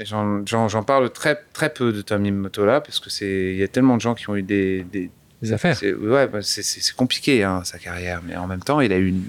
J'en 0.00 0.82
parle 0.84 1.10
très, 1.10 1.42
très 1.52 1.72
peu 1.72 1.92
de 1.92 2.02
Tommy 2.02 2.30
Motola 2.30 2.80
parce 2.80 3.00
que 3.00 3.10
c'est 3.10 3.52
il 3.52 3.56
y 3.56 3.64
a 3.64 3.68
tellement 3.68 3.96
de 3.96 4.00
gens 4.00 4.14
qui 4.14 4.30
ont 4.30 4.36
eu 4.36 4.44
des, 4.44 4.84
des, 4.84 5.10
des 5.42 5.52
affaires. 5.52 5.76
C'est, 5.76 5.92
ouais, 5.94 6.26
bah, 6.26 6.40
c'est, 6.42 6.94
compliqué 6.94 7.44
hein, 7.44 7.62
sa 7.64 7.78
carrière, 7.78 8.20
mais 8.24 8.36
en 8.36 8.46
même 8.46 8.62
temps, 8.62 8.80
il 8.80 8.92
a 8.92 8.96
eu 8.96 9.08
une, 9.08 9.24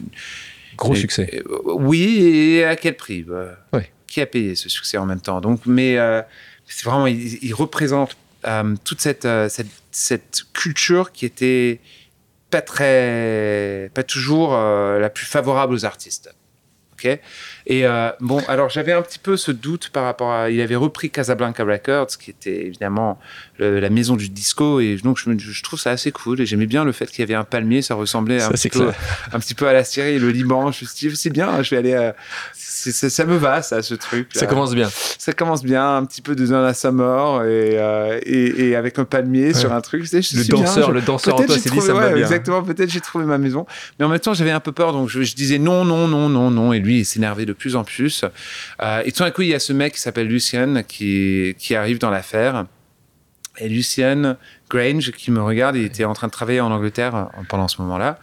Gros 0.78 0.96
succès. 0.96 1.30
et- 1.32 1.44
oui, 1.66 2.24
et 2.24 2.64
à 2.66 2.76
quel 2.76 2.96
prix 2.96 3.24
bah, 3.24 3.58
Ouais. 3.74 3.92
Qui 4.08 4.22
a 4.22 4.26
payé 4.26 4.56
ce 4.56 4.70
succès 4.70 4.98
en 4.98 5.06
même 5.06 5.22
temps? 5.22 5.40
Donc, 5.42 5.62
mais 5.66 5.98
euh, 5.98 6.22
c'est 6.68 6.86
vraiment, 6.86 7.06
il, 7.08 7.38
il 7.44 7.54
représente 7.54 8.18
euh, 8.48 8.76
toute 8.84 9.02
cette, 9.02 9.26
euh, 9.26 9.50
cette, 9.50 9.68
cette 9.92 10.44
culture 10.54 11.12
qui 11.12 11.26
était 11.26 11.80
pas 12.50 12.62
très, 12.62 13.92
pas 13.94 14.04
toujours 14.04 14.56
euh, 14.56 15.00
la 15.00 15.10
plus 15.10 15.26
favorable 15.26 15.74
aux 15.74 15.86
artistes. 15.86 16.34
Ok? 16.94 17.20
Et 17.72 17.86
euh, 17.86 18.10
bon, 18.20 18.42
alors 18.48 18.70
j'avais 18.70 18.92
un 18.94 19.02
petit 19.04 19.20
peu 19.20 19.38
ce 19.38 19.52
doute 19.52 19.90
par 19.94 20.04
rapport 20.04 20.32
à. 20.34 20.50
Il 20.50 20.60
avait 20.60 20.76
repris 20.76 21.10
Casablanca 21.12 21.64
Records, 21.64 22.08
qui 22.20 22.32
était 22.32 22.66
évidemment 22.66 23.20
le- 23.60 23.80
la 23.80 23.90
maison 23.92 24.16
du 24.16 24.28
disco, 24.28 24.80
et 24.80 24.98
donc 25.04 25.20
je, 25.24 25.30
me- 25.30 25.38
je 25.38 25.64
trouve 25.64 25.80
ça 25.80 25.92
assez 25.92 26.12
cool. 26.12 26.42
Et 26.42 26.46
j'aimais 26.48 26.66
bien 26.66 26.84
le 26.84 26.92
fait 26.92 27.06
qu'il 27.06 27.20
y 27.20 27.24
avait 27.24 27.36
un 27.36 27.44
palmier, 27.44 27.82
ça 27.84 27.94
ressemblait 27.94 28.40
Ça, 28.40 28.48
un, 28.48 28.52
petit 28.52 28.70
peu, 28.70 28.80
clair. 28.80 28.96
un 29.34 29.40
petit 29.40 29.54
peu 29.54 29.68
à 29.68 29.74
la 29.74 29.84
Syrie, 29.84 30.18
le 30.18 30.32
Liban. 30.32 30.72
Je 30.72 30.84
me 30.84 30.90
suis 30.90 31.10
dit, 31.10 31.16
c'est 31.16 31.30
bien, 31.30 31.62
je 31.62 31.70
vais 31.70 31.78
aller. 31.78 32.12
c'est- 32.54 33.10
ça 33.10 33.26
me 33.26 33.38
va, 33.38 33.62
ça, 33.62 33.82
ce 33.84 33.94
truc. 33.94 34.30
Ça 34.34 34.48
commence 34.48 34.74
bien. 34.74 34.90
Ça 35.20 35.34
commence 35.34 35.64
bien, 35.64 35.98
un 35.98 36.06
petit 36.06 36.22
peu 36.24 36.36
de 36.36 36.46
Summer 36.74 37.44
et, 37.44 37.78
euh, 37.78 38.20
et, 38.24 38.70
et 38.70 38.76
avec 38.76 38.98
un 38.98 39.06
palmier 39.06 39.54
sur 39.54 39.74
un 39.74 39.82
truc. 39.82 40.08
C'est- 40.08 40.18
Le 40.18 40.24
c'est 40.24 40.52
bien, 40.54 40.64
danseur, 40.64 40.88
je- 40.90 40.94
le 40.94 41.02
danseur 41.02 41.36
en 41.40 41.44
toi 41.44 41.58
s'est 41.58 41.70
dit 41.70 41.82
ça 41.82 41.94
me 41.94 42.00
va 42.00 42.10
bien. 42.10 42.24
Exactement, 42.24 42.64
peut-être 42.64 42.90
j'ai 42.90 43.02
trouvé 43.02 43.26
ma 43.26 43.38
maison. 43.38 43.66
Mais 44.00 44.06
en 44.06 44.10
même 44.10 44.20
temps, 44.20 44.34
j'avais 44.34 44.52
un 44.52 44.60
peu 44.60 44.72
peur, 44.72 44.92
donc 44.94 45.10
je, 45.10 45.22
je 45.22 45.36
disais 45.36 45.60
non, 45.60 45.86
non, 45.86 46.08
non, 46.08 46.30
non, 46.30 46.50
non. 46.50 46.74
Et 46.74 46.80
lui, 46.80 47.00
il 47.00 47.06
s'énervait 47.06 47.46
de 47.46 47.54
plus 47.60 47.76
en 47.76 47.84
plus. 47.84 48.26
Euh, 48.82 49.04
et 49.06 49.12
tout 49.12 49.24
d'un 49.24 49.30
coup, 49.32 49.44
il 49.44 49.50
y 49.50 49.54
a 49.54 49.60
ce 49.60 49.74
mec 49.74 49.94
qui 49.94 50.00
s'appelle 50.00 50.28
Lucien 50.28 50.82
qui, 50.82 51.56
qui 51.60 51.76
arrive 51.76 52.00
dans 52.00 52.10
l'affaire. 52.10 52.66
Et 53.60 53.70
Lucien 53.70 54.38
Grange 54.70 55.12
qui 55.12 55.32
me 55.32 55.42
regarde, 55.42 55.76
il 55.76 55.84
était 55.84 56.06
en 56.06 56.14
train 56.14 56.28
de 56.28 56.32
travailler 56.32 56.62
en 56.62 56.72
Angleterre 56.72 57.16
euh, 57.16 57.24
pendant 57.50 57.68
ce 57.68 57.82
moment-là. 57.82 58.18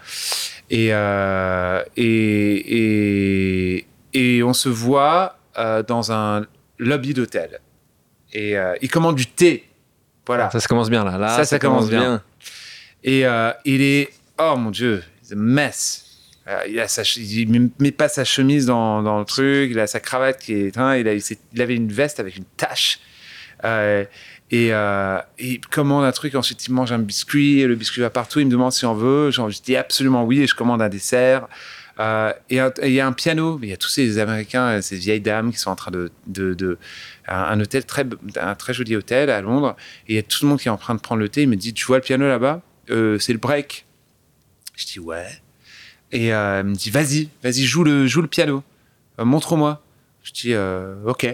Et, 0.71 0.89
euh, 0.93 1.83
et, 1.97 3.77
et, 3.77 3.87
et 4.15 4.43
on 4.43 4.55
se 4.55 4.69
voit 4.69 5.39
euh, 5.59 5.83
dans 5.83 6.11
un 6.11 6.47
lobby 6.79 7.15
d'hôtel. 7.15 7.61
Et 8.33 8.57
euh, 8.57 8.75
il 8.83 8.91
commande 8.91 9.17
du 9.17 9.27
thé. 9.27 9.69
Voilà. 10.27 10.51
Ça, 10.51 10.59
ça 10.59 10.67
commence 10.69 10.91
bien 10.91 11.05
là. 11.05 11.19
Là, 11.19 11.29
Ça, 11.29 11.45
ça 11.45 11.59
commence 11.59 11.89
bien. 11.89 12.23
Et 13.05 13.27
euh, 13.27 13.53
il 13.65 13.83
est, 13.83 14.11
oh 14.39 14.57
mon 14.57 14.71
Dieu, 14.71 15.05
a 15.31 15.35
mess. 15.35 16.06
Euh, 16.49 16.61
il, 16.69 16.79
a 16.79 16.87
met- 17.81 17.91
pas 17.91 18.09
sa 18.09 18.25
chemise 18.25 18.67
dans, 18.67 19.01
le 19.19 19.25
truc, 19.25 19.71
il 19.71 19.79
a 19.81 19.87
sa 19.87 19.99
cravate 20.01 20.39
qui 20.39 20.53
est. 20.53 20.79
hein, 20.79 20.97
il, 20.97 21.61
avait 21.61 21.75
une 21.75 21.91
veste 21.91 22.21
avec 22.21 22.37
une 22.37 22.45
tache. 22.57 23.01
Euh, 23.65 24.05
et, 24.53 24.69
euh, 24.73 25.19
et 25.39 25.55
il 25.55 25.61
commande 25.61 26.05
un 26.05 26.13
truc, 26.13 26.37
ensuite 26.37 26.65
il 26.69 26.73
mange 26.73 26.93
un 26.93 27.01
biscuit, 27.01 27.61
et 27.61 27.67
le 27.67 27.75
biscuit 27.75 28.01
va 28.01 28.11
partout, 28.11 28.39
il 28.39 28.47
me 28.47 28.51
demande 28.51 28.73
si 28.73 28.87
on 28.87 28.95
veut. 28.95 29.31
Je 29.33 29.63
dis 29.63 29.77
absolument 29.77 30.25
oui, 30.25 30.41
et 30.43 30.47
je 30.47 30.55
commande 30.55 30.83
un 30.83 30.89
dessert. 30.89 31.49
Et 31.99 32.61
il 32.83 32.93
y 32.93 33.01
a 33.01 33.07
un 33.07 33.13
piano, 33.13 33.59
il 33.63 33.71
y 33.71 33.73
a 33.73 33.77
tous 33.77 33.89
ces 33.89 34.19
Américains, 34.19 34.81
ces 34.83 34.97
vieilles 34.97 35.21
dames 35.21 35.51
qui 35.51 35.59
sont 35.59 35.71
en 35.71 35.77
train 35.77 35.91
de. 35.91 36.13
de, 36.27 36.55
de- 36.55 36.79
un, 37.27 37.59
hôtel 37.59 37.85
très, 37.85 38.05
un 38.41 38.55
très 38.55 38.73
joli 38.73 38.95
hôtel 38.95 39.31
à 39.31 39.41
Londres, 39.41 39.75
et 40.07 40.13
il 40.13 40.17
y 40.17 40.19
a 40.21 40.23
tout 40.23 40.45
le 40.45 40.49
monde 40.51 40.61
qui 40.61 40.69
est 40.69 40.71
en 40.71 40.77
train 40.77 40.95
de 40.95 41.01
prendre 41.01 41.21
le 41.21 41.29
thé. 41.29 41.43
Il 41.43 41.49
me 41.49 41.57
dit 41.57 41.75
Tu 41.75 41.85
vois 41.87 41.97
le 41.97 42.03
piano 42.03 42.29
là-bas? 42.29 42.63
C'est 42.89 43.33
le 43.33 43.39
break. 43.39 43.85
Je 44.77 44.87
dis 44.87 45.01
Ouais. 45.01 45.27
Et 46.13 46.33
euh, 46.33 46.61
il 46.65 46.71
me 46.71 46.75
dit 46.75 46.91
Vas-y, 46.91 47.29
vas-y, 47.43 47.65
joue 47.65 47.85
le, 47.85 48.07
joue 48.07 48.23
le 48.23 48.29
piano. 48.29 48.63
Euh, 49.19 49.25
Montre-moi. 49.25 49.83
Je 50.23 50.33
dis 50.33 50.53
euh, 50.55 50.95
Ok. 51.05 51.27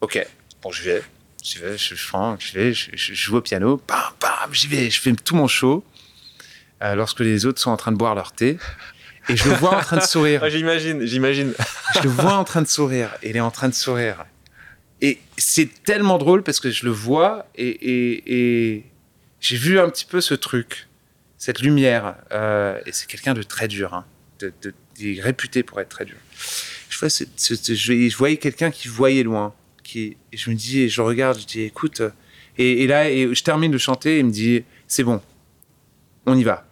Ok. 0.00 0.26
Bon, 0.62 0.70
je 0.70 0.82
vais. 0.82 1.02
J'y 1.42 1.58
vais, 1.58 1.76
je, 1.76 1.94
je, 1.94 2.08
prends, 2.08 2.36
je 2.38 2.52
vais, 2.54 2.72
je, 2.72 2.90
je- 2.94 3.12
je 3.12 3.14
joue 3.14 3.36
au 3.36 3.40
piano. 3.42 3.80
Bam, 3.86 3.98
bam, 4.20 4.52
j'y 4.52 4.66
vais. 4.66 4.88
Je 4.90 5.00
fais 5.00 5.12
tout 5.12 5.36
mon 5.36 5.46
show. 5.48 5.84
Euh, 6.82 6.94
lorsque 6.94 7.20
les 7.20 7.46
autres 7.46 7.60
sont 7.60 7.70
en 7.70 7.76
train 7.76 7.92
de 7.92 7.96
boire 7.96 8.14
leur 8.14 8.32
thé. 8.32 8.58
Et 9.28 9.36
je 9.36 9.48
le 9.48 9.54
vois 9.56 9.76
en 9.76 9.80
train 9.80 9.96
de 9.98 10.02
sourire. 10.02 10.42
J'imagine, 10.50 11.04
j'imagine. 11.06 11.54
Je 11.94 12.00
le 12.00 12.08
vois 12.10 12.34
en 12.34 12.44
train 12.44 12.60
de 12.62 12.66
sourire. 12.66 13.10
Et 13.22 13.30
il 13.30 13.36
est 13.36 13.40
en 13.40 13.50
train 13.50 13.68
de 13.68 13.74
sourire. 13.74 14.24
Et 15.00 15.18
c'est 15.38 15.82
tellement 15.82 16.18
drôle 16.18 16.42
parce 16.42 16.60
que 16.60 16.70
je 16.70 16.84
le 16.84 16.90
vois 16.92 17.46
et, 17.56 17.68
et- 17.68 18.74
et 18.74 18.84
j'ai 19.40 19.56
vu 19.56 19.78
un 19.78 19.88
petit 19.90 20.04
peu 20.06 20.20
ce 20.22 20.34
truc, 20.34 20.88
cette 21.44 21.60
lumière. 21.60 22.14
Euh, 22.32 22.80
et 22.86 22.92
c'est 22.92 23.06
quelqu'un 23.06 23.34
de 23.34 23.42
très 23.42 23.68
dur. 23.68 23.92
Hein, 23.92 24.06
de, 24.40 24.50
réputé 25.20 25.62
pour 25.62 25.78
être 25.78 25.90
très 25.90 26.06
dur. 26.06 26.16
Je, 26.88 26.98
vois 26.98 27.10
ce- 27.10 27.24
je, 27.36 28.16
voyais 28.16 28.38
quelqu'un 28.38 28.70
qui 28.70 28.88
voyait 28.88 29.24
loin. 29.24 29.52
Qui, 29.82 30.16
je 30.32 30.48
me 30.48 30.54
dis, 30.54 30.80
et 30.80 30.88
je 30.88 31.02
regarde, 31.02 31.38
je 31.38 31.44
dis, 31.44 31.60
écoute. 31.60 32.00
euh, 32.00 32.10
Et, 32.56 32.86
là, 32.86 33.10
et 33.10 33.34
je 33.34 33.42
termine 33.42 33.70
de 33.70 33.76
chanter 33.76 34.20
il 34.20 34.24
me 34.26 34.30
dit, 34.30 34.64
c'est 34.88 35.04
bon, 35.04 35.20
on 36.24 36.38
y 36.38 36.44
va. 36.44 36.66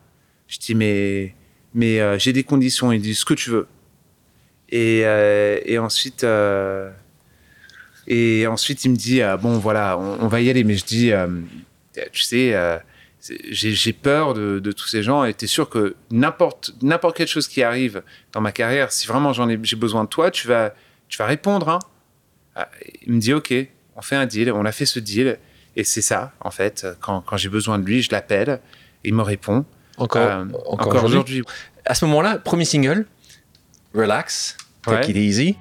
Je 0.49 0.57
dis, 0.59 0.75
mais, 0.75 1.35
mais 1.75 2.01
euh, 2.01 2.19
j'ai 2.19 2.33
des 2.33 2.45
conditions. 2.45 2.93
Il 2.93 3.03
dit, 3.03 3.15
ce 3.15 3.27
que 3.27 3.35
tu 3.35 3.51
veux. 3.51 3.67
Et, 4.71 5.05
ensuite, 5.79 6.25
et 8.07 8.47
ensuite, 8.47 8.85
il 8.87 8.91
me 8.93 8.97
dit 8.97 9.21
bon, 9.43 9.59
voilà, 9.59 9.99
on, 9.99 10.29
va 10.29 10.41
y 10.41 10.49
aller. 10.49 10.65
Mais 10.65 10.77
je 10.77 10.85
dis, 10.87 11.13
tu 12.11 12.23
sais, 12.23 12.55
j'ai 13.51 13.93
peur 13.93 14.35
de, 14.35 14.59
de 14.59 14.73
tous 14.73 14.87
ces 14.89 15.03
gens. 15.03 15.25
Et 15.25 15.33
t'es 15.35 15.47
sûr 15.47 15.69
que 15.69 15.95
n'importe 16.11 16.75
n'importe 16.83 17.17
quelle 17.17 17.29
chose 17.29 17.47
qui 17.49 17.63
arrive 17.63 18.03
dans 18.33 18.41
ma 18.41 18.53
carrière, 18.53 18.91
si 18.93 19.07
vraiment 19.07 19.33
j'en 19.33 19.49
ai 19.49 19.59
j'ai 19.63 19.77
besoin 19.77 20.05
de 20.05 20.09
toi, 20.09 20.31
tu 20.31 20.49
vas 20.49 20.75
tu 21.09 21.19
vas 21.19 21.27
répondre. 21.27 21.69
Hein. 21.69 21.79
Ah, 22.57 22.69
Il 23.07 23.13
me 23.15 23.21
dit 23.21 23.33
ok, 23.33 23.55
on 23.97 24.03
fait 24.03 24.17
un 24.17 24.27
deal. 24.27 24.51
On 24.53 24.65
a 24.65 24.73
fait 24.73 24.87
ce 24.87 24.99
deal. 24.99 25.39
Et 25.77 25.85
c'est 25.85 26.03
ça, 26.03 26.33
en 26.41 26.51
fait. 26.51 26.87
Quand, 27.01 27.23
quand 27.23 27.37
j'ai 27.39 27.49
besoin 27.49 27.79
de 27.79 27.85
lui, 27.87 28.03
je 28.03 28.11
l'appelle. 28.11 28.61
Il 29.05 29.15
me 29.15 29.23
répond. 29.23 29.65
Encore, 29.97 30.23
Euh, 30.23 30.45
encore, 30.67 30.89
encore 30.89 31.05
aujourd'hui. 31.05 31.43
À 31.87 31.95
ce 31.95 32.05
moment-là, 32.07 32.39
premier 32.39 32.65
single, 32.67 33.07
Relax, 33.95 34.57
Take 34.83 34.97
Ouais. 34.97 35.11
It 35.11 35.17
Easy. 35.17 35.57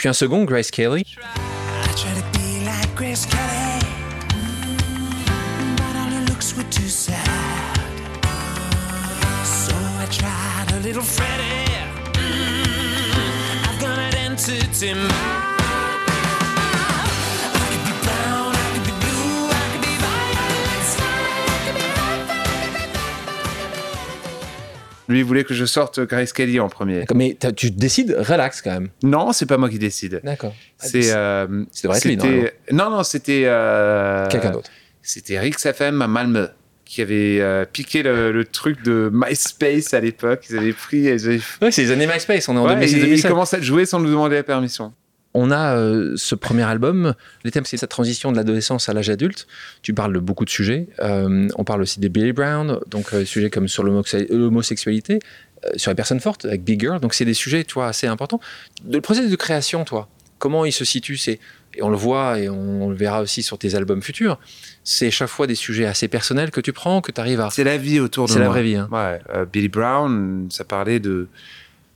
Puis 0.00 0.08
un 0.08 0.14
second, 0.14 0.46
Grace 0.46 0.70
Kelly. 0.70 1.04
little 10.82 11.02
Freddy. 11.02 11.66
I've 13.68 13.78
got 13.78 13.98
an 13.98 14.14
entity 14.14 14.94
mind. 14.94 15.39
Lui 25.10 25.18
il 25.18 25.24
voulait 25.24 25.44
que 25.44 25.52
je 25.54 25.64
sorte 25.64 26.00
Grace 26.00 26.32
Kelly 26.32 26.60
en 26.60 26.68
premier. 26.68 27.04
Mais 27.14 27.36
tu 27.56 27.70
décides 27.70 28.16
relax 28.18 28.62
quand 28.62 28.70
même. 28.70 28.88
Non, 29.02 29.32
c'est 29.32 29.46
pas 29.46 29.56
moi 29.58 29.68
qui 29.68 29.78
décide. 29.78 30.20
D'accord. 30.24 30.54
C'est. 30.78 31.12
euh, 31.12 31.64
c'était- 31.72 32.54
Non, 32.72 32.90
non, 32.90 33.02
c'était. 33.02 33.42
euh, 33.46 34.26
Quelqu'un 34.28 34.50
d'autre. 34.50 34.70
C'était 35.02 35.38
Rix 35.38 35.56
FM 35.64 36.00
à 36.02 36.06
Malmö 36.08 36.46
qui 36.84 37.02
avait 37.02 37.38
euh, 37.40 37.64
piqué 37.64 38.02
le, 38.02 38.32
le 38.32 38.44
truc 38.44 38.82
de 38.82 39.10
MySpace 39.12 39.94
à 39.94 40.00
l'époque. 40.00 40.44
Ils 40.50 40.58
avaient 40.58 40.72
pris. 40.72 40.98
Ils 41.02 41.26
avaient... 41.28 41.40
Ouais, 41.62 41.70
c'est 41.70 41.82
les 41.82 41.90
années 41.92 42.06
MySpace, 42.06 42.48
on 42.48 42.56
est 42.56 42.58
en 42.58 42.64
Ouais, 42.66 42.74
2006 42.74 42.92
ils, 42.92 42.98
ils 42.98 43.02
2007. 43.02 43.30
commençaient 43.30 43.56
à 43.58 43.60
jouer 43.60 43.86
sans 43.86 44.00
nous 44.00 44.10
demander 44.10 44.34
la 44.36 44.42
permission. 44.42 44.92
On 45.32 45.50
a 45.52 45.76
euh, 45.76 46.14
ce 46.16 46.34
premier 46.34 46.64
album. 46.64 47.14
Les 47.44 47.52
thèmes, 47.52 47.64
c'est 47.64 47.76
cette 47.76 47.90
transition 47.90 48.32
de 48.32 48.36
l'adolescence 48.36 48.88
à 48.88 48.92
l'âge 48.94 49.10
adulte. 49.10 49.46
Tu 49.82 49.94
parles 49.94 50.12
de 50.12 50.18
beaucoup 50.18 50.44
de 50.44 50.50
sujets. 50.50 50.88
Euh, 51.00 51.46
on 51.54 51.62
parle 51.64 51.82
aussi 51.82 52.00
de 52.00 52.08
Billy 52.08 52.32
Brown, 52.32 52.80
donc 52.88 53.14
euh, 53.14 53.24
sujets 53.24 53.48
comme 53.50 53.68
sur 53.68 53.84
l'homosexualité, 53.84 55.20
sur 55.76 55.90
les 55.90 55.94
personnes 55.94 56.20
fortes 56.20 56.44
avec 56.46 56.64
Big 56.64 56.80
Girl. 56.80 56.98
Donc 57.00 57.14
c'est 57.14 57.24
des 57.24 57.34
sujets, 57.34 57.64
toi, 57.64 57.86
assez 57.88 58.06
importants. 58.06 58.40
De- 58.84 58.96
le 58.96 59.00
processus 59.00 59.30
de 59.30 59.36
création, 59.36 59.84
toi, 59.84 60.08
comment 60.38 60.64
il 60.64 60.72
se 60.72 60.84
situe 60.84 61.16
C'est 61.16 61.38
et 61.76 61.82
on 61.84 61.88
le 61.90 61.96
voit 61.96 62.40
et 62.40 62.48
on, 62.48 62.88
le 62.90 62.96
verra 62.96 63.20
aussi 63.22 63.44
sur 63.44 63.56
tes 63.56 63.76
albums 63.76 64.02
futurs. 64.02 64.40
C'est 64.82 65.12
chaque 65.12 65.28
fois 65.28 65.46
des 65.46 65.54
sujets 65.54 65.86
assez 65.86 66.08
personnels 66.08 66.50
que 66.50 66.60
tu 66.60 66.72
prends, 66.72 67.00
que 67.00 67.12
tu 67.12 67.20
arrives 67.20 67.40
à. 67.40 67.50
C'est 67.50 67.62
la 67.62 67.76
vie 67.76 68.00
autour 68.00 68.26
de 68.26 68.32
C'est 68.32 68.38
moi. 68.38 68.46
la 68.46 68.50
vraie 68.50 68.62
vie. 68.64 68.74
hein. 68.74 68.88
Ouais, 68.90 69.20
Billy 69.52 69.68
Brown, 69.68 70.48
ça 70.50 70.64
parlait 70.64 70.98
de, 70.98 71.28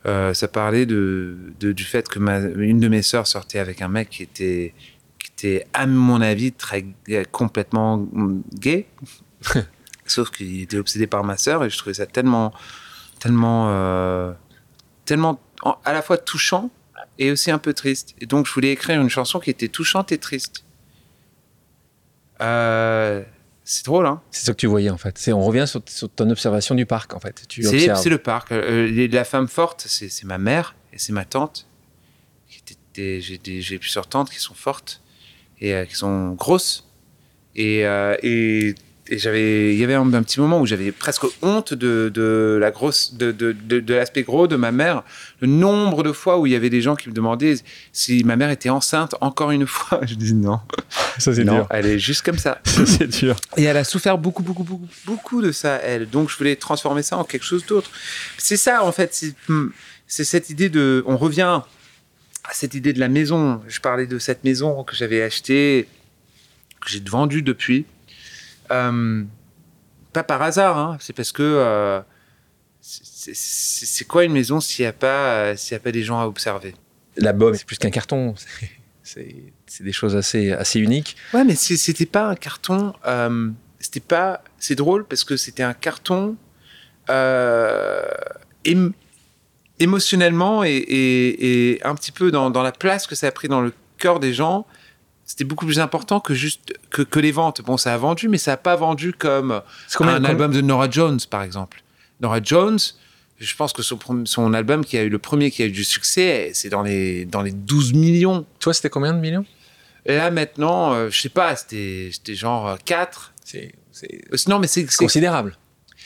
euh, 0.06 0.34
ça 0.34 0.48
parlait 0.48 0.86
de, 0.86 1.36
de- 1.60 1.72
du 1.72 1.84
fait 1.84 2.08
que 2.08 2.18
ma, 2.18 2.38
une 2.40 2.80
de 2.80 2.88
mes 2.88 3.02
sœurs 3.02 3.26
sortait 3.26 3.58
avec 3.58 3.80
un 3.82 3.88
mec 3.88 4.10
qui 4.10 4.22
était, 4.22 4.74
qui 5.18 5.30
était 5.32 5.66
à 5.72 5.86
mon 5.86 6.20
avis 6.20 6.52
très 6.52 6.84
complètement 7.32 8.06
gay, 8.54 8.86
sauf 10.06 10.30
qu'il 10.30 10.60
était 10.62 10.76
obsédé 10.78 11.06
par 11.06 11.24
ma 11.24 11.36
sœur 11.36 11.64
et 11.64 11.70
je 11.70 11.78
trouvais 11.78 11.94
ça 11.94 12.06
tellement, 12.06 12.52
tellement, 13.20 13.68
euh, 13.70 14.32
tellement 15.06 15.40
en- 15.62 15.78
à 15.84 15.92
la 15.92 16.02
fois 16.02 16.18
touchant 16.18 16.70
et 17.18 17.30
aussi 17.30 17.50
un 17.50 17.58
peu 17.58 17.72
triste. 17.72 18.14
Et 18.20 18.26
donc 18.26 18.46
je 18.46 18.52
voulais 18.52 18.72
écrire 18.72 19.00
une 19.00 19.08
chanson 19.10 19.40
qui 19.40 19.50
était 19.50 19.68
touchante 19.68 20.12
et 20.12 20.18
triste. 20.18 20.64
Euh, 22.40 23.22
c'est 23.64 23.84
drôle, 23.86 24.06
hein 24.06 24.20
C'est 24.30 24.44
ce 24.46 24.50
que 24.52 24.56
tu 24.56 24.66
voyais 24.66 24.90
en 24.90 24.98
fait. 24.98 25.16
C'est, 25.18 25.32
on 25.32 25.40
revient 25.42 25.64
sur, 25.66 25.82
sur 25.86 26.08
ton 26.10 26.28
observation 26.30 26.74
du 26.74 26.84
parc 26.86 27.14
en 27.14 27.20
fait. 27.20 27.44
C'est 27.48 28.08
le 28.10 28.18
parc. 28.18 28.52
Euh, 28.52 28.86
les- 28.86 29.08
la 29.08 29.24
femme 29.24 29.48
forte, 29.48 29.84
c'est 29.88 30.24
ma 30.24 30.38
mère 30.38 30.74
et 30.92 30.98
c'est 30.98 31.12
ma 31.12 31.24
tante. 31.24 31.66
J'ai 32.96 33.78
plusieurs 33.78 34.06
tantes 34.06 34.30
qui 34.30 34.38
sont 34.38 34.54
fortes 34.54 35.00
et 35.60 35.74
euh, 35.74 35.84
qui 35.84 35.94
sont 35.96 36.32
grosses. 36.34 36.86
Et, 37.56 37.84
euh, 37.86 38.16
et, 38.22 38.74
et 39.14 39.18
j'avais, 39.18 39.72
il 39.74 39.78
y 39.80 39.84
avait 39.84 39.94
un, 39.94 40.12
un 40.12 40.22
petit 40.22 40.40
moment 40.40 40.60
où 40.60 40.66
j'avais 40.66 40.90
presque 40.90 41.24
honte 41.42 41.72
de, 41.72 42.10
de 42.12 42.58
la 42.60 42.70
grosse, 42.72 43.14
de, 43.14 43.30
de, 43.32 43.52
de, 43.52 43.94
l'aspect 43.94 44.22
gros 44.24 44.46
de 44.48 44.56
ma 44.56 44.72
mère. 44.72 45.04
Le 45.40 45.46
nombre 45.46 46.02
de 46.02 46.10
fois 46.12 46.38
où 46.38 46.46
il 46.46 46.52
y 46.52 46.56
avait 46.56 46.70
des 46.70 46.80
gens 46.80 46.96
qui 46.96 47.08
me 47.08 47.14
demandaient 47.14 47.54
si 47.92 48.24
ma 48.24 48.34
mère 48.36 48.50
était 48.50 48.70
enceinte 48.70 49.14
encore 49.20 49.52
une 49.52 49.66
fois. 49.66 50.00
Je 50.06 50.14
dis 50.14 50.34
non. 50.34 50.58
Ça 51.18 51.32
c'est 51.32 51.44
dur. 51.44 51.66
elle 51.70 51.86
est 51.86 51.98
juste 51.98 52.22
comme 52.22 52.38
ça. 52.38 52.60
Ça 52.64 52.84
c'est 52.86 53.06
dur. 53.06 53.36
Et 53.56 53.62
elle 53.62 53.76
a 53.76 53.84
souffert 53.84 54.18
beaucoup, 54.18 54.42
beaucoup, 54.42 54.64
beaucoup, 54.64 54.88
beaucoup 55.06 55.42
de 55.42 55.52
ça, 55.52 55.76
elle. 55.76 56.10
Donc, 56.10 56.28
je 56.30 56.36
voulais 56.36 56.56
transformer 56.56 57.02
ça 57.02 57.16
en 57.16 57.24
quelque 57.24 57.44
chose 57.44 57.64
d'autre. 57.66 57.90
C'est 58.36 58.56
ça, 58.56 58.84
en 58.84 58.90
fait. 58.92 59.14
c'est- 59.14 59.34
hmm, 59.48 59.68
C'est 60.06 60.24
cette 60.24 60.50
idée 60.50 60.68
de. 60.68 61.04
On 61.06 61.16
revient 61.16 61.60
à 62.44 62.52
cette 62.52 62.74
idée 62.74 62.92
de 62.92 63.00
la 63.00 63.08
maison. 63.08 63.62
Je 63.68 63.80
parlais 63.80 64.06
de 64.06 64.18
cette 64.18 64.42
maison 64.44 64.82
que 64.84 64.94
j'avais 64.96 65.22
achetée, 65.22 65.86
que 66.80 66.90
j'ai 66.90 67.00
vendue 67.08 67.42
depuis. 67.42 67.86
Euh, 68.74 69.22
pas 70.12 70.22
par 70.24 70.42
hasard, 70.42 70.76
hein, 70.78 70.96
c'est 71.00 71.12
parce 71.14 71.32
que. 71.32 71.42
euh, 71.42 72.00
c'est- 72.80 74.04
quoi 74.06 74.24
une 74.24 74.32
maison 74.32 74.60
s'il 74.60 74.82
n'y 74.84 74.88
a, 74.88 74.92
pas, 74.92 75.54
y 75.54 75.74
a 75.74 75.78
pas 75.78 75.90
des 75.92 76.02
gens 76.02 76.20
à 76.20 76.26
observer? 76.26 76.74
L'album 77.16 77.54
c'est 77.54 77.64
plus 77.64 77.78
qu'un 77.78 77.90
carton. 77.90 78.34
C'est, 79.06 79.82
des 79.84 79.92
choses 79.92 80.16
assez, 80.16 80.52
assez 80.52 80.80
uniques. 80.80 81.14
Ouais, 81.34 81.44
mais 81.44 81.54
c'était 81.56 82.06
pas 82.06 82.26
un 82.28 82.34
carton. 82.34 82.94
euh, 83.06 83.50
c'était 83.78 84.00
pas. 84.00 84.42
C'est 84.58 84.76
drôle 84.76 85.04
parce 85.04 85.24
que 85.24 85.36
c'était 85.36 85.62
un 85.62 85.74
carton 85.74 86.36
ém- 87.08 88.92
émotionnellement 89.78 90.64
et, 90.64 90.70
et- 90.70 91.72
et 91.74 91.84
un 91.86 91.94
petit 91.94 92.12
peu 92.12 92.30
dans, 92.30 92.48
dans 92.50 92.62
la 92.62 92.72
place 92.72 93.06
que 93.06 93.14
ça 93.14 93.26
a 93.26 93.30
pris 93.32 93.48
dans 93.48 93.60
le 93.60 93.72
cœur 93.98 94.20
des 94.20 94.32
gens. 94.32 94.66
C'était 95.26 95.44
beaucoup 95.44 95.64
plus 95.66 95.78
important 95.80 96.20
que 96.20 96.34
juste 96.34 96.74
que, 96.90 97.02
que 97.02 97.18
les 97.18 97.32
ventes. 97.32 97.62
Bon, 97.62 97.76
ça 97.76 97.94
a 97.94 97.96
vendu, 97.96 98.28
mais 98.28 98.38
ça 98.38 98.52
a 98.52 98.56
pas 98.56 98.76
vendu 98.76 99.12
comme 99.12 99.62
combien- 99.96 100.12
un 100.12 100.16
combien- 100.16 100.30
album 100.30 100.52
de 100.52 100.60
Nora 100.60 100.88
Jones, 100.90 101.18
par 101.30 101.42
exemple. 101.42 101.82
Nora 102.20 102.40
Jones, 102.42 102.78
je 103.38 103.56
pense 103.56 103.72
que 103.72 103.82
son, 103.82 104.52
album 104.54 104.84
qui 104.84 104.96
a 104.98 105.02
eu 105.02 105.08
le 105.08 105.18
premier 105.18 105.50
qui 105.50 105.62
a 105.62 105.66
eu 105.66 105.70
du 105.70 105.82
succès, 105.84 106.50
c'est 106.54 106.68
dans 106.68 106.82
les, 106.82 107.24
dans 107.24 107.42
les 107.42 107.52
12 107.52 107.94
millions. 107.94 108.44
Toi 108.60 108.74
c'était 108.74 108.90
combien 108.90 109.12
de 109.14 109.18
millions? 109.20 109.44
Là 110.06 110.30
maintenant, 110.30 110.92
euh, 110.92 111.08
je 111.10 111.20
sais 111.22 111.28
pas, 111.30 111.56
c'était 111.56 112.10
genre 112.34 112.68
euh, 112.68 112.76
4. 112.84 113.32
C'est, 113.44 113.72
c'est 113.92 114.20
Euh, 114.32 114.36
Non, 114.48 114.58
mais 114.58 114.66
c'est 114.66 114.84
considérable. 114.96 115.56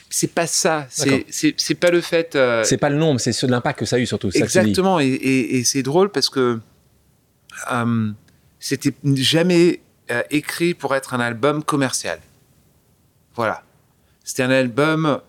c'est 0.08 0.32
pas 0.32 0.46
ça. 0.46 0.86
C'est 0.88 1.74
pas 1.74 1.90
le 1.90 2.00
fait. 2.00 2.36
euh, 2.36 2.62
C'est 2.64 2.78
pas 2.78 2.88
le 2.88 2.96
nombre, 2.96 3.18
c'est 3.20 3.42
l'impact 3.42 3.80
que 3.80 3.84
ça 3.84 3.96
a 3.96 3.98
eu 3.98 4.06
surtout. 4.06 4.30
ça 4.30 4.38
exactement. 4.38 5.00
Et, 5.00 5.06
et- 5.08 5.56
et 5.56 5.64
c'est 5.64 5.82
drôle 5.82 6.10
parce 6.10 6.30
que 6.30 6.60
euh, 7.72 8.10
c'était 8.60 8.94
jamais 9.14 9.80
euh, 10.10 10.22
écrit 10.30 10.74
pour 10.74 10.94
être 10.94 11.14
un 11.14 11.20
album 11.20 11.62
commercial. 11.62 12.20
Voilà. 13.34 13.62
C'était 14.24 14.42
un 14.42 14.50
album. 14.50 15.20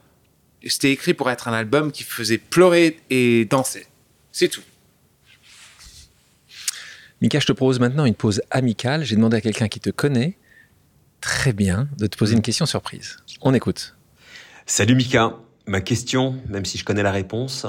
C'était 0.65 0.91
écrit 0.91 1.13
pour 1.13 1.29
être 1.29 1.47
un 1.47 1.53
album 1.53 1.91
qui 1.91 2.03
faisait 2.03 2.37
pleurer 2.37 2.99
et 3.09 3.45
danser. 3.45 3.87
C'est 4.31 4.49
tout. 4.49 4.63
Mika, 7.21 7.39
je 7.39 7.45
te 7.45 7.51
propose 7.51 7.79
maintenant 7.79 8.05
une 8.05 8.15
pause 8.15 8.41
amicale. 8.51 9.03
J'ai 9.03 9.15
demandé 9.15 9.37
à 9.37 9.41
quelqu'un 9.41 9.67
qui 9.67 9.79
te 9.79 9.89
connaît 9.89 10.37
très 11.21 11.53
bien 11.53 11.89
de 11.97 12.07
te 12.07 12.17
poser 12.17 12.35
une 12.35 12.41
question 12.41 12.65
surprise. 12.65 13.17
On 13.41 13.53
écoute. 13.53 13.95
Salut 14.65 14.95
Mika, 14.95 15.35
ma 15.65 15.81
question, 15.81 16.41
même 16.47 16.65
si 16.65 16.77
je 16.77 16.85
connais 16.85 17.03
la 17.03 17.11
réponse, 17.11 17.65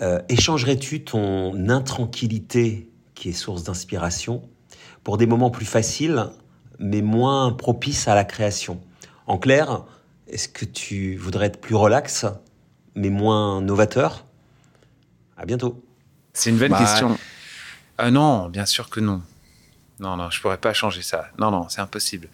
euh, 0.00 0.20
échangerais-tu 0.28 1.04
ton 1.04 1.68
intranquillité 1.68 2.88
qui 3.14 3.28
est 3.28 3.32
source 3.32 3.64
d'inspiration 3.64 4.42
pour 5.04 5.18
des 5.18 5.26
moments 5.26 5.50
plus 5.50 5.66
faciles 5.66 6.26
mais 6.78 7.02
moins 7.02 7.52
propices 7.52 8.08
à 8.08 8.14
la 8.14 8.24
création 8.24 8.80
En 9.26 9.38
clair, 9.38 9.84
est-ce 10.28 10.48
que 10.48 10.64
tu 10.64 11.16
voudrais 11.16 11.46
être 11.46 11.60
plus 11.60 11.74
relax 11.74 12.26
mais 12.94 13.10
moins 13.10 13.60
novateur? 13.62 14.24
À 15.36 15.46
bientôt. 15.46 15.82
C'est 16.32 16.50
une 16.50 16.58
bonne 16.58 16.70
Bah, 16.72 16.78
question. 16.78 17.16
Ah 17.98 18.10
non, 18.10 18.48
bien 18.48 18.66
sûr 18.66 18.88
que 18.90 19.00
non. 19.00 19.22
Non, 20.00 20.16
non, 20.16 20.30
je 20.30 20.40
pourrais 20.40 20.58
pas 20.58 20.72
changer 20.72 21.02
ça. 21.02 21.26
Non, 21.38 21.50
non, 21.50 21.68
c'est 21.68 21.80
impossible. 21.80 22.28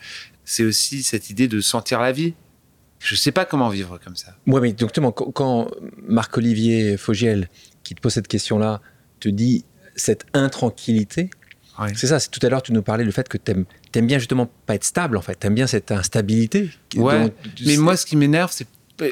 C'est 0.45 0.65
aussi 0.65 1.03
cette 1.03 1.31
idée 1.31 1.49
de 1.49 1.61
sentir 1.61 2.01
la 2.01 2.13
vie. 2.13 2.35
Je 3.01 3.15
sais 3.15 3.33
pas 3.33 3.45
comment 3.45 3.69
vivre 3.69 3.99
comme 4.03 4.17
ça. 4.17 4.35
Ouais, 4.47 4.61
mais 4.61 4.73
donc, 4.73 4.89
justement, 4.89 5.13
quand- 5.13 5.31
quand 5.33 5.71
Marc-Olivier 6.07 6.97
Fogiel, 6.97 7.49
qui 7.85 7.95
te 7.95 8.01
pose 8.01 8.15
cette 8.15 8.29
question-là, 8.29 8.81
te 9.21 9.29
dit 9.29 9.65
cette 9.95 10.27
intranquillité, 10.33 11.31
Ouais. 11.79 11.93
c'est 11.95 12.07
ça, 12.09 12.19
c'est 12.19 12.31
tout 12.31 12.45
à 12.45 12.49
l'heure, 12.49 12.63
tu 12.63 12.73
nous 12.73 12.83
parlais 12.83 13.05
du 13.05 13.13
fait 13.13 13.29
que 13.29 13.39
tu 13.39 13.53
aimes, 13.53 14.07
bien 14.07 14.19
justement 14.19 14.51
pas 14.67 14.75
être 14.75 14.85
stable, 14.85 15.17
en 15.17 15.23
fait. 15.23 15.39
Tu 15.39 15.47
aimes 15.47 15.55
bien 15.55 15.67
cette 15.67 15.91
instabilité. 15.93 16.71
Ouais, 16.97 17.33
Mais 17.65 17.77
moi, 17.77 17.97
ce 17.97 18.05
qui 18.07 18.17
m'énerve, 18.17 18.51
c'est 18.53 18.67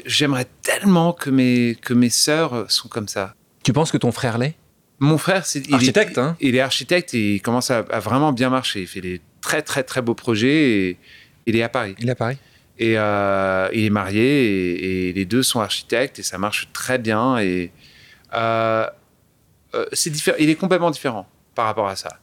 j'aimerais 0.05 0.47
tellement 0.63 1.13
que 1.13 1.29
mes 1.29 1.75
que 1.81 1.93
mes 1.93 2.09
sœurs 2.09 2.69
sont 2.69 2.89
comme 2.89 3.07
ça. 3.07 3.35
Tu 3.63 3.71
penses 3.71 3.89
que 3.91 3.97
ton 3.97 4.11
frère 4.11 4.37
l'est? 4.37 4.55
Mon 4.99 5.17
frère, 5.17 5.45
c'est 5.45 5.59
il 5.59 5.71
est- 5.71 5.75
Architecte, 5.75 6.17
hein 6.17 6.35
Il 6.41 6.55
est 6.55 6.59
architecte 6.59 7.13
et 7.13 7.35
il 7.35 7.41
commence 7.41 7.71
à, 7.71 7.79
à 7.89 7.99
vraiment 7.99 8.33
bien 8.33 8.49
marcher. 8.49 8.81
Il 8.81 8.87
fait 8.87 8.99
des 9.01 9.21
très 9.39 9.61
très 9.61 9.83
très 9.83 10.01
beaux 10.01 10.15
projets 10.15 10.71
et 10.89 10.97
il 11.45 11.55
est 11.55 11.63
à 11.63 11.69
Paris. 11.69 11.95
Il 11.99 12.09
a 12.09 12.15
pareil. 12.15 12.37
Et 12.79 12.97
euh, 12.97 13.69
il 13.73 13.85
est 13.85 13.89
marié 13.89 14.45
et, 14.45 15.09
et 15.09 15.13
les 15.13 15.25
deux 15.25 15.41
sont 15.41 15.61
architectes 15.61 16.19
et 16.19 16.23
ça 16.23 16.37
marche 16.37 16.67
très 16.73 16.97
bien. 16.99 17.37
Et 17.39 17.71
euh, 18.33 18.85
euh, 19.73 19.85
c'est 19.93 20.09
différent. 20.09 20.37
Il 20.39 20.49
est 20.49 20.55
complètement 20.55 20.91
différent 20.91 21.27
par 21.55 21.65
rapport 21.65 21.87
à 21.87 21.95
ça. 21.95 22.19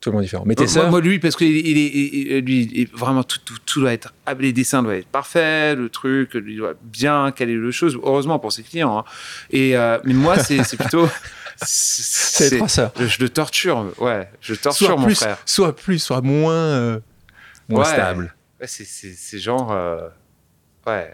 Totalement 0.00 0.20
différent. 0.22 0.44
Mais 0.46 0.54
tes 0.54 0.64
moi, 0.64 0.72
sœurs, 0.72 0.90
moi, 0.90 1.00
lui, 1.00 1.18
parce 1.18 1.34
que 1.34 1.44
il, 1.44 1.56
il 1.66 1.76
est, 1.78 1.86
il- 1.86 2.32
il- 2.32 2.44
lui, 2.44 2.70
il- 2.72 2.88
vraiment 2.96 3.24
tout, 3.24 3.38
tout, 3.44 3.56
tout 3.66 3.80
doit 3.80 3.92
être, 3.92 4.14
ah, 4.26 4.34
les 4.34 4.52
dessins 4.52 4.82
doivent 4.82 4.94
être 4.96 5.08
parfaits, 5.08 5.76
le 5.76 5.88
truc, 5.88 6.34
lui 6.34 6.56
doit 6.56 6.74
bien 6.84 7.32
caler 7.32 7.54
le 7.54 7.70
chose. 7.72 7.98
Heureusement 8.02 8.38
pour 8.38 8.52
ses 8.52 8.62
clients. 8.62 8.98
hein. 8.98 9.04
Et 9.50 9.76
euh, 9.76 9.98
mais 10.04 10.14
moi, 10.14 10.38
c'est 10.38 10.76
plutôt, 10.76 11.08
c'est 11.62 12.56
trois 12.56 12.68
sœurs. 12.68 12.92
je, 12.98 13.06
je 13.06 13.20
le 13.20 13.28
torture. 13.28 13.92
Ouais, 13.98 14.28
je 14.40 14.54
torture 14.54 14.96
mon 14.98 15.06
plus, 15.06 15.16
frère. 15.16 15.38
soit 15.44 15.74
plus, 15.74 15.98
soit 15.98 16.20
moins, 16.20 16.52
euh, 16.54 17.00
moins 17.68 17.80
Ouais. 17.84 17.92
stable. 17.92 18.34
Ouais, 18.60 18.66
c'est- 18.68 19.38
genre, 19.38 19.72
euh, 19.72 20.08
ouais, 20.86 21.12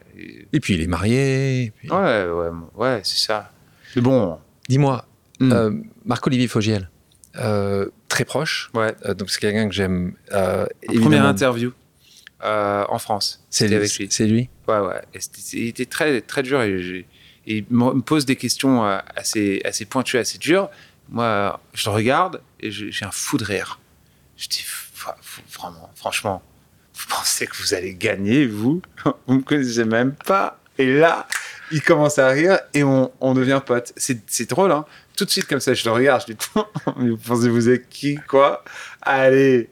et- 0.53 0.61
puis 0.61 0.75
il 0.75 0.83
est 0.83 0.87
marié. 0.87 1.73
puis- 1.77 1.91
ouais, 1.91 2.27
ouais, 2.29 2.49
ouais, 2.75 3.01
c'est 3.03 3.19
ça. 3.27 3.51
Mais 3.97 4.03
bon, 4.03 4.39
Dis-moi, 4.69 5.07
euh, 5.43 5.71
Marc-Olivier 6.07 6.49
Fogiel, 6.49 6.89
euh, 7.37 7.87
très 8.15 8.25
proche, 8.25 8.71
ouais. 8.75 8.95
euh, 9.07 9.15
donc 9.15 9.29
c'est 9.31 9.41
quelqu'un 9.41 9.69
que 9.69 9.75
j'aime. 9.75 10.15
euh, 10.33 10.67
Première 11.03 11.27
interview 11.27 11.73
euh, 12.45 12.85
en 12.89 12.99
France. 12.99 13.45
C'est 13.51 13.67
lui. 13.67 13.75
avec 13.75 13.93
lui. 13.99 14.07
C'est 14.11 14.27
lui? 14.27 14.49
Ouais, 14.69 14.79
ouais. 14.79 15.01
Et 15.15 15.19
il 15.55 15.67
était 15.69 15.87
très, 15.87 16.21
très 16.21 16.43
dur 16.45 16.63
et, 16.63 17.07
et 17.47 17.57
il 17.59 17.67
me 17.71 18.01
pose 18.03 18.25
des 18.25 18.37
questions 18.37 18.85
euh, 18.87 18.99
assez, 19.17 19.61
assez 19.65 19.85
pointues, 19.85 20.19
assez 20.19 20.39
dures. 20.39 20.71
Moi, 21.09 21.61
je 21.75 21.89
le 21.91 21.95
regarde 21.95 22.41
et 22.61 22.71
j'ai 22.71 23.05
un 23.05 23.11
fou 23.11 23.37
de 23.37 23.45
rire. 23.45 23.81
Je 24.37 24.47
dis, 24.49 24.65
vraiment, 25.53 25.91
franchement, 25.97 26.41
vous 26.95 27.07
pensez 27.09 27.47
que 27.49 27.57
vous 27.57 27.75
allez 27.75 27.95
gagner, 27.95 28.47
vous? 28.47 28.81
Vous 29.27 29.35
me 29.35 29.43
connaissez 29.43 29.85
même 29.85 30.15
pas. 30.15 30.61
Et 30.79 30.95
là, 30.99 31.27
il 31.73 31.83
commence 31.83 32.19
à 32.19 32.29
rire 32.29 32.59
et 32.73 32.83
on, 32.83 33.11
on 33.21 33.35
devient 33.35 33.61
potes. 33.65 33.93
C'est 33.97 34.21
c'est 34.27 34.49
drôle, 34.49 34.73
hein 34.73 34.85
Tout 35.17 35.25
de 35.25 35.31
suite, 35.31 35.47
comme 35.47 35.61
ça, 35.61 35.75
je 35.75 35.85
le 35.85 35.93
regarde, 35.93 36.23
je 36.27 36.33
dis, 36.33 36.39
vous 36.97 37.17
pensez 37.17 37.49
vous 37.49 37.69
êtes 37.69 37.89
qui, 37.89 38.17
quoi? 38.29 38.65
Allez 39.03 39.69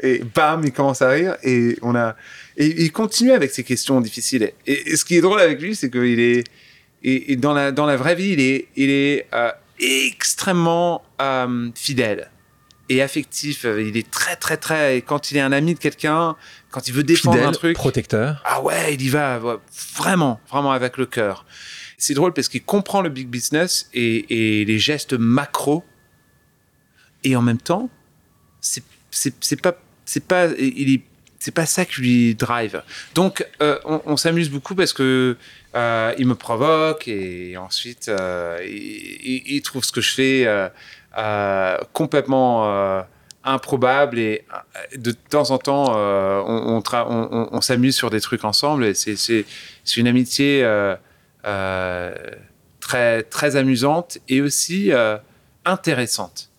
Et 0.00 0.22
bam, 0.34 0.62
il 0.64 0.72
commence 0.72 1.02
à 1.02 1.10
rire 1.10 1.36
et 1.42 1.78
on 1.82 1.94
a... 1.94 2.16
Et 2.56 2.84
il 2.84 2.92
continue 2.92 3.32
avec 3.32 3.50
ses 3.50 3.64
questions 3.64 4.00
difficiles. 4.00 4.52
Et, 4.66 4.92
et 4.92 4.96
ce 4.96 5.04
qui 5.04 5.16
est 5.16 5.20
drôle 5.20 5.40
avec 5.40 5.60
lui, 5.60 5.74
c'est 5.74 5.90
qu'il 5.90 6.20
est... 6.20 6.44
Et, 7.02 7.32
et 7.32 7.36
dans, 7.36 7.52
la, 7.52 7.72
dans 7.72 7.86
la 7.86 7.96
vraie 7.96 8.14
vie, 8.14 8.30
il 8.30 8.40
est, 8.40 8.68
il 8.74 8.90
est 8.90 9.26
euh, 9.34 9.50
extrêmement 9.78 11.02
euh, 11.20 11.70
fidèle 11.74 12.30
et 12.88 13.02
affectif. 13.02 13.64
Il 13.64 13.96
est 13.96 14.10
très, 14.10 14.36
très, 14.36 14.56
très... 14.56 14.98
Et 14.98 15.02
quand 15.02 15.30
il 15.30 15.36
est 15.36 15.40
un 15.40 15.52
ami 15.52 15.74
de 15.74 15.78
quelqu'un, 15.78 16.36
quand 16.70 16.88
il 16.88 16.94
veut 16.94 17.02
défendre 17.02 17.36
Fidèle, 17.36 17.48
un 17.48 17.52
truc... 17.52 17.76
protecteur. 17.76 18.42
Ah 18.44 18.62
ouais, 18.62 18.94
il 18.94 19.02
y 19.02 19.08
va 19.08 19.40
vraiment, 19.96 20.40
vraiment 20.48 20.72
avec 20.72 20.96
le 20.96 21.06
cœur. 21.06 21.44
C'est 21.98 22.14
drôle 22.14 22.32
parce 22.32 22.48
qu'il 22.48 22.62
comprend 22.62 23.00
le 23.00 23.08
big 23.08 23.28
business 23.28 23.88
et, 23.94 24.60
et 24.60 24.64
les 24.64 24.78
gestes 24.78 25.14
macro. 25.14 25.84
Et 27.24 27.34
en 27.34 27.42
même 27.42 27.58
temps, 27.58 27.90
c'est 28.60 28.82
pas 29.62 29.76
c'est 30.04 30.24
pas 30.24 30.46
il 30.58 30.94
est 30.94 31.02
c'est 31.38 31.52
pas 31.52 31.66
ça 31.66 31.84
qui 31.84 32.00
lui 32.00 32.34
drive. 32.34 32.82
Donc 33.14 33.46
euh, 33.62 33.78
on, 33.84 34.00
on 34.04 34.16
s'amuse 34.16 34.50
beaucoup 34.50 34.74
parce 34.74 34.92
que 34.92 35.36
euh, 35.74 36.14
il 36.18 36.26
me 36.26 36.34
provoque 36.34 37.06
et 37.06 37.56
ensuite 37.56 38.08
euh, 38.08 38.58
il, 38.64 39.60
trouve 39.62 39.84
ce 39.84 39.92
que 39.92 40.00
je 40.00 40.12
fais 40.12 40.46
euh, 40.46 40.64
euh, 40.64 40.68
complètement 41.92 42.66
euh, 42.66 43.02
improbable 43.46 44.18
et 44.18 44.44
euh, 44.52 44.96
de 44.98 45.12
temps 45.12 45.50
en 45.50 45.58
temps, 45.58 45.94
euh, 45.96 46.42
on, 46.44 47.60
s'amuse 47.60 47.94
sur 47.94 48.10
des 48.10 48.20
trucs 48.20 48.44
ensemble. 48.44 48.84
Et 48.84 48.94
c'est, 48.94 49.44
une 49.96 50.08
amitié 50.08 50.62
euh, 50.62 50.96
euh, 51.46 52.14
très, 52.80 53.22
très 53.22 53.56
amusante 53.56 54.18
et 54.28 54.42
aussi 54.42 54.92
euh, 54.92 55.16
intéressante. 55.64 56.50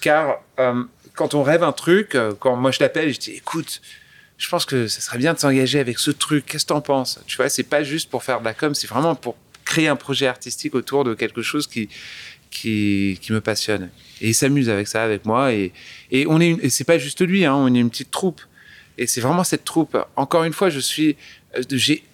Car 0.00 0.40
euh, 0.58 0.84
quand 1.14 1.34
on 1.34 1.42
rêve 1.42 1.62
un 1.62 1.72
truc, 1.72 2.14
euh, 2.14 2.32
quand 2.38 2.56
moi 2.56 2.72
je 2.72 2.80
l'appelle 2.80 3.12
je 3.14 3.20
dis 3.20 3.30
écoute, 3.30 3.80
je 4.36 4.48
pense 4.48 4.66
que 4.66 4.88
ça 4.88 5.00
serait 5.00 5.18
bien 5.18 5.32
de 5.32 5.38
s'engager 5.38 5.78
avec 5.78 5.98
ce 5.98 6.10
truc, 6.10 6.44
qu'est-ce 6.44 6.64
que 6.64 6.68
t'en 6.68 6.80
penses? 6.80 7.20
Tu 7.26 7.36
vois, 7.36 7.48
c'est 7.48 7.62
pas 7.62 7.84
juste 7.84 8.10
pour 8.10 8.24
faire 8.24 8.40
de 8.40 8.44
la 8.44 8.54
com, 8.54 8.74
c'est 8.74 8.88
vraiment 8.88 9.14
pour 9.14 9.36
créer 9.64 9.88
un 9.88 9.96
projet 9.96 10.26
artistique 10.26 10.74
autour 10.74 11.04
de 11.04 11.14
quelque 11.14 11.40
chose 11.40 11.66
qui, 11.66 11.88
qui, 12.54 13.18
qui 13.20 13.32
me 13.32 13.40
passionne. 13.40 13.90
Et 14.20 14.28
il 14.28 14.34
s'amuse 14.34 14.68
avec 14.70 14.86
ça, 14.88 15.02
avec 15.02 15.26
moi. 15.26 15.52
Et, 15.52 15.72
et 16.10 16.26
on 16.28 16.40
est, 16.40 16.68
c'est 16.70 16.84
pas 16.84 16.98
juste 16.98 17.20
lui, 17.20 17.44
hein, 17.44 17.54
on 17.54 17.74
est 17.74 17.78
une 17.80 17.90
petite 17.90 18.10
troupe. 18.10 18.40
Et 18.96 19.06
c'est 19.06 19.20
vraiment 19.20 19.44
cette 19.44 19.64
troupe. 19.64 19.96
Encore 20.16 20.44
une 20.44 20.52
fois, 20.52 20.70
je 20.70 20.78
suis, 20.80 21.16
euh, 21.58 21.62
j'ai 21.70 22.04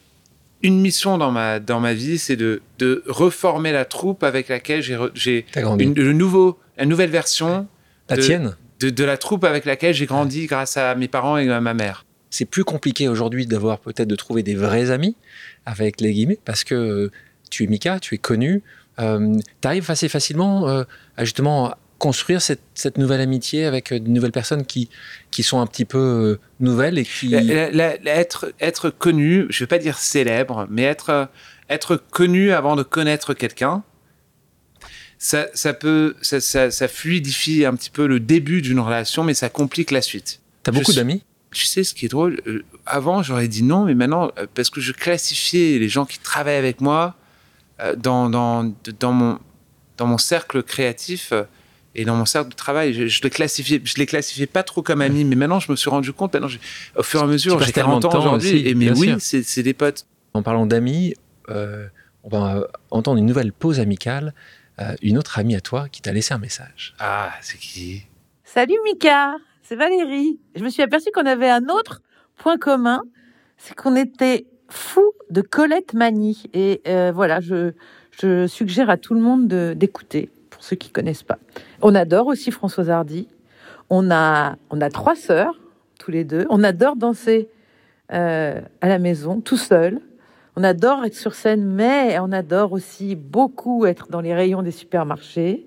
une 0.62 0.80
mission 0.80 1.18
dans 1.18 1.30
ma, 1.30 1.58
dans 1.60 1.78
ma 1.80 1.92
vie, 1.94 2.18
c'est 2.18 2.36
de, 2.36 2.62
de 2.78 3.02
reformer 3.06 3.72
la 3.72 3.84
troupe 3.84 4.22
avec 4.24 4.48
laquelle 4.48 4.82
j'ai, 4.82 4.98
j'ai 5.14 5.44
une, 5.78 5.94
le 5.94 6.12
nouveau, 6.12 6.58
une 6.78 6.88
nouvelle 6.88 7.10
version 7.10 7.66
La 8.08 8.16
de- 8.16 8.22
tienne 8.22 8.56
de, 8.80 8.88
de 8.90 9.04
la 9.04 9.18
troupe 9.18 9.44
avec 9.44 9.66
laquelle 9.66 9.94
j'ai 9.94 10.06
grandi 10.06 10.46
grâce 10.46 10.76
à 10.78 10.94
mes 10.94 11.08
parents 11.08 11.36
et 11.36 11.50
à 11.50 11.60
ma 11.60 11.74
mère. 11.74 12.06
c'est 12.30 12.46
plus 12.46 12.64
compliqué 12.64 13.08
aujourd'hui 13.08 13.44
d'avoir 13.46 13.78
peut-être 13.78 14.08
de 14.08 14.16
trouver 14.16 14.42
des 14.42 14.54
vrais 14.54 14.90
amis 14.90 15.16
avec 15.66 16.00
les 16.00 16.12
guillemets 16.14 16.38
parce 16.46 16.64
que 16.64 17.10
tu 17.50 17.64
es 17.64 17.66
Mika, 17.66 17.98
tu 18.00 18.14
es 18.14 18.18
connu, 18.18 18.62
euh, 19.00 19.36
tu 19.60 19.68
arrives 19.68 19.90
assez 19.90 20.08
facilement 20.08 20.68
euh, 20.68 20.84
à 21.16 21.24
justement 21.24 21.74
construire 21.98 22.40
cette, 22.40 22.62
cette 22.74 22.96
nouvelle 22.96 23.20
amitié 23.20 23.66
avec 23.66 23.92
euh, 23.92 23.98
de 24.00 24.08
nouvelles 24.08 24.32
personnes 24.32 24.64
qui, 24.64 24.88
qui 25.30 25.42
sont 25.42 25.60
un 25.60 25.66
petit 25.66 25.84
peu 25.84 26.38
nouvelles 26.58 26.98
et 26.98 27.04
qui... 27.04 27.28
La- 27.28 27.42
la- 27.42 27.70
la- 27.70 27.96
la- 28.02 28.14
être, 28.14 28.52
être 28.60 28.88
connu, 28.90 29.46
je 29.50 29.62
vais 29.64 29.66
pas 29.68 29.78
dire 29.78 29.98
célèbre, 29.98 30.66
mais 30.70 30.82
être, 30.84 31.28
être 31.68 31.96
connu 31.96 32.52
avant 32.52 32.74
de 32.76 32.82
connaître 32.82 33.34
quelqu'un, 33.34 33.82
ça, 35.18 35.48
ça 35.52 35.74
peut, 35.74 36.16
ça, 36.22 36.40
ça, 36.40 36.70
ça 36.70 36.88
fluidifie 36.88 37.66
un 37.66 37.74
petit 37.74 37.90
peu 37.90 38.06
le 38.06 38.18
début 38.20 38.62
d'une 38.62 38.80
relation, 38.80 39.22
mais 39.22 39.34
ça 39.34 39.50
complique 39.50 39.90
la 39.90 40.00
suite. 40.00 40.40
T'as 40.62 40.72
beaucoup 40.72 40.92
d'amis? 40.94 41.22
Tu 41.52 41.66
sais, 41.66 41.84
ce 41.84 41.92
qui 41.94 42.06
est 42.06 42.08
drôle, 42.08 42.40
euh, 42.46 42.64
avant 42.86 43.22
j'aurais 43.22 43.48
dit 43.48 43.62
non, 43.62 43.84
mais 43.84 43.94
maintenant, 43.94 44.30
euh, 44.38 44.46
parce 44.54 44.70
que 44.70 44.80
je 44.80 44.92
classifiais 44.92 45.78
les 45.78 45.88
gens 45.90 46.06
qui 46.06 46.18
travaillent 46.20 46.56
avec 46.56 46.80
moi 46.80 47.16
dans, 47.96 48.28
dans, 48.28 49.12
mon, 49.12 49.38
dans 49.96 50.06
mon 50.06 50.18
cercle 50.18 50.62
créatif 50.62 51.32
euh, 51.32 51.44
et 51.94 52.04
dans 52.04 52.14
mon 52.14 52.24
cercle 52.24 52.50
de 52.50 52.54
travail, 52.54 52.94
je, 52.94 53.06
je 53.06 53.22
les 53.22 53.30
classifiais, 53.30 53.80
je 53.84 53.94
les 53.96 54.06
classifiais 54.06 54.46
pas 54.46 54.62
trop 54.62 54.82
comme 54.82 55.00
amis, 55.00 55.24
mais 55.24 55.36
maintenant 55.36 55.60
je 55.60 55.70
me 55.70 55.76
suis 55.76 55.90
rendu 55.90 56.12
compte, 56.12 56.32
maintenant, 56.34 56.48
au 56.96 57.02
fur 57.02 57.20
et 57.20 57.24
à 57.24 57.26
mesure, 57.26 57.60
j'ai 57.62 57.72
tellement 57.72 58.00
40 58.00 58.02
de 58.02 58.06
ans 58.06 58.20
aujourd'hui, 58.20 58.52
aussi, 58.54 58.68
et 58.68 58.74
mais 58.74 58.90
oui, 58.96 59.14
c'est 59.18 59.62
des 59.62 59.74
potes. 59.74 60.06
En 60.32 60.42
parlant 60.42 60.66
d'amis, 60.66 61.14
euh, 61.48 61.88
on 62.22 62.28
va 62.28 62.56
euh, 62.56 62.66
entendre 62.90 63.18
une 63.18 63.26
nouvelle 63.26 63.52
pause 63.52 63.80
amicale, 63.80 64.32
euh, 64.80 64.94
une 65.02 65.18
autre 65.18 65.38
amie 65.38 65.56
à 65.56 65.60
toi 65.60 65.88
qui 65.90 66.00
t'a 66.00 66.12
laissé 66.12 66.32
un 66.32 66.38
message. 66.38 66.94
Ah, 67.00 67.32
c'est 67.40 67.58
qui? 67.58 68.04
Salut 68.44 68.78
Mika, 68.84 69.34
c'est 69.62 69.74
Valérie. 69.74 70.38
Je 70.54 70.62
me 70.62 70.70
suis 70.70 70.82
aperçue 70.82 71.10
qu'on 71.12 71.26
avait 71.26 71.50
un 71.50 71.68
autre 71.68 72.00
point 72.36 72.56
commun, 72.56 73.00
c'est 73.58 73.74
qu'on 73.74 73.96
était 73.96 74.46
fous 74.70 75.12
de 75.30 75.42
Colette 75.42 75.94
Mani. 75.94 76.44
Et 76.54 76.80
euh, 76.86 77.12
voilà, 77.14 77.40
je, 77.40 77.72
je 78.10 78.46
suggère 78.46 78.90
à 78.90 78.96
tout 78.96 79.14
le 79.14 79.20
monde 79.20 79.48
de- 79.48 79.74
d'écouter, 79.76 80.30
pour 80.50 80.62
ceux 80.62 80.76
qui 80.76 80.90
connaissent 80.90 81.22
pas. 81.22 81.38
On 81.82 81.94
adore 81.94 82.26
aussi 82.26 82.50
Françoise 82.50 82.90
Hardy. 82.90 83.28
On 83.90 84.10
a, 84.10 84.56
on 84.70 84.80
a 84.80 84.90
trois 84.90 85.16
sœurs, 85.16 85.58
tous 85.98 86.10
les 86.10 86.24
deux. 86.24 86.46
On 86.48 86.62
adore 86.62 86.96
danser 86.96 87.48
euh, 88.12 88.60
à 88.80 88.88
la 88.88 88.98
maison, 88.98 89.40
tout 89.40 89.56
seul. 89.56 90.00
On 90.56 90.64
adore 90.64 91.04
être 91.04 91.16
sur 91.16 91.34
scène, 91.34 91.64
mais 91.64 92.18
on 92.18 92.32
adore 92.32 92.72
aussi 92.72 93.16
beaucoup 93.16 93.86
être 93.86 94.08
dans 94.08 94.20
les 94.20 94.34
rayons 94.34 94.62
des 94.62 94.70
supermarchés. 94.70 95.66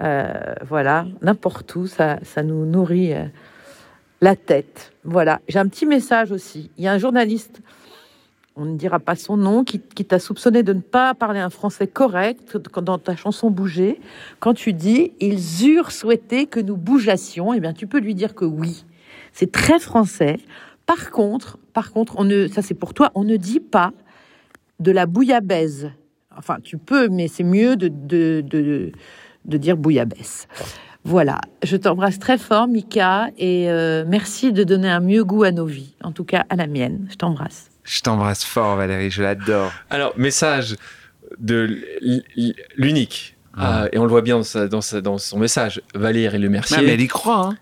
Euh, 0.00 0.32
voilà, 0.66 1.06
n'importe 1.20 1.74
où, 1.76 1.86
ça, 1.86 2.18
ça 2.22 2.42
nous 2.42 2.64
nourrit 2.64 3.12
la 4.20 4.36
tête. 4.36 4.92
Voilà, 5.04 5.40
j'ai 5.48 5.58
un 5.58 5.66
petit 5.66 5.86
message 5.86 6.32
aussi. 6.32 6.70
Il 6.78 6.84
y 6.84 6.88
a 6.88 6.92
un 6.92 6.98
journaliste, 6.98 7.60
on 8.56 8.64
ne 8.64 8.76
dira 8.76 9.00
pas 9.00 9.16
son 9.16 9.36
nom, 9.36 9.64
qui, 9.64 9.80
t'a 9.80 10.18
soupçonné 10.18 10.62
de 10.62 10.72
ne 10.72 10.80
pas 10.80 11.14
parler 11.14 11.40
un 11.40 11.50
français 11.50 11.86
correct 11.86 12.56
dans 12.80 12.98
ta 12.98 13.16
chanson 13.16 13.50
Bouger. 13.50 14.00
Quand 14.40 14.54
tu 14.54 14.72
dis 14.72 15.12
ils 15.20 15.68
eurent 15.68 15.92
souhaité 15.92 16.46
que 16.46 16.60
nous 16.60 16.76
bougeassions, 16.76 17.54
eh 17.54 17.60
bien 17.60 17.72
tu 17.72 17.86
peux 17.86 17.98
lui 17.98 18.14
dire 18.14 18.34
que 18.34 18.44
oui. 18.44 18.84
C'est 19.32 19.50
très 19.50 19.78
français. 19.78 20.38
Par 20.84 21.10
contre, 21.10 21.58
par 21.72 21.92
contre, 21.92 22.16
on 22.18 22.24
ne, 22.24 22.46
ça 22.48 22.60
c'est 22.60 22.74
pour 22.74 22.92
toi, 22.92 23.10
on 23.14 23.24
ne 23.24 23.36
dit 23.36 23.60
pas 23.60 23.92
de 24.80 24.90
la 24.90 25.06
bouillabaisse. 25.06 25.86
Enfin, 26.36 26.58
tu 26.62 26.76
peux, 26.78 27.08
mais 27.08 27.28
c'est 27.28 27.44
mieux 27.44 27.76
de, 27.76 27.88
de, 27.88 28.42
de, 28.46 28.92
de 29.44 29.56
dire 29.56 29.76
bouillabaisse. 29.76 30.48
Voilà, 31.04 31.40
je 31.64 31.76
t'embrasse 31.76 32.18
très 32.18 32.38
fort, 32.38 32.68
Mika, 32.68 33.28
et 33.36 33.70
euh, 33.70 34.04
merci 34.06 34.52
de 34.52 34.62
donner 34.62 34.88
un 34.88 35.00
mieux 35.00 35.24
goût 35.24 35.42
à 35.42 35.50
nos 35.50 35.66
vies, 35.66 35.96
en 36.04 36.12
tout 36.12 36.24
cas 36.24 36.44
à 36.48 36.54
la 36.54 36.68
mienne. 36.68 37.08
Je 37.10 37.16
t'embrasse. 37.16 37.71
Je 37.84 38.00
t'embrasse 38.00 38.44
fort, 38.44 38.76
Valérie, 38.76 39.10
je 39.10 39.22
l'adore. 39.22 39.72
Alors, 39.90 40.12
message 40.16 40.76
de 41.38 41.82
l'unique. 42.76 43.36
Ah. 43.56 43.84
Euh, 43.84 43.88
et 43.92 43.98
on 43.98 44.04
le 44.04 44.08
voit 44.10 44.22
bien 44.22 44.36
dans, 44.38 44.42
sa- 44.44 44.68
dans, 44.68 44.80
sa- 44.80 45.00
dans 45.00 45.18
son 45.18 45.38
message. 45.38 45.82
Valérie 45.94 46.38
Le 46.38 46.48
Mercier. 46.48 46.76
Non, 46.78 46.82
mais 46.84 46.92
elle 46.94 47.00
y 47.00 47.08
croit, 47.08 47.46
hein. 47.48 47.58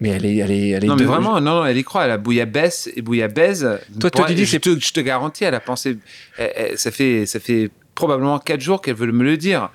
Mais 0.00 0.10
elle 0.10 0.24
est, 0.26 0.36
elle 0.36 0.50
est, 0.52 0.68
elle 0.70 0.84
est 0.84 0.86
Non, 0.86 0.94
mais 0.96 1.04
vraiment, 1.04 1.40
non, 1.40 1.56
non, 1.56 1.66
elle 1.66 1.76
y 1.76 1.82
croit. 1.84 2.04
Elle 2.04 2.12
a 2.12 2.18
bouillabaisse 2.18 2.88
et 2.94 3.02
bouillabaisse. 3.02 3.64
Toi, 4.00 4.10
toi, 4.10 4.26
tu 4.26 4.34
dis 4.34 4.44
je, 4.44 4.56
te, 4.58 4.78
je 4.78 4.92
te 4.92 5.00
garantis, 5.00 5.42
elle 5.44 5.54
a 5.56 5.60
pensé. 5.60 5.98
elle- 6.36 6.52
elle- 6.54 6.78
ça, 6.78 6.90
fait, 6.92 7.26
ça 7.26 7.40
fait 7.40 7.70
probablement 7.96 8.38
quatre 8.38 8.60
jours 8.60 8.80
qu'elle 8.80 8.94
veut 8.94 9.10
me 9.10 9.24
le 9.24 9.36
dire. 9.36 9.70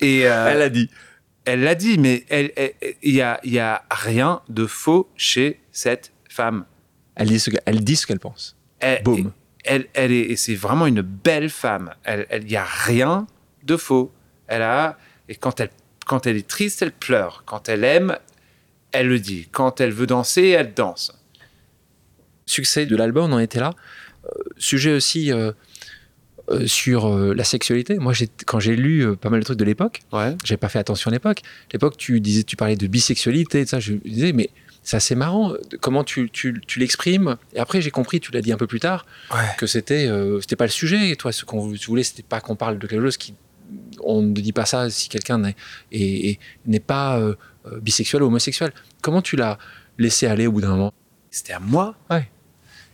Et 0.00 0.26
euh, 0.26 0.48
Elle 0.50 0.62
a 0.62 0.68
dit. 0.68 0.90
elle 1.46 1.62
l'a 1.62 1.74
dit, 1.74 1.96
mais 1.98 2.24
il 3.02 3.14
y 3.14 3.22
a, 3.22 3.40
il 3.44 3.52
y 3.52 3.58
a 3.58 3.82
rien 3.90 4.40
de 4.50 4.66
faux 4.66 5.08
chez 5.16 5.60
cette 5.72 6.12
femme. 6.28 6.64
Elle 7.14 7.28
dit 7.28 7.38
ce 7.40 7.50
que- 7.50 7.56
elle 7.66 7.82
dit 7.84 7.96
ce 7.96 8.06
qu'elle 8.06 8.20
pense. 8.20 8.56
Elle, 8.80 9.02
Boum. 9.02 9.32
Elle, 9.64 9.86
elle 9.94 10.12
est, 10.12 10.36
c'est 10.36 10.54
vraiment 10.54 10.86
une 10.86 11.02
belle 11.02 11.48
femme. 11.50 11.94
Elle, 12.04 12.26
il 12.42 12.50
y 12.50 12.56
a 12.56 12.64
rien 12.64 13.26
de 13.64 13.76
faux. 13.76 14.10
Elle 14.48 14.62
a, 14.62 14.98
et 15.28 15.34
quand 15.36 15.60
elle, 15.60 15.70
quand 16.06 16.26
elle 16.26 16.36
est 16.36 16.48
triste, 16.48 16.82
elle 16.82 16.92
pleure. 16.92 17.44
Quand 17.46 17.68
elle 17.68 17.84
aime, 17.84 18.16
elle 18.90 19.06
le 19.08 19.18
dit. 19.20 19.48
Quand 19.52 19.80
elle 19.80 19.92
veut 19.92 20.06
danser, 20.06 20.48
elle 20.48 20.74
danse. 20.74 21.12
Succès 22.46 22.86
de 22.86 22.96
l'album, 22.96 23.30
on 23.32 23.36
en 23.36 23.38
était 23.38 23.60
là. 23.60 23.70
Euh, 24.24 24.28
sujet 24.56 24.92
aussi 24.92 25.32
euh, 25.32 25.52
euh, 26.50 26.66
sur 26.66 27.08
la 27.34 27.44
sexualité. 27.44 27.98
Moi, 27.98 28.12
quand 28.46 28.58
j'ai 28.58 28.74
lu 28.74 29.16
pas 29.16 29.30
mal 29.30 29.40
de 29.40 29.44
trucs 29.44 29.58
de 29.58 29.64
l'époque, 29.64 30.00
Ouais. 30.12 30.34
j'avais 30.44 30.58
pas 30.58 30.68
fait 30.68 30.80
attention 30.80 31.08
à 31.10 31.12
l'époque. 31.12 31.42
L'époque, 31.72 31.96
tu 31.96 32.20
disais, 32.20 32.42
tu 32.42 32.56
parlais 32.56 32.76
de 32.76 32.86
bisexualité, 32.88 33.60
et 33.60 33.66
ça, 33.66 33.78
je 33.78 33.94
disais, 33.94 34.32
mais 34.32 34.50
c'est 34.82 34.96
assez 34.96 35.14
marrant. 35.14 35.52
Comment 35.80 36.04
tu, 36.04 36.28
tu, 36.30 36.60
tu 36.66 36.78
l'exprimes 36.78 37.36
Et 37.54 37.60
après, 37.60 37.80
j'ai 37.80 37.90
compris, 37.90 38.20
tu 38.20 38.32
l'as 38.32 38.40
dit 38.42 38.52
un 38.52 38.56
peu 38.56 38.66
plus 38.66 38.80
tard, 38.80 39.06
Ouais. 39.32 39.38
que 39.58 39.66
c'était, 39.66 40.06
euh, 40.08 40.40
c'était 40.40 40.56
pas 40.56 40.64
le 40.66 40.70
sujet. 40.70 41.10
Et 41.10 41.16
toi, 41.16 41.32
ce 41.32 41.44
qu'on 41.44 41.72
voulais, 41.86 42.02
c'était 42.02 42.22
pas 42.24 42.40
qu'on 42.40 42.56
parle 42.56 42.78
de 42.78 42.86
quelque 42.86 43.02
chose 43.02 43.16
qui, 43.16 43.34
on 44.02 44.22
ne 44.22 44.32
dit 44.32 44.52
pas 44.52 44.66
ça 44.66 44.90
si 44.90 45.08
quelqu'un 45.08 45.38
n'est, 45.38 45.56
est- 45.92 46.30
est- 46.30 46.38
n'est 46.66 46.80
pas 46.80 47.18
euh, 47.18 47.34
euh, 47.66 47.78
bisexuel 47.80 48.22
ou 48.22 48.26
homosexuel. 48.26 48.72
Comment 49.02 49.22
tu 49.22 49.36
l'as 49.36 49.56
laissé 49.98 50.26
aller 50.26 50.46
au 50.46 50.52
bout 50.52 50.60
d'un 50.60 50.70
moment? 50.70 50.92
C'était 51.30 51.52
à 51.54 51.60
moi. 51.60 51.94
Ouais. 52.10 52.28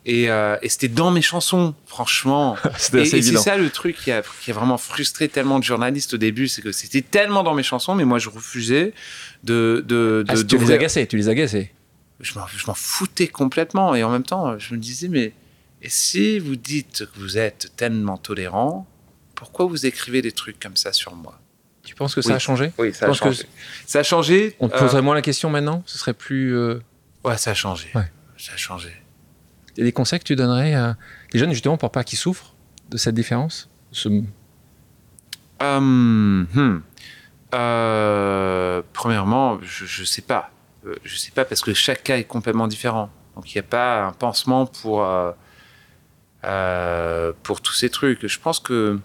Et, 0.07 0.30
euh, 0.30 0.57
et 0.62 0.68
c'était 0.70 0.89
dans 0.89 1.11
mes 1.11 1.20
chansons, 1.22 1.74
franchement. 1.84 2.57
C'était 2.78 3.01
assez 3.03 3.16
et 3.18 3.22
c'est 3.22 3.36
ça 3.36 3.57
le 3.59 3.68
truc 3.68 3.97
qui 3.97 4.11
a, 4.12 4.22
qui 4.43 4.51
a 4.51 4.55
vraiment 4.55 4.78
frustré 4.78 5.28
tellement 5.28 5.59
de 5.59 5.64
journalistes 5.64 6.14
au 6.14 6.16
début, 6.16 6.49
c'est 6.49 6.62
que 6.62 6.72
c'était 6.72 7.03
tellement 7.03 7.43
dans 7.43 7.53
mes 7.53 7.62
chansons, 7.64 7.95
mais 7.95 8.05
moi 8.07 8.18
je 8.18 8.28
refusais 8.30 8.95
de. 9.45 9.84
de, 9.86 10.24
Ah, 10.28 10.34
tu 10.43 10.57
les 10.57 10.70
agacais, 10.70 11.07
tu 11.07 11.16
les 11.16 11.28
agacais. 11.28 11.72
Je 12.21 12.39
m'en, 12.39 12.47
je 12.47 12.66
m'en 12.66 12.75
foutais 12.75 13.29
complètement. 13.29 13.95
Et 13.95 14.03
en 14.05 14.11
même 14.11 14.23
temps, 14.25 14.59
je 14.59 14.75
me 14.75 14.79
disais, 14.81 15.09
mais 15.09 15.33
et 15.83 15.89
si 15.89 16.39
vous 16.39 16.57
dites 16.57 17.07
que 17.14 17.21
vous 17.21 17.39
êtes 17.39 17.73
tellement 17.77 18.16
tolérant, 18.19 18.87
pourquoi 19.35 19.66
vous 19.66 19.87
écrivez 19.87 20.23
des 20.23 20.33
trucs 20.33 20.59
comme 20.59 20.77
ça 20.77 20.93
sur 20.93 21.14
moi? 21.14 21.41
Tu 21.85 21.95
penses 21.95 22.14
que 22.14 22.21
ça 22.21 22.31
Oui. 22.31 22.35
a 22.35 22.39
changé? 22.39 22.73
Oui, 22.79 22.93
ça 22.93 23.07
a 23.07 23.12
changé. 23.12 23.45
Ça 23.87 24.01
a 24.01 24.03
changé. 24.03 24.57
On 24.61 24.69
te 24.69 24.75
euh, 24.75 24.79
poserait 24.79 25.01
moins 25.03 25.14
la 25.14 25.23
question 25.23 25.49
maintenant? 25.49 25.83
Ce 25.87 25.97
serait 25.97 26.12
plus. 26.12 26.55
euh, 26.55 26.81
ouais, 27.25 27.39
ça 27.39 27.53
a 27.53 27.55
changé. 27.55 27.89
Ouais. 27.95 28.11
Ça 28.37 28.53
a 28.53 28.57
changé. 28.57 28.91
Il 29.77 29.81
y 29.81 29.83
a 29.83 29.85
des 29.85 29.93
conseils 29.93 30.19
que 30.19 30.25
tu 30.25 30.35
donnerais 30.37 30.75
à 30.75 30.97
des 31.33 31.39
jeunes 31.39 31.53
justement 31.53 31.77
pour 31.79 31.91
pas 31.93 32.03
qu'ils 32.05 32.19
souffrent 32.19 32.55
de 32.91 32.97
cette 32.97 33.14
différence? 33.14 33.69
Ce- 33.93 34.09
Hum, 35.61 36.47
hum. 36.55 36.83
Euh, 37.55 38.83
premièrement, 38.93 39.59
je, 39.62 39.87
je 39.87 40.05
sais 40.05 40.23
pas. 40.23 40.51
Euh, 40.87 40.95
Je 41.05 41.16
sais 41.16 41.31
pas 41.31 41.45
parce 41.45 41.61
que 41.61 41.74
chaque 41.74 42.03
cas 42.05 42.18
est 42.18 42.24
complètement 42.24 42.68
différent. 42.68 43.11
Donc 43.37 43.55
il 43.55 43.57
n'y 43.57 43.61
a 43.61 43.70
pas 43.70 44.05
un 44.07 44.12
pansement 44.12 44.66
pour, 44.66 45.05
euh, 45.05 45.31
euh, 46.45 47.33
pour 47.45 47.61
tous 47.61 47.72
ces 47.72 47.89
trucs. 47.91 48.26
Je 48.26 48.39
pense 48.41 48.59
que. 48.59 48.99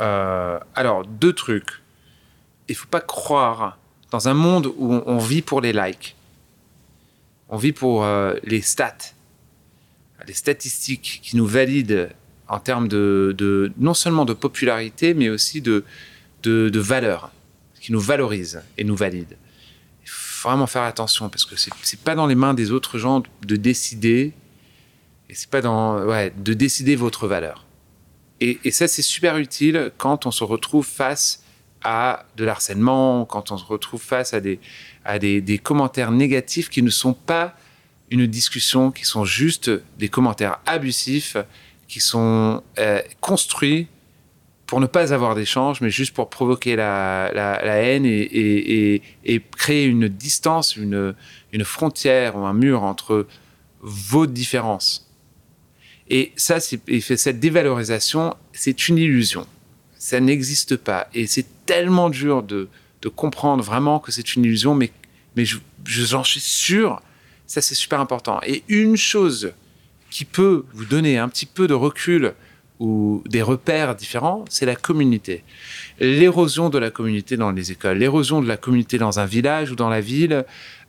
euh, 0.00 0.58
alors, 0.74 1.06
deux 1.06 1.32
trucs. 1.32 1.70
Il 2.68 2.74
faut 2.74 2.88
pas 2.88 3.00
croire 3.00 3.78
dans 4.10 4.28
un 4.28 4.34
monde 4.34 4.66
où 4.76 4.92
on, 5.06 5.18
vit 5.18 5.42
pour 5.42 5.60
les 5.60 5.72
likes, 5.72 6.16
on 7.48 7.56
vit 7.56 7.72
pour 7.72 8.06
les 8.44 8.60
stats, 8.62 9.12
les 10.26 10.32
statistiques 10.32 11.20
qui 11.22 11.36
nous 11.36 11.46
valident 11.46 12.08
en 12.48 12.60
termes 12.60 12.88
de, 12.88 13.72
non 13.78 13.94
seulement 13.94 14.24
de 14.24 14.32
popularité, 14.32 15.12
mais 15.14 15.28
aussi 15.28 15.60
de, 15.60 15.84
de, 16.42 16.68
de 16.68 16.80
valeur, 16.80 17.30
qui 17.80 17.92
nous 17.92 18.00
valorisent 18.00 18.62
et 18.78 18.84
nous 18.84 18.96
valident. 18.96 19.36
Faut 20.42 20.48
vraiment 20.48 20.66
faire 20.66 20.82
attention 20.82 21.28
parce 21.28 21.44
que 21.44 21.54
c'est 21.56 22.00
pas 22.00 22.16
dans 22.16 22.26
les 22.26 22.34
mains 22.34 22.52
des 22.52 22.72
autres 22.72 22.98
gens 22.98 23.22
de 23.46 23.54
décider, 23.54 24.32
et 25.30 25.34
c'est 25.36 25.48
pas 25.48 25.60
dans 25.60 26.02
ouais, 26.04 26.32
de 26.36 26.52
décider 26.52 26.96
votre 26.96 27.28
valeur. 27.28 27.64
Et, 28.40 28.58
et 28.64 28.72
ça, 28.72 28.88
c'est 28.88 29.02
super 29.02 29.38
utile 29.38 29.92
quand 29.98 30.26
on 30.26 30.32
se 30.32 30.42
retrouve 30.42 30.84
face 30.84 31.44
à 31.84 32.26
de 32.36 32.42
l'harcèlement, 32.42 33.24
quand 33.24 33.52
on 33.52 33.56
se 33.56 33.64
retrouve 33.64 34.02
face 34.02 34.34
à 34.34 34.40
des, 34.40 34.58
à 35.04 35.20
des, 35.20 35.40
des 35.40 35.58
commentaires 35.58 36.10
négatifs 36.10 36.70
qui 36.70 36.82
ne 36.82 36.90
sont 36.90 37.14
pas 37.14 37.54
une 38.10 38.26
discussion, 38.26 38.90
qui 38.90 39.04
sont 39.04 39.24
juste 39.24 39.70
des 40.00 40.08
commentaires 40.08 40.58
abusifs, 40.66 41.36
qui 41.86 42.00
sont 42.00 42.64
euh, 42.80 43.00
construits 43.20 43.86
pour 44.72 44.80
ne 44.80 44.86
pas 44.86 45.12
avoir 45.12 45.34
d'échange, 45.34 45.82
mais 45.82 45.90
juste 45.90 46.14
pour 46.14 46.30
provoquer 46.30 46.76
la, 46.76 47.30
haine 47.62 48.06
et, 48.06 49.02
créer 49.58 49.84
une 49.84 50.08
distance, 50.08 50.76
une, 50.76 51.14
frontière 51.62 52.36
ou 52.36 52.46
un 52.46 52.54
mur 52.54 52.82
entre 52.82 53.26
vos 53.82 54.26
différences. 54.26 55.12
Et 56.08 56.32
ça, 56.36 56.58
cette 56.58 57.38
dévalorisation, 57.38 58.34
c'est 58.54 58.88
une 58.88 58.96
illusion. 58.96 59.46
Ça 59.98 60.20
n'existe 60.20 60.76
pas. 60.76 61.06
Et 61.12 61.26
c'est 61.26 61.66
tellement 61.66 62.08
dur 62.08 62.42
de, 62.42 62.70
comprendre 63.14 63.62
vraiment 63.62 63.98
que 64.00 64.10
c'est 64.10 64.36
une 64.36 64.46
illusion, 64.46 64.74
mais, 64.74 64.90
mais 65.36 65.44
je, 65.44 65.58
j'en 65.84 66.24
suis 66.24 66.40
sûr, 66.40 67.02
ça 67.46 67.60
c'est 67.60 67.74
super 67.74 68.00
important. 68.00 68.40
Et 68.46 68.62
une 68.68 68.96
chose 68.96 69.52
qui 70.08 70.24
peut 70.24 70.64
vous 70.72 70.86
donner 70.86 71.18
un 71.18 71.28
petit 71.28 71.44
peu 71.44 71.66
de 71.66 71.74
recul 71.74 72.32
ou 72.80 73.22
des 73.26 73.42
repères 73.42 73.94
différents, 73.94 74.44
c'est 74.48 74.66
la 74.66 74.76
communauté. 74.76 75.44
L'érosion 76.00 76.68
de 76.68 76.78
la 76.78 76.90
communauté 76.90 77.36
dans 77.36 77.52
les 77.52 77.72
écoles, 77.72 77.98
l'érosion 77.98 78.42
de 78.42 78.48
la 78.48 78.56
communauté 78.56 78.98
dans 78.98 79.20
un 79.20 79.26
village 79.26 79.70
ou 79.70 79.76
dans 79.76 79.88
la 79.88 80.00
ville, 80.00 80.44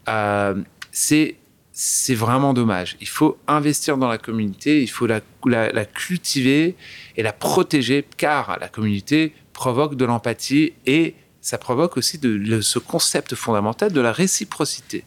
euh, 0.10 0.56
c'est 0.92 1.36
c'est 1.76 2.14
vraiment 2.14 2.54
dommage. 2.54 2.96
Il 3.02 3.08
faut 3.08 3.40
investir 3.48 3.98
dans 3.98 4.08
la 4.08 4.20
communauté, 4.20 4.84
il 4.84 4.88
faut 4.88 5.08
la, 5.08 5.22
la, 5.46 5.86
cultiver 5.86 6.76
et 7.18 7.24
la 7.24 7.34
protéger, 7.34 8.06
car 8.16 8.60
la 8.62 8.70
communauté 8.70 9.34
provoque 9.54 9.96
de 9.96 10.06
l'empathie 10.06 10.74
et 10.86 11.16
ça 11.42 11.58
provoque 11.58 11.98
aussi 11.98 12.20
de, 12.20 12.62
ce 12.62 12.78
concept 12.78 13.34
fondamental 13.34 13.92
de 13.92 14.02
la 14.02 14.12
réciprocité. 14.12 15.04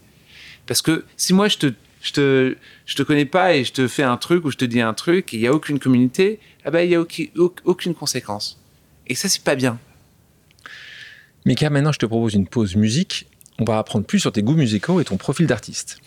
Parce 0.67 0.83
que 0.83 1.05
si 1.17 1.33
moi 1.33 1.47
je 1.47 1.59
te, 1.59 1.67
je 2.07 2.13
te, 2.13 2.57
je 2.87 2.95
te 2.95 3.03
connais 3.03 3.25
pas 3.25 3.57
et 3.57 3.65
je 3.65 3.73
te 3.73 3.89
fais 3.89 4.05
un 4.05 4.17
truc 4.17 4.45
ou 4.45 4.51
je 4.53 4.57
te 4.57 4.65
dis 4.65 4.81
un 4.81 4.95
truc 4.95 5.35
et 5.35 5.39
il 5.39 5.41
n'y 5.41 5.49
a 5.49 5.53
aucune 5.53 5.81
communauté, 5.81 6.39
ah 6.65 6.71
ben, 6.71 6.81
il 6.81 6.89
n'y 6.89 6.95
a 6.95 7.01
aucune, 7.01 7.29
aucune 7.65 7.95
conséquence. 7.95 8.63
Et 9.09 9.17
ça, 9.17 9.29
c'est 9.29 9.43
pas 9.43 9.57
bien. 9.57 9.79
Mika, 11.45 11.69
maintenant 11.69 11.93
je 11.93 11.99
te 11.99 12.07
propose 12.07 12.35
une 12.35 12.47
pause 12.47 12.77
musique. 12.77 13.27
On 13.59 13.65
va 13.65 13.79
apprendre 13.79 14.07
plus 14.07 14.21
sur 14.21 14.31
tes 14.31 14.43
goûts 14.43 14.55
musicaux 14.55 15.01
et 15.01 15.05
ton 15.05 15.17
profil 15.17 15.47
d'artiste. 15.47 15.99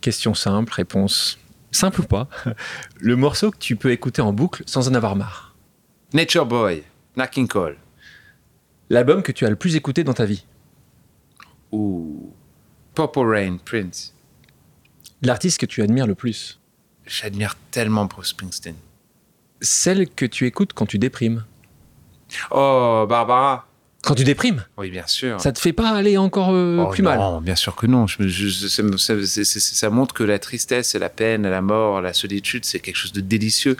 Question 0.00 0.34
simple, 0.34 0.72
réponse 0.72 1.38
simple 1.70 2.00
ou 2.00 2.04
pas. 2.04 2.28
Le 3.00 3.14
morceau 3.14 3.52
que 3.52 3.58
tu 3.58 3.76
peux 3.76 3.92
écouter 3.92 4.22
en 4.22 4.32
boucle 4.32 4.64
sans 4.66 4.88
en 4.88 4.94
avoir 4.94 5.14
marre. 5.14 5.54
Nature 6.12 6.46
Boy, 6.46 6.82
Nat 7.16 7.28
King 7.28 7.46
Cole. 7.46 7.76
L'album 8.90 9.22
que 9.22 9.32
tu 9.32 9.44
as 9.44 9.50
le 9.50 9.56
plus 9.56 9.76
écouté 9.76 10.02
dans 10.02 10.14
ta 10.14 10.24
vie. 10.24 10.44
ou 11.70 12.32
Purple 12.94 13.26
Rain, 13.26 13.58
Prince. 13.64 14.15
L'artiste 15.22 15.58
que 15.60 15.66
tu 15.66 15.82
admires 15.82 16.06
le 16.06 16.14
plus. 16.14 16.60
J'admire 17.06 17.56
tellement 17.70 18.04
Bruce 18.06 18.28
Springsteen. 18.28 18.74
Celle 19.60 20.08
que 20.08 20.26
tu 20.26 20.46
écoutes 20.46 20.72
quand 20.72 20.86
tu 20.86 20.98
déprimes. 20.98 21.44
Oh, 22.50 23.06
Barbara. 23.08 23.66
Quand 24.02 24.14
tu 24.14 24.24
déprimes, 24.24 24.64
Oui, 24.76 24.90
bien 24.90 25.06
sûr. 25.06 25.40
ça 25.40 25.50
te 25.52 25.58
fait 25.58 25.72
pas 25.72 25.90
aller 25.90 26.16
encore 26.16 26.50
euh, 26.52 26.84
Oh 26.86 26.90
plus 26.90 27.02
mal. 27.02 27.18
Non, 27.18 27.40
bien 27.40 27.56
sûr 27.56 27.74
que 27.74 27.86
non. 27.86 28.06
Je 28.06 28.28
je- 28.28 28.68
ça, 28.68 28.82
ça- 29.58 29.90
montre 29.90 30.14
que 30.14 30.22
la 30.22 30.38
tristesse, 30.38 30.94
et 30.94 30.98
la 31.00 31.08
peine, 31.08 31.42
la 31.48 31.60
mort, 31.60 32.00
la 32.00 32.12
solitude, 32.12 32.64
c'est 32.64 32.78
quelque 32.78 32.96
chose 32.96 33.12
de 33.12 33.20
délicieux. 33.20 33.76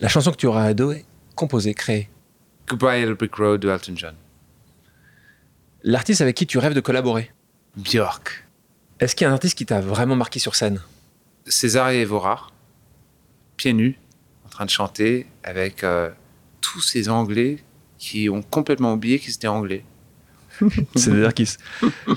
La 0.00 0.08
chanson 0.08 0.32
que 0.32 0.36
tu 0.36 0.46
aurais 0.46 0.66
adoré 0.66 1.04
composer, 1.36 1.74
créer. 1.74 2.08
Goodbye 2.68 3.00
Yellow 3.00 3.14
Brick 3.14 3.34
Road 3.36 3.60
de 3.60 3.68
Elton 3.68 3.92
John. 3.94 4.14
L'artiste 5.84 6.20
avec 6.20 6.36
qui 6.36 6.46
tu 6.46 6.58
rêves 6.58 6.74
de 6.74 6.80
collaborer. 6.80 7.30
Björk. 7.76 8.41
Est-ce 9.00 9.16
qu'il 9.16 9.24
y 9.24 9.28
a 9.28 9.30
un 9.30 9.34
artiste 9.34 9.56
qui 9.58 9.66
t'a 9.66 9.80
vraiment 9.80 10.16
marqué 10.16 10.38
sur 10.38 10.54
scène? 10.54 10.80
César 11.46 11.90
et 11.90 12.02
Evora, 12.02 12.48
pieds 13.56 13.72
nus, 13.72 13.98
en 14.46 14.48
train 14.48 14.64
de 14.64 14.70
chanter 14.70 15.26
avec 15.42 15.82
euh, 15.82 16.10
tous 16.60 16.80
ces 16.80 17.08
Anglais 17.08 17.58
qui 17.98 18.28
ont 18.28 18.42
complètement 18.42 18.92
oublié 18.92 19.18
qu'ils 19.18 19.34
étaient 19.34 19.48
Anglais. 19.48 19.84
C'est-à-dire 20.96 21.34
qu'il 21.34 21.44
s- 21.46 21.58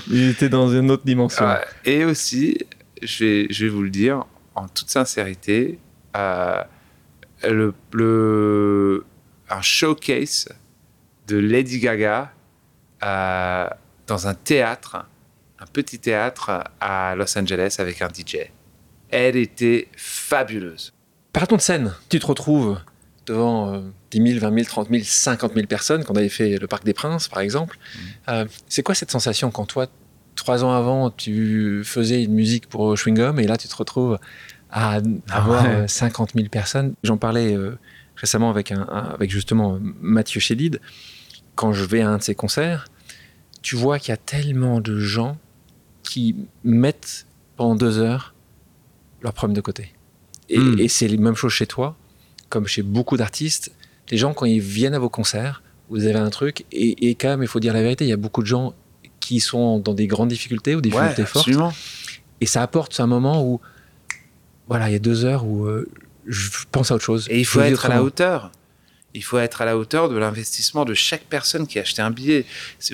il 0.08 0.28
était 0.30 0.48
dans 0.48 0.68
une 0.70 0.90
autre 0.90 1.04
dimension. 1.04 1.44
Et 1.84 2.04
aussi, 2.04 2.58
je 3.02 3.24
vais, 3.24 3.46
je 3.50 3.64
vais 3.64 3.70
vous 3.70 3.82
le 3.82 3.90
dire 3.90 4.24
en 4.54 4.68
toute 4.68 4.90
sincérité, 4.90 5.78
euh, 6.16 6.62
le, 7.42 7.74
le- 7.92 9.04
un 9.50 9.60
showcase 9.62 10.48
de 11.28 11.36
Lady 11.36 11.78
Gaga 11.80 12.32
euh, 13.02 13.68
dans 14.06 14.26
un 14.28 14.34
théâtre, 14.34 15.04
un 15.58 15.66
petit 15.66 15.98
théâtre 15.98 16.64
à 16.80 17.14
Los 17.16 17.36
Angeles 17.38 17.76
avec 17.78 18.02
un 18.02 18.08
DJ. 18.08 18.36
Elle 19.10 19.36
était 19.36 19.88
fabuleuse. 19.96 20.92
Partons 21.32 21.56
de 21.56 21.60
scène. 21.60 21.94
Tu 22.08 22.18
te 22.18 22.26
retrouves 22.26 22.78
devant 23.26 23.72
euh, 23.74 23.80
10 24.10 24.34
000, 24.38 24.40
20 24.40 24.54
000, 24.54 24.66
30 24.66 24.88
000, 24.90 25.02
50 25.04 25.54
000 25.54 25.66
personnes, 25.66 26.04
qu'on 26.04 26.14
avait 26.14 26.28
fait 26.28 26.58
le 26.58 26.66
Parc 26.66 26.84
des 26.84 26.92
Princes, 26.94 27.28
par 27.28 27.40
exemple. 27.40 27.78
Euh, 28.28 28.44
c'est 28.68 28.82
quoi 28.82 28.94
cette 28.94 29.10
sensation 29.10 29.50
quand 29.50 29.66
toi, 29.66 29.86
trois 30.36 30.62
ans 30.64 30.72
avant, 30.72 31.10
tu 31.10 31.82
faisais 31.84 32.22
une 32.22 32.34
musique 32.34 32.68
pour 32.68 32.96
Chewing 32.96 33.16
Gum 33.16 33.40
et 33.40 33.46
là, 33.46 33.56
tu 33.56 33.66
te 33.68 33.74
retrouves 33.76 34.18
à 34.70 35.00
Ah 35.30 35.36
avoir 35.38 35.64
ouais. 35.64 35.70
euh, 35.70 35.86
50 35.88 36.32
000 36.34 36.48
personnes? 36.48 36.94
J'en 37.02 37.16
parlais 37.16 37.54
euh, 37.56 37.78
récemment 38.16 38.50
avec, 38.50 38.70
un, 38.72 38.82
un- 38.90 39.10
avec 39.14 39.30
justement 39.30 39.74
euh, 39.74 39.78
Mathieu 40.00 40.40
Chédid. 40.40 40.80
Quand 41.56 41.72
je 41.72 41.84
vais 41.84 42.02
à 42.02 42.08
un 42.10 42.18
de 42.18 42.22
ses 42.22 42.34
concerts, 42.34 42.86
tu 43.62 43.74
vois 43.76 43.98
qu'il 43.98 44.10
y 44.10 44.12
a 44.12 44.16
tellement 44.18 44.80
de 44.80 44.98
gens 45.00 45.36
qui 46.08 46.36
mettent 46.64 47.26
pendant 47.56 47.74
deux 47.74 47.98
heures 47.98 48.34
leur 49.22 49.32
problème 49.32 49.54
de 49.56 49.60
côté. 49.60 49.92
Et, 50.48 50.58
Mm. 50.58 50.78
et 50.80 50.88
c'est 50.88 51.08
la 51.08 51.16
même 51.16 51.34
chose 51.34 51.52
chez 51.52 51.66
toi, 51.66 51.96
comme 52.48 52.66
chez 52.66 52.82
beaucoup 52.82 53.16
d'artistes. 53.16 53.72
Les 54.10 54.16
gens, 54.18 54.32
quand 54.34 54.46
ils 54.46 54.60
viennent 54.60 54.94
à 54.94 54.98
vos 54.98 55.08
concerts, 55.08 55.62
vous 55.90 56.04
avez 56.06 56.18
un 56.18 56.30
truc, 56.30 56.64
et, 56.72 57.08
et 57.10 57.14
quand 57.14 57.28
même, 57.28 57.42
il 57.42 57.48
faut 57.48 57.60
dire 57.60 57.72
la 57.72 57.82
vérité, 57.82 58.04
il 58.04 58.08
y 58.08 58.12
a 58.12 58.16
beaucoup 58.16 58.42
de 58.42 58.46
gens 58.46 58.74
qui 59.20 59.40
sont 59.40 59.78
dans 59.80 59.94
des 59.94 60.06
grandes 60.06 60.28
difficultés 60.28 60.74
ou 60.76 60.80
des 60.80 60.90
difficultés 60.90 61.24
fortes. 61.24 61.48
absolument. 61.48 61.72
Et 62.40 62.46
ça 62.46 62.62
apporte 62.62 62.98
un 63.00 63.06
moment 63.06 63.44
où, 63.44 63.60
voilà, 64.68 64.88
il 64.88 64.92
y 64.92 64.96
a 64.96 65.00
deux 65.00 65.24
heures 65.24 65.44
où 65.46 65.64
euh, 65.66 65.88
je 66.26 66.48
pense 66.70 66.90
à 66.90 66.94
autre 66.96 67.04
chose. 67.04 67.26
Et 67.30 67.38
il 67.40 67.44
faut 67.44 67.60
être 67.60 67.86
à 67.86 67.88
la 67.88 68.02
hauteur. 68.02 68.50
Il 69.16 69.22
faut 69.24 69.38
être 69.38 69.62
à 69.62 69.64
la 69.64 69.76
hauteur 69.78 70.08
de 70.08 70.16
l'investissement 70.16 70.84
de 70.84 70.94
chaque 70.94 71.24
personne 71.24 71.66
qui 71.66 71.78
a 71.78 71.82
acheté 71.82 72.02
un 72.02 72.10
billet. 72.10 72.44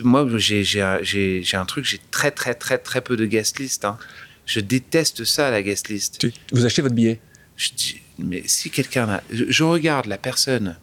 Moi, 0.03 0.27
j'ai 0.39 0.81
un, 0.81 1.65
truc, 1.67 1.85
j'ai 1.85 2.01
très, 2.11 2.31
très, 2.31 2.55
très, 2.55 2.79
très 2.79 3.01
peu 3.01 3.17
de 3.17 3.27
guest 3.27 3.59
list. 3.59 3.85
hein. 3.85 3.99
Je 4.47 4.61
déteste 4.61 5.25
ça, 5.25 5.51
la 5.51 5.63
guest 5.63 5.89
list. 5.89 6.19
Tu- 6.21 6.33
Vous 6.53 6.65
achetez 6.65 6.81
votre 6.83 6.95
billet? 6.95 7.21
Je 7.57 7.71
dis, 7.77 8.01
mais 8.19 8.43
si 8.47 8.71
quelqu'un 8.71 9.09
a. 9.09 9.23
Je, 9.31 9.45
je 9.49 9.63
regarde 9.65 10.07
la 10.07 10.19
personne 10.19 10.79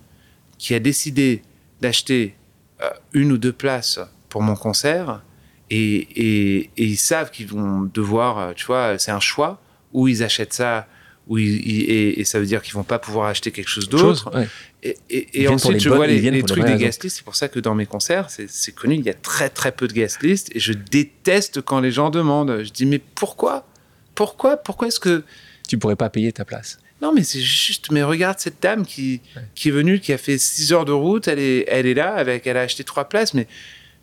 qui 0.58 0.74
a 0.76 0.80
décidé 0.80 1.42
d'acheter 1.82 2.36
euh, 2.82 2.90
une 3.14 3.32
ou 3.32 3.38
deux 3.38 3.52
places 3.54 4.00
pour 4.30 4.42
mon 4.42 4.56
concert 4.56 5.22
et, 5.70 5.96
et- 5.96 6.60
et 6.78 6.84
ils 6.86 6.98
savent 6.98 7.32
qu'ils 7.32 7.48
vont 7.48 7.90
devoir, 7.94 8.38
euh, 8.40 8.54
tu 8.56 8.66
vois, 8.66 8.98
c'est 9.00 9.12
un 9.12 9.20
choix, 9.20 9.62
ou 9.94 10.08
ils 10.08 10.24
achètent 10.24 10.54
ça, 10.54 10.88
ou 11.28 11.38
ils- 11.38 11.62
ils- 11.68 11.82
et, 11.92 12.20
et 12.22 12.24
ça 12.26 12.40
veut 12.40 12.46
dire 12.46 12.62
qu'ils 12.62 12.74
vont 12.74 12.84
pas 12.84 13.00
pouvoir 13.00 13.28
acheter 13.28 13.52
quelque 13.52 13.70
chose 13.70 13.88
d'autre. 13.90 14.32
Ouais. 14.36 14.48
Et, 14.82 15.48
ensuite, 15.50 15.80
je 15.82 15.90
bonnes- 15.90 15.98
vois 15.98 16.08
les, 16.08 16.44
trucs 16.44 16.60
des 16.64 16.72
raisons. 16.72 16.78
guest 16.78 17.04
lists. 17.04 17.18
C'est 17.18 17.24
pour 17.26 17.36
ça 17.36 17.50
que 17.50 17.60
dans 17.60 17.76
mes 17.76 17.86
concerts, 17.86 18.28
c'est 18.30 18.72
connu, 18.74 18.96
il 18.96 19.04
y 19.04 19.10
a 19.10 19.14
très 19.14 19.50
très 19.50 19.72
peu 19.74 19.88
de 19.88 19.94
guest 19.94 20.22
lists. 20.24 20.50
Et 20.56 20.60
je 20.60 20.72
déteste 20.74 21.62
quand 21.62 21.80
les 21.82 21.92
gens 21.92 22.10
demandent. 22.10 22.64
Je 22.64 22.70
dis, 22.72 22.86
mais 22.86 23.00
pourquoi? 23.00 23.68
Pourquoi? 24.16 24.58
Pourquoi 24.58 24.88
est-ce 24.88 25.00
que. 25.00 25.24
Tu 25.68 25.78
pourrais 25.78 25.96
pas 25.98 26.10
payer 26.10 26.32
ta 26.32 26.46
place. 26.46 26.80
Non, 27.02 27.14
mais 27.14 27.24
c'est 27.24 27.40
juste, 27.40 27.92
mais 27.92 28.04
regarde 28.04 28.40
cette 28.40 28.62
dame 28.62 28.86
qui, 28.86 29.22
qui 29.56 29.70
est 29.70 29.72
venue, 29.72 30.00
qui 30.00 30.12
a 30.12 30.18
fait 30.18 30.38
6 30.38 30.74
heures 30.74 30.84
de 30.86 30.92
route, 30.92 31.28
elle 31.30 31.40
est, 31.40 31.64
elle 31.70 31.86
est 31.86 31.94
là, 31.94 32.14
avec, 32.16 32.46
elle 32.46 32.58
a 32.58 32.62
acheté 32.62 32.84
trois 32.84 33.08
places, 33.08 33.34
mais 33.34 33.48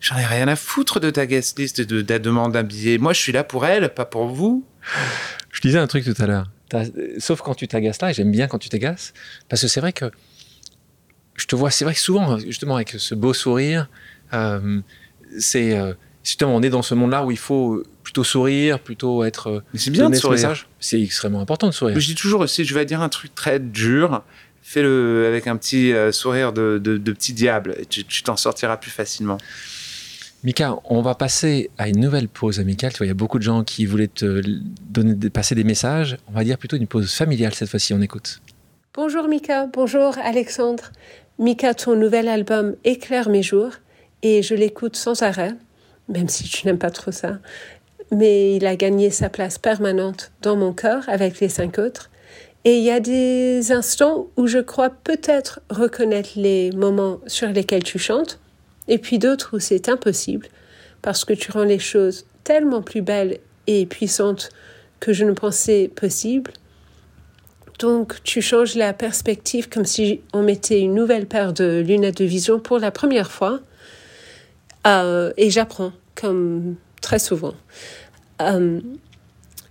j'en 0.00 0.16
ai 0.16 0.24
rien 0.24 0.48
à 0.48 0.56
foutre 0.56 0.98
de 0.98 1.10
ta 1.10 1.26
guest 1.26 1.58
list, 1.58 1.80
de, 1.82 2.00
de 2.00 2.12
la 2.12 2.18
demande 2.18 2.52
d'un 2.52 2.62
billet. 2.62 2.96
Moi, 2.96 3.12
je 3.12 3.20
suis 3.20 3.32
là 3.32 3.44
pour 3.44 3.66
elle, 3.66 3.92
pas 3.92 4.06
pour 4.06 4.28
vous. 4.28 4.64
Je 5.52 5.60
disais 5.60 5.78
un 5.78 5.86
truc 5.86 6.04
tout 6.04 6.14
à 6.22 6.26
l'heure. 6.26 6.50
Sauf 7.18 7.42
quand 7.42 7.54
tu 7.54 7.68
t'agaces 7.68 8.00
là, 8.00 8.10
et 8.10 8.14
j'aime 8.14 8.30
bien 8.30 8.46
quand 8.46 8.58
tu 8.58 8.68
t'agaces, 8.70 9.12
parce 9.50 9.60
que 9.62 9.68
c'est 9.68 9.80
vrai 9.80 9.92
que 9.92 10.06
je 11.36 11.46
te 11.46 11.54
vois, 11.56 11.70
c'est 11.70 11.84
vrai 11.84 11.94
que 11.94 12.00
souvent, 12.00 12.38
justement, 12.38 12.76
avec 12.76 12.90
ce 12.98 13.14
beau 13.14 13.32
sourire, 13.34 13.88
euh, 14.32 14.80
c'est, 15.38 15.76
euh, 15.78 15.92
Justement, 16.24 16.56
on 16.56 16.62
est 16.62 16.70
dans 16.70 16.82
ce 16.82 16.92
monde-là 16.96 17.24
où 17.24 17.30
il 17.30 17.38
faut 17.38 17.84
plutôt 18.02 18.24
sourire, 18.24 18.80
plutôt 18.80 19.22
être. 19.22 19.46
euh, 19.48 19.60
Mais 19.72 19.78
c'est 19.78 19.90
bien 19.92 20.10
de 20.10 20.16
sourire. 20.16 20.52
C'est 20.80 21.00
extrêmement 21.00 21.40
important 21.40 21.68
de 21.68 21.72
sourire. 21.72 22.00
Je 22.00 22.04
dis 22.04 22.16
toujours 22.16 22.40
aussi, 22.40 22.64
je 22.64 22.74
vais 22.74 22.84
dire 22.84 23.00
un 23.00 23.08
truc 23.08 23.32
très 23.36 23.60
dur, 23.60 24.24
fais-le 24.60 25.24
avec 25.28 25.46
un 25.46 25.56
petit 25.56 25.92
euh, 25.92 26.10
sourire 26.10 26.52
de, 26.52 26.78
de- 26.82 26.96
de 26.96 27.12
petit 27.12 27.32
diable, 27.32 27.76
et 27.78 27.86
tu 27.86 28.22
t'en 28.24 28.36
sortiras 28.36 28.76
plus 28.76 28.90
facilement. 28.90 29.38
Mika, 30.42 30.74
on 30.84 31.00
va 31.00 31.14
passer 31.14 31.70
à 31.78 31.88
une 31.88 32.00
nouvelle 32.00 32.28
pause 32.28 32.58
amicale. 32.58 32.92
Tu 32.92 32.98
vois, 32.98 33.06
il 33.06 33.10
y 33.10 33.12
a 33.12 33.14
beaucoup 33.14 33.38
de 33.38 33.44
gens 33.44 33.62
qui 33.62 33.86
voulaient 33.86 34.08
te 34.08 34.42
donner, 34.90 35.30
passer 35.30 35.54
des 35.54 35.62
messages. 35.64 36.16
On 36.26 36.32
va 36.32 36.42
dire 36.42 36.58
plutôt 36.58 36.76
une 36.76 36.88
pause 36.88 37.12
familiale 37.12 37.54
cette 37.54 37.68
fois-ci. 37.68 37.94
On 37.94 38.00
écoute. 38.02 38.40
Bonjour 38.94 39.28
Mika, 39.28 39.66
bonjour 39.72 40.16
Alexandre. 40.24 40.90
Mika, 41.38 41.74
ton 41.74 41.96
nouvel 41.96 42.28
album 42.28 42.76
éclaire 42.84 43.28
mes 43.28 43.42
jours 43.42 43.72
et 44.22 44.42
je 44.42 44.54
l'écoute 44.54 44.96
sans 44.96 45.22
arrêt, 45.22 45.52
même 46.08 46.30
si 46.30 46.44
tu 46.44 46.66
n'aimes 46.66 46.78
pas 46.78 46.90
trop 46.90 47.12
ça. 47.12 47.38
Mais 48.10 48.56
il 48.56 48.64
a 48.64 48.74
gagné 48.74 49.10
sa 49.10 49.28
place 49.28 49.58
permanente 49.58 50.32
dans 50.40 50.56
mon 50.56 50.72
cœur 50.72 51.04
avec 51.08 51.40
les 51.40 51.50
cinq 51.50 51.78
autres. 51.78 52.10
Et 52.64 52.78
il 52.78 52.82
y 52.82 52.90
a 52.90 53.00
des 53.00 53.70
instants 53.70 54.28
où 54.38 54.46
je 54.46 54.58
crois 54.58 54.88
peut-être 54.88 55.60
reconnaître 55.68 56.30
les 56.36 56.70
moments 56.72 57.20
sur 57.26 57.48
lesquels 57.48 57.84
tu 57.84 57.98
chantes, 57.98 58.40
et 58.88 58.96
puis 58.96 59.18
d'autres 59.18 59.56
où 59.56 59.60
c'est 59.60 59.90
impossible, 59.90 60.48
parce 61.02 61.26
que 61.26 61.34
tu 61.34 61.52
rends 61.52 61.64
les 61.64 61.78
choses 61.78 62.24
tellement 62.44 62.80
plus 62.80 63.02
belles 63.02 63.40
et 63.66 63.84
puissantes 63.84 64.48
que 65.00 65.12
je 65.12 65.26
ne 65.26 65.32
pensais 65.32 65.90
possible. 65.94 66.52
Donc, 67.78 68.22
tu 68.22 68.40
changes 68.40 68.74
la 68.74 68.94
perspective 68.94 69.68
comme 69.68 69.84
si 69.84 70.22
on 70.32 70.42
mettait 70.42 70.80
une 70.80 70.94
nouvelle 70.94 71.26
paire 71.26 71.52
de 71.52 71.84
lunettes 71.86 72.18
de 72.18 72.24
vision 72.24 72.58
pour 72.58 72.78
la 72.78 72.90
première 72.90 73.30
fois. 73.30 73.60
Euh, 74.86 75.32
et 75.36 75.50
j'apprends, 75.50 75.92
comme 76.14 76.76
très 77.02 77.18
souvent. 77.18 77.54
Euh, 78.40 78.80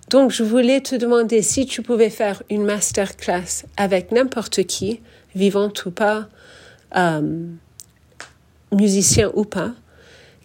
donc, 0.09 0.31
je 0.31 0.43
voulais 0.43 0.81
te 0.81 0.95
demander 0.95 1.41
si 1.41 1.65
tu 1.65 1.81
pouvais 1.81 2.11
faire 2.11 2.43
une 2.51 2.63
masterclass 2.63 3.65
avec 3.75 4.11
n'importe 4.11 4.63
qui, 4.65 5.01
vivante 5.33 5.85
ou 5.85 5.91
pas, 5.91 6.27
euh, 6.95 7.47
musicien 8.71 9.31
ou 9.33 9.45
pas. 9.45 9.73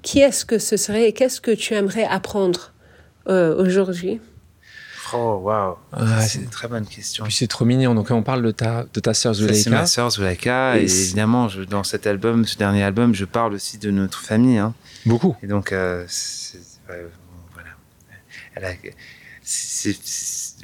Qui 0.01 0.21
est-ce 0.21 0.47
que 0.47 0.59
ce 0.59 0.79
serait 0.79 1.09
et 1.09 1.13
qu'est-ce 1.13 1.43
que 1.43 1.51
tu 1.51 1.75
aimerais 1.75 2.05
apprendre 2.05 2.73
aujourd'hui? 3.27 4.19
Oh, 5.13 5.41
waouh. 5.43 5.77
Ah, 5.93 6.21
c'est 6.21 6.39
une 6.41 6.49
très 6.49 6.69
bonne 6.69 6.87
question. 6.87 7.25
Puis 7.25 7.33
c'est 7.35 7.47
trop 7.47 7.65
mignon. 7.65 7.95
Donc 7.95 8.11
on 8.11 8.23
parle 8.23 8.43
de 8.43 8.51
ta, 8.51 8.85
de 8.93 9.01
ta 9.01 9.15
sœur 9.15 9.35
Ça, 9.35 9.53
c'est 9.55 9.71
ma 9.71 9.87
sœur 9.87 10.11
Zulaka, 10.11 10.79
Et 10.79 10.83
évidemment, 10.85 11.49
je- 11.49 11.63
dans 11.63 11.85
cet 11.85 12.07
album, 12.07 12.45
ce 12.47 12.57
dernier 12.57 12.83
album, 12.83 13.15
je 13.15 13.25
parle 13.25 13.55
aussi 13.55 13.79
de 13.79 13.91
notre 13.91 14.21
famille. 14.21 14.59
hein. 14.59 14.75
Beaucoup. 15.07 15.37
Et 15.43 15.47
donc, 15.47 15.73
euh, 15.73 16.07
voilà. 17.55 17.69
Elle 18.55 18.65
a- 18.65 18.75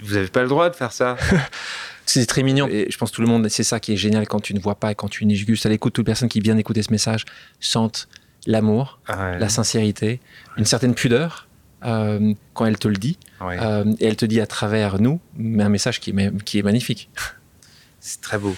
vous 0.02 0.14
n'avez 0.14 0.28
pas 0.28 0.42
le 0.42 0.48
droit 0.48 0.70
de 0.70 0.76
faire 0.76 0.92
ça. 0.92 1.16
C'est 2.08 2.24
très 2.26 2.42
mignon. 2.44 2.68
Et 2.68 2.86
je 2.88 2.96
pense 2.98 3.10
que 3.10 3.16
tout 3.16 3.22
le 3.22 3.26
monde, 3.28 3.48
c'est 3.48 3.64
ça 3.64 3.80
qui 3.80 3.92
est 3.92 3.96
génial 3.96 4.28
quand 4.28 4.38
tu 4.40 4.54
ne 4.54 4.60
vois 4.60 4.76
pas 4.76 4.92
et 4.92 4.94
quand 4.94 5.08
tu 5.08 5.24
n'y 5.26 5.34
gustes 5.34 5.66
à 5.66 5.68
l'écoute. 5.68 5.92
Toute 5.92 6.06
personne 6.06 6.28
qui 6.28 6.38
vient 6.40 6.54
d'écouter 6.54 6.82
ce 6.82 6.92
message 6.92 7.24
sente 7.58 8.06
l'amour, 8.46 9.00
Ouais. 9.08 9.38
la 9.40 9.48
sincérité, 9.48 10.20
une 10.56 10.64
certaine 10.64 10.94
pudeur 10.94 11.48
euh, 11.86 12.34
quand 12.54 12.66
elle 12.66 12.78
te 12.78 12.88
le 12.88 12.96
dit. 12.96 13.18
Ouais. 13.40 13.58
Euh, 13.60 13.84
et 14.00 14.06
elle 14.06 14.16
te 14.16 14.24
dit 14.26 14.40
à 14.40 14.46
travers 14.46 15.00
nous, 15.00 15.20
mais 15.36 15.62
un 15.62 15.68
message 15.68 16.00
qui 16.00 16.10
est, 16.10 16.12
ma- 16.12 16.30
qui 16.44 16.58
est 16.58 16.62
magnifique. 16.62 17.08
C'est 18.00 18.20
très 18.20 18.38
beau. 18.38 18.54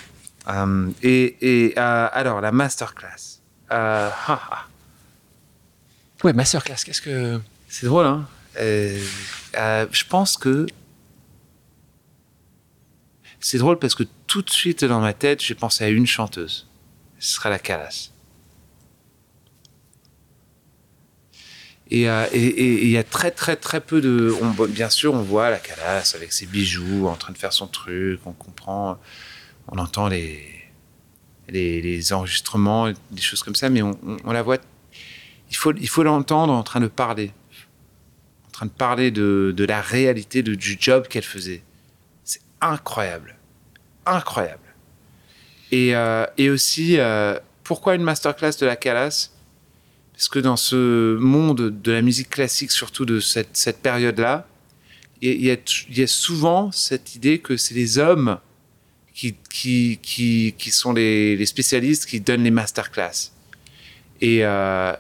Euh, 0.49 0.89
et 1.03 1.69
et, 1.69 1.77
alors, 1.79 2.41
la 2.41 2.53
masterclass. 2.53 3.41
Euh, 3.71 4.09
ah, 4.29 4.41
ah. 4.51 4.67
Ouais, 6.25 6.33
masterclass, 6.33 6.77
qu'est-ce 6.85 7.03
que. 7.03 7.41
C'est 7.69 7.87
drôle, 7.87 8.07
hein 8.07 8.27
Euh, 8.61 8.99
euh, 9.57 9.87
Je 9.93 10.05
pense 10.05 10.37
que 10.37 10.67
c'est 13.41 13.59
drôle 13.59 13.79
parce 13.79 13.95
que 13.95 14.03
tout 14.27 14.43
de 14.43 14.51
suite 14.51 14.85
dans 14.85 15.01
ma 15.01 15.13
tête, 15.13 15.41
j'ai 15.43 15.55
pensé 15.55 15.85
à 15.85 15.89
une 15.89 16.07
chanteuse. 16.07 16.67
Ce 17.19 17.35
sera 17.35 17.51
la 17.51 17.59
Calas. 17.59 18.11
Et 21.91 22.09
euh, 22.09 22.27
et- 22.33 22.85
il 22.85 22.91
y 22.91 22.99
a 22.99 23.05
très 23.05 23.31
très 23.31 23.57
très 23.57 23.81
peu 23.81 24.01
de. 24.01 24.35
Bien 24.69 24.91
sûr, 24.91 25.15
on 25.15 25.23
voit 25.23 25.51
la 25.51 25.59
Calas 25.59 26.13
avec 26.15 26.33
ses 26.33 26.47
bijoux, 26.47 27.07
en 27.07 27.17
train 27.17 27.33
de 27.33 27.39
faire 27.39 27.53
son 27.53 27.67
truc. 27.67 28.21
On 28.27 28.33
comprend, 28.33 28.99
on 29.69 29.79
entend 29.79 30.09
les 30.09 30.55
les, 31.51 32.13
enregistrements, 32.13 32.93
des 33.11 33.23
choses 33.23 33.43
comme 33.43 33.55
ça, 33.55 33.71
mais 33.71 33.81
on, 33.81 33.97
la 34.33 34.43
voit. 34.43 34.59
Il 35.51 35.57
faut 35.57 35.73
il 35.75 35.89
faut 35.89 36.03
l'entendre 36.03 36.53
en 36.53 36.63
train 36.63 36.81
de 36.81 36.89
parler 36.89 37.33
en 38.49 38.51
train 38.51 38.67
de 38.67 38.71
parler 38.71 39.11
de, 39.11 39.55
de 39.57 39.65
la 39.65 39.81
réalité 39.81 40.43
du 40.43 40.77
job 40.79 41.07
qu'elle 41.09 41.23
faisait. 41.23 41.63
C'est 42.25 42.41
incroyable. 42.61 43.37
Incroyable. 44.05 44.69
Et, 45.71 45.95
euh, 45.95 46.27
et 46.39 46.51
aussi, 46.51 46.99
euh, 46.99 47.39
pourquoi 47.63 47.95
une 47.95 48.03
masterclass 48.03 48.57
de 48.59 48.67
la 48.67 48.77
Calas 48.77 49.31
Parce 50.19 50.29
que 50.29 50.41
dans 50.41 50.57
ce 50.57 51.17
monde 51.17 51.81
de 51.81 51.93
la 51.93 52.03
musique 52.03 52.31
classique, 52.31 52.73
surtout 52.73 53.05
de 53.05 53.21
cette, 53.21 53.79
période-là, 53.81 54.49
il 55.23 55.45
y, 55.45 55.53
a- 55.53 56.07
souvent 56.09 56.73
cette 56.73 57.15
idée 57.15 57.39
que 57.39 57.57
c'est 57.57 57.75
les 57.75 57.99
hommes 57.99 58.41
qui, 59.15 59.39
sont 60.73 60.93
les, 60.93 61.47
spécialistes 61.47 62.07
qui 62.07 62.21
donnent 62.21 62.43
les 62.43 62.51
masterclass. 62.51 63.31
Et, 64.21 64.45
euh, 64.45 64.93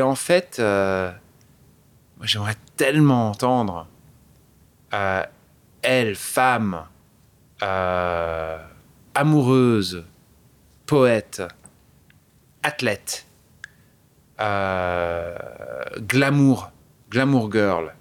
en 0.00 0.14
fait, 0.14 0.56
euh, 0.60 1.12
moi, 2.16 2.24
j'aimerais 2.26 2.56
tellement 2.78 3.28
entendre 3.28 3.86
euh, 4.94 5.22
elle, 5.82 6.14
femme, 6.14 6.86
euh, 7.62 8.56
amoureuse, 9.14 10.04
poète, 10.86 11.42
athlète, 12.62 13.23
euh, 14.40 15.36
glamour, 16.00 16.70
glamour 17.10 17.50
girl. 17.52 17.94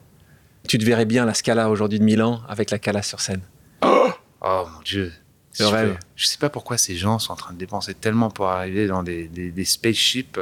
Tu 0.68 0.78
te 0.78 0.86
verrais 0.86 1.06
bien 1.06 1.26
la 1.26 1.34
Scala 1.34 1.70
aujourd'hui 1.70 2.00
de 2.00 2.04
Milan 2.04 2.42
avec 2.48 2.72
la 2.72 2.80
Cala 2.80 3.02
sur 3.02 3.20
scène. 3.20 3.42
Oh 3.82 4.10
mon 4.42 4.82
dieu. 4.84 5.12
Le 5.60 5.66
Je 5.66 5.70
rêve. 5.70 5.98
Je 6.16 6.26
sais 6.26 6.38
pas 6.38 6.50
pourquoi 6.50 6.78
ces 6.78 6.96
gens 6.96 7.20
sont 7.20 7.34
en 7.34 7.36
train 7.36 7.54
de 7.54 7.60
dépenser 7.60 7.94
tellement 7.94 8.30
pour 8.30 8.48
arriver 8.48 8.88
dans 8.88 9.04
des, 9.04 9.28
des, 9.28 9.52
des 9.52 9.66
spaceships. 9.66 10.40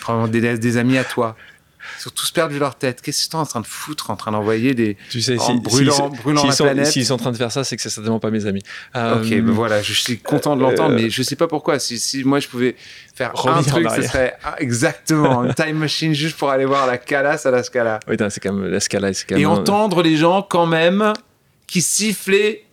Probablement 0.00 0.28
des, 0.28 0.58
des 0.58 0.76
amis 0.76 0.98
à 0.98 1.04
toi. 1.04 1.36
Ils 1.98 2.02
sont 2.02 2.10
tous 2.10 2.30
perdus 2.30 2.58
leur 2.58 2.76
tête. 2.76 3.00
Qu'est-ce 3.02 3.22
qu'ils 3.22 3.30
sont 3.32 3.38
en 3.38 3.46
train 3.46 3.60
de 3.60 3.66
foutre, 3.66 4.10
en 4.10 4.16
train 4.16 4.32
d'envoyer 4.32 4.74
des. 4.74 4.96
Tu 5.10 5.20
sais, 5.20 5.38
En 5.38 5.54
brûlant- 5.56 6.08
brûlant 6.10 6.40
s'ils 6.40 6.50
la 6.50 6.56
sont, 6.56 6.64
planète? 6.64 6.86
s'ils 6.86 7.06
sont 7.06 7.14
en 7.14 7.18
train 7.18 7.32
de 7.32 7.36
faire 7.36 7.52
ça, 7.52 7.64
c'est 7.64 7.76
que 7.76 7.82
c'est 7.82 7.90
certainement 7.90 8.20
pas 8.20 8.30
mes 8.30 8.46
amis. 8.46 8.62
Euh, 8.96 9.20
Ok, 9.22 9.28
ben 9.30 9.50
voilà, 9.50 9.82
je 9.82 9.92
suis 9.92 10.18
content 10.18 10.56
de 10.56 10.62
l'entendre, 10.62 10.94
euh, 10.94 11.02
mais 11.02 11.10
je 11.10 11.22
sais 11.22 11.36
pas 11.36 11.46
pourquoi. 11.48 11.78
Si, 11.78 11.98
si 11.98 12.24
moi 12.24 12.40
je 12.40 12.48
pouvais 12.48 12.76
faire 13.14 13.32
un 13.48 13.62
truc, 13.62 13.86
ce 13.96 14.02
serait 14.02 14.36
exactement 14.58 15.44
une 15.44 15.54
time 15.54 15.76
machine 15.78 16.12
juste 16.14 16.36
pour 16.36 16.50
aller 16.50 16.64
voir 16.64 16.86
la 16.86 16.98
Calas 16.98 17.42
à 17.44 17.50
la 17.50 17.62
Scala. 17.62 18.00
Oui, 18.08 18.16
c'est 18.30 18.40
quand 18.40 18.52
même 18.52 18.70
la 18.70 18.80
Scala, 18.80 19.12
c'est 19.12 19.26
quand 19.28 19.36
Et 19.36 19.46
entendre 19.46 20.02
les 20.02 20.16
gens 20.16 20.42
quand 20.42 20.66
même 20.66 21.12
qui 21.66 21.80
sifflaient 21.80 22.64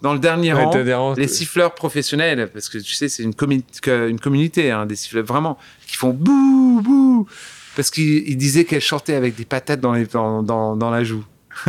dans 0.00 0.12
le 0.14 0.18
dernier 0.18 0.52
Ouais, 0.52 0.94
rang. 0.94 1.14
les 1.14 1.28
siffleurs 1.28 1.74
professionnels, 1.74 2.50
parce 2.52 2.68
que 2.68 2.78
tu 2.78 2.92
sais, 2.94 3.08
c'est 3.08 3.22
une 3.22 3.34
communauté, 3.34 4.70
hein, 4.70 4.84
des 4.84 4.96
siffleurs 4.96 5.24
vraiment, 5.24 5.58
qui 5.86 5.96
font 5.96 6.10
bouh, 6.10 6.80
bouh, 6.82 7.28
parce 7.76 7.90
qu'ils 7.90 8.28
ils 8.28 8.36
disaient 8.36 8.64
qu'elle 8.64 8.80
chantait 8.80 9.14
avec 9.14 9.34
des 9.34 9.44
patates 9.44 9.80
dans, 9.80 9.92
les, 9.92 10.06
dans, 10.06 10.42
dans, 10.42 10.76
dans 10.76 10.90
la 10.90 11.04
joue. 11.04 11.24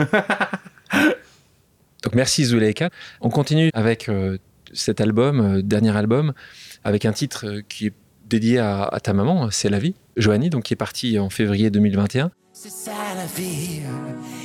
Donc 2.04 2.16
merci 2.16 2.46
Zuleika. 2.46 2.90
On 3.22 3.30
continue 3.30 3.70
avec 3.74 4.10
euh, 4.10 4.38
cet 4.74 5.00
album, 5.02 5.40
euh, 5.40 5.62
dernier 5.62 5.96
album, 5.96 6.34
avec 6.84 7.06
un 7.06 7.14
titre 7.14 7.46
euh, 7.48 7.62
qui 7.68 7.88
est 7.88 7.94
dédié 8.28 8.60
à, 8.60 8.84
à 8.84 9.00
ta 9.00 9.14
maman, 9.14 9.50
c'est 9.52 9.70
la 9.70 9.80
vie. 9.80 9.96
Joanie, 10.18 10.50
donc 10.50 10.64
qui 10.64 10.74
est 10.74 10.78
partie 10.78 11.18
en 11.18 11.30
février 11.30 11.70
2021. 11.70 12.32
C'est 12.52 12.70
ça 12.70 12.92
la 13.16 13.26
vie, 13.26 13.82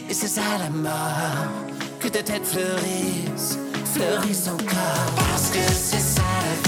et 0.08 0.14
c'est 0.14 0.28
ça 0.28 0.40
la 0.58 0.70
mort. 0.70 1.52
Que 2.00 2.08
ta 2.08 2.22
tête 2.22 2.44
fleurisse, 2.44 3.58
fleurisse 3.92 4.48
encore. 4.48 5.12
Parce 5.16 5.50
que 5.50 5.58
c'est 5.58 5.98
ça 5.98 6.22
la 6.22 6.67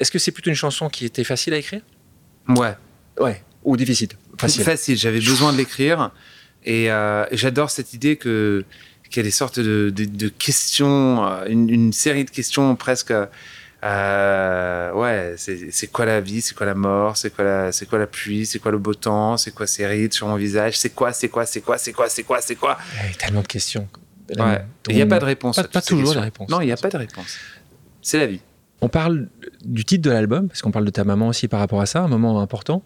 Est-ce 0.00 0.10
que 0.10 0.18
c'est 0.18 0.30
plutôt 0.32 0.50
une 0.50 0.56
chanson 0.56 0.88
qui 0.88 1.04
était 1.04 1.24
facile 1.24 1.54
à 1.54 1.58
écrire? 1.58 1.80
Ouais, 2.48 2.74
Ouais. 3.18 3.42
Ou 3.64 3.76
difficile 3.76 4.10
facile. 4.38 4.62
Facile. 4.64 4.96
J'avais 4.98 5.18
besoin 5.18 5.52
de 5.52 5.56
l'écrire. 5.58 6.10
Et, 6.64 6.90
euh, 6.90 7.24
et 7.30 7.36
j'adore 7.36 7.70
cette 7.70 7.94
idée 7.94 8.16
que 8.16 8.64
qu'il 9.08 9.18
y 9.18 9.20
a 9.20 9.22
des 9.22 9.30
sortes 9.30 9.58
de, 9.60 9.90
de- 9.94 10.04
de 10.04 10.28
questions, 10.28 11.24
euh, 11.26 11.46
une, 11.46 11.70
une 11.70 11.92
série 11.92 12.24
de 12.24 12.30
questions 12.30 12.74
presque 12.76 13.12
euh, 13.84 14.92
ouais, 14.92 15.34
c'est 15.36 15.86
quoi 15.88 16.04
la 16.06 16.20
vie, 16.20 16.40
c'est 16.40 16.54
quoi 16.56 16.66
la 16.66 16.74
mort, 16.74 17.16
c'est 17.16 17.30
quoi 17.34 17.44
la, 17.44 17.72
c'est 17.72 17.86
quoi 17.86 17.98
la 17.98 18.06
pluie, 18.06 18.46
c'est 18.46 18.58
quoi 18.58 18.72
le 18.72 18.78
beau 18.78 18.94
temps, 18.94 19.36
c'est 19.36 19.52
quoi 19.54 19.66
ces 19.66 19.86
rides 19.86 20.12
sur 20.12 20.26
mon 20.28 20.36
visage, 20.36 20.76
c'est 20.78 20.90
quoi, 20.90 21.12
c'est 21.12 21.28
quoi, 21.28 21.46
c'est 21.46 21.60
quoi, 21.60 21.78
c'est 21.78 21.92
quoi, 21.92 22.08
c'est 22.08 22.22
quoi, 22.24 22.40
c'est 22.40 22.56
quoi? 22.56 22.78
Il 23.04 23.10
y 23.10 23.14
a 23.14 23.16
tellement 23.16 23.42
de 23.42 23.46
questions. 23.46 23.88
Ouais. 24.36 24.64
Il 24.88 24.96
n'y 24.96 25.02
a 25.02 25.06
pas 25.06 25.20
de 25.20 25.24
réponse. 25.24 25.56
Pas- 25.56 25.64
pas 25.64 25.82
toujours 25.82 26.14
de 26.14 26.18
réponse. 26.18 26.48
Non, 26.50 26.60
il 26.60 26.66
n'y 26.66 26.72
a 26.72 26.76
pas 26.76 26.88
de 26.88 26.96
réponse. 26.96 27.36
C'est 28.02 28.18
la 28.18 28.26
vie. 28.26 28.40
On 28.80 28.88
parle 28.88 29.28
du 29.66 29.84
titre 29.84 30.02
de 30.02 30.10
l'album, 30.10 30.48
parce 30.48 30.62
qu'on 30.62 30.70
parle 30.70 30.84
de 30.84 30.90
ta 30.90 31.04
maman 31.04 31.28
aussi 31.28 31.48
par 31.48 31.60
rapport 31.60 31.80
à 31.80 31.86
ça, 31.86 32.02
un 32.02 32.08
moment 32.08 32.40
important, 32.40 32.82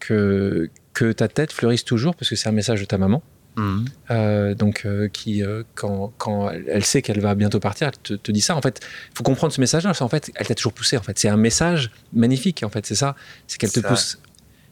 que, 0.00 0.70
que 0.92 1.12
ta 1.12 1.28
tête 1.28 1.52
fleurisse 1.52 1.84
toujours, 1.84 2.14
parce 2.14 2.28
que 2.28 2.36
c'est 2.36 2.48
un 2.48 2.52
message 2.52 2.80
de 2.80 2.86
ta 2.86 2.98
maman. 2.98 3.22
Mhm. 3.56 3.84
Euh, 4.10 4.54
donc, 4.54 4.82
euh, 4.84 5.08
qui, 5.08 5.42
euh, 5.42 5.62
quand, 5.74 6.12
quand 6.18 6.50
elle 6.50 6.84
sait 6.84 7.02
qu'elle 7.02 7.20
va 7.20 7.34
bientôt 7.34 7.60
partir, 7.60 7.88
elle 7.88 7.98
te, 7.98 8.14
te 8.14 8.32
dit 8.32 8.40
ça. 8.40 8.56
En 8.56 8.62
fait, 8.62 8.80
il 9.12 9.16
faut 9.16 9.22
comprendre 9.22 9.52
ce 9.52 9.60
message-là. 9.60 9.94
qu'en 9.94 10.08
fait, 10.08 10.30
elle 10.34 10.46
t'a 10.46 10.54
toujours 10.54 10.72
poussé. 10.72 10.96
En 10.96 11.02
fait, 11.02 11.18
c'est 11.18 11.28
un 11.28 11.36
message 11.36 11.90
magnifique. 12.12 12.62
En 12.64 12.68
fait, 12.68 12.84
c'est 12.84 12.94
ça. 12.94 13.14
C'est 13.46 13.58
qu'elle 13.58 13.72
te 13.72 13.80
pousse. 13.80 14.18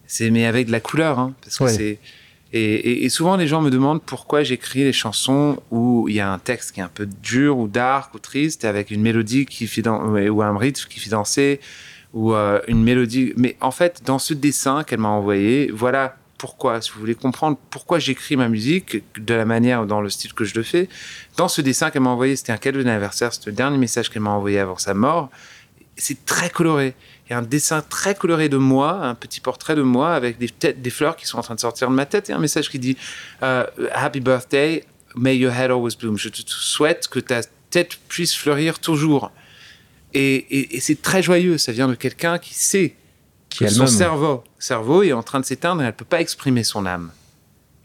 C'est 0.07 0.31
mais 0.31 0.47
avec 0.47 0.67
de 0.67 0.73
la 0.73 0.81
couleur, 0.81 1.19
hein, 1.19 1.35
parce 1.43 1.59
que 1.59 1.69
c'est 1.69 1.99
et, 2.53 3.09
souvent 3.09 3.37
les 3.37 3.47
gens 3.47 3.63
me 3.63 3.71
demandent 3.71 4.03
pourquoi 4.03 4.43
j'écris 4.43 4.85
les 4.85 4.93
chansons 4.93 5.59
où 5.71 6.07
il 6.09 6.15
y 6.15 6.21
a 6.21 6.31
un 6.31 6.39
texte 6.39 6.73
qui 6.73 6.81
est 6.81 6.83
un 6.83 6.89
peu 6.89 7.07
dur 7.07 7.59
ou 7.59 7.67
dark 7.67 8.15
ou 8.15 8.19
triste 8.19 8.65
avec 8.65 8.91
une 8.91 9.01
mélodie 9.01 9.47
qui 9.47 9.67
fait 9.67 9.87
ou 9.89 10.43
un 10.43 10.59
rythme 10.59 10.87
qui 10.89 11.01
fait 11.01 11.11
danser 11.11 11.61
ou 12.13 12.35
euh, 12.35 12.61
une 12.69 12.83
mélodie. 12.83 13.33
Mais 13.37 13.57
en 13.61 13.71
fait, 13.71 14.03
dans 14.05 14.19
ce 14.19 14.35
dessin 14.35 14.85
qu'elle 14.85 15.01
m'a 15.01 15.09
envoyé, 15.09 15.71
voilà 15.73 16.17
pourquoi. 16.37 16.81
Si 16.83 16.91
vous 16.91 17.01
voulez 17.01 17.15
comprendre 17.15 17.57
pourquoi 17.71 17.99
j'écris 17.99 18.37
ma 18.37 18.49
musique 18.49 19.03
de 19.19 19.33
la 19.33 19.45
manière 19.45 19.87
dans 19.87 20.01
le 20.01 20.11
style 20.11 20.35
que 20.35 20.45
je 20.45 20.55
le 20.55 20.63
fais, 20.63 20.89
dans 21.37 21.49
ce 21.49 21.63
dessin 21.63 21.91
qu'elle 21.91 22.03
m'a 22.03 22.11
envoyé, 22.11 22.37
c'était 22.37 22.53
un 22.53 22.59
cadeau 22.59 22.83
d'anniversaire, 22.83 23.33
c'était 23.33 23.51
le 23.51 23.57
dernier 23.57 23.79
message 23.79 24.11
qu'elle 24.11 24.23
m'a 24.23 24.31
envoyé 24.31 24.59
avant 24.59 24.77
sa 24.77 24.93
mort. 24.93 25.31
C'est 25.97 26.25
très 26.25 26.51
coloré. 26.51 26.95
A 27.33 27.39
un 27.39 27.43
dessin 27.43 27.83
très 27.83 28.15
coloré 28.15 28.49
de 28.49 28.57
moi, 28.57 28.93
un 29.05 29.15
petit 29.15 29.41
portrait 29.41 29.75
de 29.75 29.83
moi 29.83 30.15
avec 30.15 30.39
des 30.39 30.49
têtes, 30.49 30.83
des 30.83 30.91
fleurs 30.91 31.17
qui 31.17 31.27
sont 31.27 31.39
en 31.39 31.43
train 31.43 31.55
de 31.55 31.61
sortir 31.61 31.89
de 31.91 31.95
ma 31.95 32.07
tête 32.07 32.31
et 32.31 32.33
un 32.33 32.39
message 32.39 32.69
qui 32.71 32.79
dit 32.79 32.97
euh, 33.43 33.65
Happy 33.93 34.21
birthday, 34.21 34.85
may 35.15 35.37
your 35.37 35.53
head 35.53 35.71
always 35.71 35.97
bloom. 35.99 36.19
Je 36.19 36.29
te 36.29 36.43
te 36.43 36.51
souhaite 36.51 37.09
que 37.09 37.19
ta 37.21 37.41
tête 37.71 37.99
puisse 38.09 38.35
fleurir 38.35 38.79
toujours. 38.79 39.31
Et, 40.15 40.35
et- 40.35 40.77
et 40.77 40.81
c'est 40.81 41.01
très 41.01 41.23
joyeux. 41.23 41.57
Ça 41.59 41.73
vient 41.73 41.89
de 41.89 41.95
quelqu'un 41.95 42.39
qui 42.39 42.55
sait 42.55 42.97
que 43.51 43.65
son 43.71 43.85
cerveau, 43.99 44.45
cerveau 44.59 45.03
est 45.03 45.13
en 45.13 45.23
train 45.23 45.41
de 45.41 45.45
s'éteindre 45.45 45.81
et 45.83 45.85
elle 45.85 45.91
ne 45.93 45.97
peut 45.97 46.05
pas 46.05 46.21
exprimer 46.21 46.65
son 46.65 46.85
âme. 46.87 47.11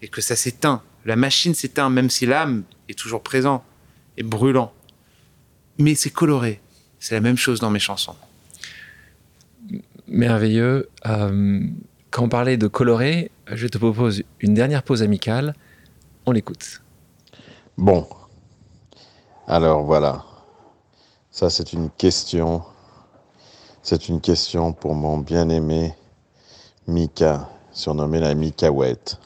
Et 0.01 0.07
que 0.09 0.21
ça 0.21 0.35
s'éteint. 0.35 0.81
La 1.05 1.15
machine 1.15 1.55
s'éteint, 1.55 1.89
même 1.89 2.09
si 2.09 2.25
l'âme 2.25 2.63
est 2.89 2.97
toujours 2.99 3.23
présente 3.23 3.63
et 4.17 4.23
brûlant. 4.23 4.73
Mais 5.77 5.95
c'est 5.95 6.09
coloré. 6.09 6.59
C'est 6.99 7.15
la 7.15 7.21
même 7.21 7.37
chose 7.37 7.59
dans 7.59 7.69
mes 7.69 7.79
chansons. 7.79 8.15
Merveilleux. 10.07 10.89
Euh, 11.05 11.61
quand 12.11 12.23
on 12.23 12.29
parlait 12.29 12.57
de 12.57 12.67
coloré, 12.67 13.31
je 13.51 13.67
te 13.67 13.77
propose 13.77 14.23
une 14.39 14.53
dernière 14.53 14.83
pause 14.83 15.03
amicale. 15.03 15.53
On 16.25 16.31
l'écoute. 16.31 16.81
Bon. 17.77 18.07
Alors 19.47 19.83
voilà. 19.83 20.23
Ça, 21.31 21.49
c'est 21.49 21.73
une 21.73 21.89
question. 21.91 22.63
C'est 23.83 24.09
une 24.09 24.19
question 24.19 24.73
pour 24.73 24.95
mon 24.95 25.19
bien-aimé 25.19 25.93
Mika, 26.87 27.49
surnommé 27.71 28.19
la 28.19 28.33
Mikaouette. 28.33 29.17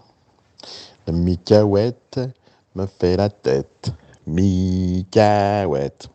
La 1.08 1.14
Mikaouette 1.14 2.20
me 2.76 2.86
fait 2.86 3.18
la 3.18 3.30
tête. 3.30 3.92
Mikaouette. 4.28 6.10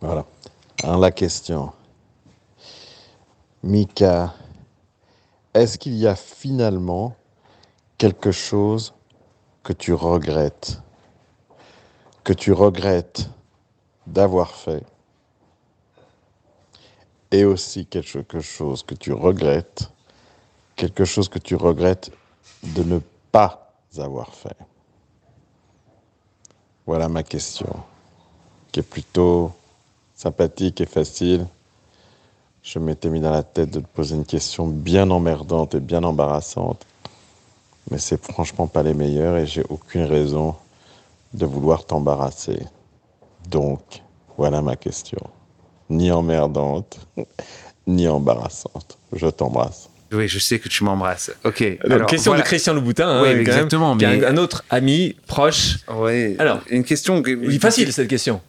Voilà. 0.00 0.26
La 0.84 1.10
question. 1.10 1.72
Mika, 3.62 4.34
est-ce 5.54 5.78
qu'il 5.78 5.94
y 5.94 6.06
a 6.06 6.16
finalement 6.16 7.14
quelque 7.96 8.32
chose 8.32 8.94
que 9.62 9.72
tu 9.72 9.92
regrettes 9.92 10.82
que 12.24 12.32
tu 12.32 12.52
regrettes 12.52 13.28
d'avoir 14.06 14.50
fait 14.50 14.84
et 17.30 17.44
aussi 17.44 17.86
quelque 17.86 18.40
chose 18.40 18.82
que 18.82 18.94
tu 18.94 19.12
regrettes, 19.12 19.90
quelque 20.76 21.04
chose 21.04 21.28
que 21.28 21.38
tu 21.38 21.56
regrettes 21.56 22.10
de 22.62 22.82
ne 22.82 23.00
pas 23.30 23.72
avoir 23.98 24.34
fait? 24.34 24.56
Voilà 26.86 27.08
ma 27.08 27.22
question, 27.22 27.74
qui 28.70 28.80
est 28.80 28.84
plutôt 28.84 29.52
sympathique 30.14 30.80
et 30.80 30.86
facile. 30.86 31.46
Je 32.62 32.78
m'étais 32.78 33.08
mis 33.08 33.20
dans 33.20 33.30
la 33.32 33.42
tête 33.42 33.70
de 33.70 33.80
te 33.80 33.86
poser 33.86 34.14
une 34.14 34.24
question 34.24 34.66
bien 34.68 35.10
emmerdante 35.10 35.74
et 35.74 35.80
bien 35.80 36.02
embarrassante, 36.04 36.86
mais 37.90 37.98
c'est 37.98 38.22
franchement 38.24 38.66
pas 38.68 38.82
les 38.82 38.94
meilleures 38.94 39.36
et 39.36 39.46
j'ai 39.46 39.64
aucune 39.68 40.04
raison 40.04 40.54
de 41.34 41.44
vouloir 41.44 41.84
t'embarrasser. 41.84 42.60
Donc, 43.48 43.80
voilà 44.38 44.62
ma 44.62 44.76
question. 44.76 45.18
Ni 45.90 46.12
emmerdante, 46.12 47.00
ni 47.86 48.06
embarrassante. 48.06 48.96
Je 49.12 49.26
t'embrasse. 49.26 49.88
Oui, 50.12 50.28
je 50.28 50.38
sais 50.38 50.58
que 50.58 50.68
tu 50.68 50.84
m'embrasses. 50.84 51.32
Ok. 51.44 51.62
Alors, 51.62 51.78
alors, 51.96 52.06
question 52.06 52.30
voilà. 52.32 52.42
de 52.42 52.46
Christian 52.46 52.74
Louboutin. 52.74 53.08
hein, 53.08 53.22
Oui, 53.22 53.28
même, 53.30 53.40
exactement, 53.40 53.94
mais- 53.94 54.24
un, 54.24 54.34
un 54.34 54.36
autre 54.36 54.62
ami 54.70 55.16
proche. 55.26 55.78
Ouais. 55.92 56.36
Alors, 56.38 56.60
une 56.70 56.84
question. 56.84 57.22
que- 57.22 57.30
Il 57.30 57.54
est 57.54 57.58
facile 57.58 57.92
cette 57.92 58.08
question. 58.08 58.40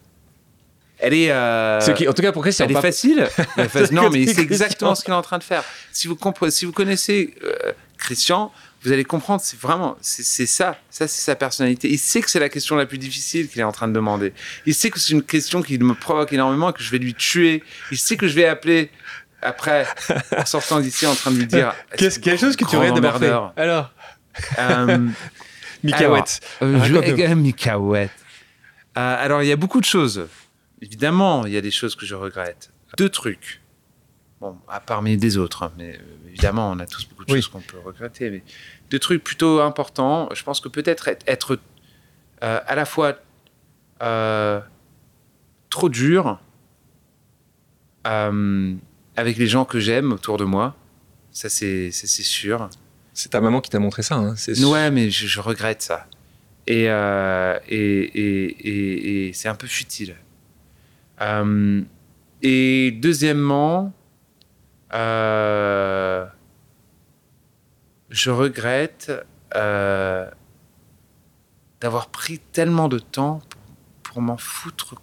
Elle 1.03 1.13
est. 1.13 1.31
euh, 1.31 1.79
Ce 1.81 1.91
qui- 1.91 2.07
en 2.07 2.13
tout 2.13 2.21
cas 2.21 2.31
pour 2.31 2.41
Christian. 2.41 2.65
Elle 2.65 2.71
est 2.71 2.75
pas- 2.75 2.81
facile. 2.81 3.27
Elle 3.57 3.65
est 3.65 3.69
facile. 3.69 3.95
non, 3.95 4.09
mais 4.09 4.25
C'est 4.27 4.41
exactement 4.41 4.95
ce 4.95 5.03
qu'il 5.03 5.13
est 5.13 5.17
en 5.17 5.21
train 5.21 5.37
de 5.37 5.43
faire. 5.43 5.63
Si 5.91 6.07
vous, 6.07 6.17
si 6.49 6.65
vous 6.65 6.71
connaissez 6.71 7.35
euh, 7.43 7.71
Christian, 7.97 8.51
vous 8.83 8.91
allez 8.91 9.05
comprendre, 9.05 9.41
c'est 9.43 9.57
vraiment, 9.59 9.95
c'est 10.01 10.45
ça. 10.45 10.77
Ça, 10.89 11.07
c'est 11.07 11.21
sa 11.21 11.35
personnalité. 11.35 11.89
Il 11.89 11.97
sait 11.99 12.21
que 12.21 12.29
c'est 12.29 12.39
la 12.39 12.49
question 12.49 12.75
la 12.75 12.85
plus 12.85 12.97
difficile 12.97 13.47
qu'il 13.47 13.61
est 13.61 13.63
en 13.65 13.71
train 13.71 13.87
de 13.87 13.93
demander. 13.93 14.33
Il 14.65 14.73
sait 14.75 14.89
que 14.89 14.99
c'est 14.99 15.13
une 15.13 15.23
question 15.23 15.61
qui 15.61 15.77
me 15.79 15.93
provoque 15.93 16.33
énormément 16.33 16.69
et 16.71 16.73
que 16.73 16.83
je 16.83 16.91
vais 16.91 16.97
lui 16.97 17.13
tuer. 17.13 17.63
Il 17.91 17.97
sait 17.97 18.17
que 18.17 18.27
je 18.27 18.33
vais 18.35 18.45
appeler 18.45 18.89
après, 19.41 19.85
en 20.37 20.45
sortant 20.45 20.79
d'ici, 20.81 21.05
en 21.05 21.15
train 21.15 21.31
de 21.31 21.37
lui 21.37 21.45
dire. 21.47 21.73
Qu'est-ce 21.97 22.19
quelque 22.19 22.39
chose 22.39 22.55
que 22.57 22.65
tu 22.65 22.75
aurais 22.75 22.89
emmerdeur. 22.89 23.53
Alors, 23.57 23.91
Euh, 24.59 24.97
Mikaouette. 25.83 26.39
alors, 26.61 26.81
euh, 26.81 26.85
je 27.29 27.33
Mikaouette. 27.35 28.11
Euh, 28.97 29.15
alors, 29.25 29.41
il 29.43 29.47
y 29.47 29.51
a 29.51 29.55
beaucoup 29.55 29.79
de 29.79 29.85
choses. 29.85 30.27
Évidemment, 30.83 31.45
il 31.45 31.53
y 31.53 31.57
a 31.57 31.61
des 31.61 31.71
choses 31.71 31.95
que 31.95 32.05
je 32.05 32.13
regrette. 32.15 32.71
Deux 32.97 33.09
trucs. 33.09 33.61
Bon, 34.41 34.57
à 34.67 34.79
parmi 34.81 35.15
des 35.17 35.37
autres, 35.37 35.63
hein, 35.63 35.71
mais 35.77 35.95
euh, 35.95 36.27
évidemment, 36.29 36.69
on 36.71 36.79
a 36.79 36.85
tous 36.85 37.07
beaucoup 37.07 37.23
de 37.25 37.31
Oui. 37.31 37.41
choses 37.41 37.47
qu'on 37.49 37.61
peut 37.61 37.79
regretter. 37.79 38.29
Mais 38.29 38.43
deux 38.91 38.99
trucs 38.99 39.23
plutôt 39.23 39.61
importants. 39.61 40.27
Je 40.33 40.43
pense 40.43 40.59
que 40.59 40.67
peut-être 40.67 41.07
être, 41.07 41.23
être, 41.27 41.57
euh, 42.43 42.59
à 42.67 42.75
la 42.75 42.83
fois 42.85 43.15
euh, 44.01 44.59
trop 45.69 45.87
dur 45.89 46.39
avec 48.03 49.37
les 49.37 49.47
gens 49.47 49.63
que 49.65 49.79
j'aime 49.79 50.11
autour 50.11 50.37
de 50.37 50.43
moi. 50.43 50.75
Ça, 51.31 51.47
c'est 51.49 51.91
sûr. 51.91 52.69
C'est 53.13 53.29
ta 53.29 53.39
maman 53.41 53.61
qui 53.61 53.69
t'a 53.69 53.79
montré 53.79 54.01
ça. 54.03 54.15
Hein. 54.15 54.35
Ouais, 54.65 54.91
mais 54.91 55.09
je, 55.09 55.25
je 55.27 55.39
regrette 55.39 55.81
ça. 55.81 56.07
Et, 56.67 56.83
et, 56.83 57.69
et- 57.69 59.27
et 59.29 59.33
c'est 59.33 59.47
un 59.47 59.55
peu 59.55 59.67
futile. 59.67 60.15
Euh, 61.23 61.81
et 62.41 62.91
deuxièmement, 62.91 63.93
euh, 64.93 66.25
je 68.09 68.29
regrette 68.29 69.11
euh, 69.55 70.29
d'avoir 71.81 72.09
pris 72.09 72.39
tellement 72.39 72.87
de 72.89 72.99
temps 72.99 73.41
pour, 73.49 73.61
pour 74.03 74.21
m'en 74.21 74.37
foutre 74.37 74.95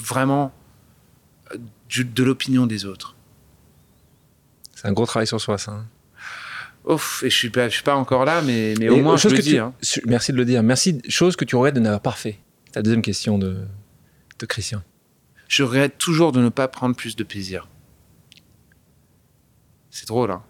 vraiment 0.00 0.52
du- 1.88 2.04
de 2.04 2.22
l'opinion 2.24 2.66
des 2.66 2.84
autres. 2.84 3.14
C'est 4.74 4.88
un 4.88 4.92
gros 4.92 5.06
travail 5.06 5.26
sur 5.26 5.40
soi, 5.40 5.58
ça. 5.58 5.72
hein. 5.72 5.86
Ouf, 6.86 7.22
et 7.22 7.30
je 7.30 7.36
suis 7.36 7.50
pas, 7.50 7.68
je 7.68 7.74
suis 7.74 7.82
pas 7.82 7.94
encore 7.96 8.24
là, 8.24 8.42
mais, 8.42 8.74
mais 8.78 8.86
Et 8.86 8.90
au 8.90 9.00
moins 9.02 9.16
je 9.16 9.22
chose 9.22 9.32
le 9.32 9.38
que 9.38 9.42
dis. 9.42 9.50
tu- 9.52 9.58
hein. 9.58 9.72
Merci 10.06 10.32
de 10.32 10.36
le 10.36 10.44
dire. 10.44 10.62
Merci. 10.62 11.00
Chose 11.08 11.34
que 11.36 11.44
tu 11.44 11.56
regrettes 11.56 11.74
de 11.76 11.80
n'avoir 11.80 12.00
pas 12.02 12.12
fait. 12.12 12.38
Ta 12.72 12.82
deuxième 12.82 13.00
question 13.02 13.38
de, 13.38 13.64
de 14.38 14.46
Christian. 14.46 14.82
Je 15.56 15.62
regrette 15.62 15.98
toujours 15.98 16.32
de 16.32 16.40
ne 16.40 16.48
pas 16.48 16.66
prendre 16.66 16.96
plus 16.96 17.14
de 17.14 17.22
plaisir. 17.22 17.68
C'est 19.90 20.08
drôle, 20.08 20.32
hein. 20.32 20.42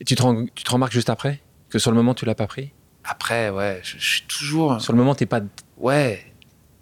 Et 0.00 0.04
tu 0.04 0.14
te, 0.14 0.22
rends- 0.22 0.44
tu 0.54 0.64
te 0.64 0.70
remarques 0.70 0.92
juste 0.92 1.08
après 1.08 1.40
que 1.70 1.78
sur 1.78 1.90
le 1.90 1.96
moment 1.96 2.14
tu 2.14 2.26
l'as 2.26 2.34
pas 2.34 2.46
pris? 2.46 2.72
Après, 3.04 3.48
ouais, 3.48 3.80
je, 3.82 3.96
je 3.98 4.08
suis 4.10 4.22
toujours. 4.22 4.78
Sur 4.80 4.92
le 4.92 4.98
moment 4.98 5.14
t'es 5.14 5.24
pas. 5.26 5.40
Ouais, 5.78 6.30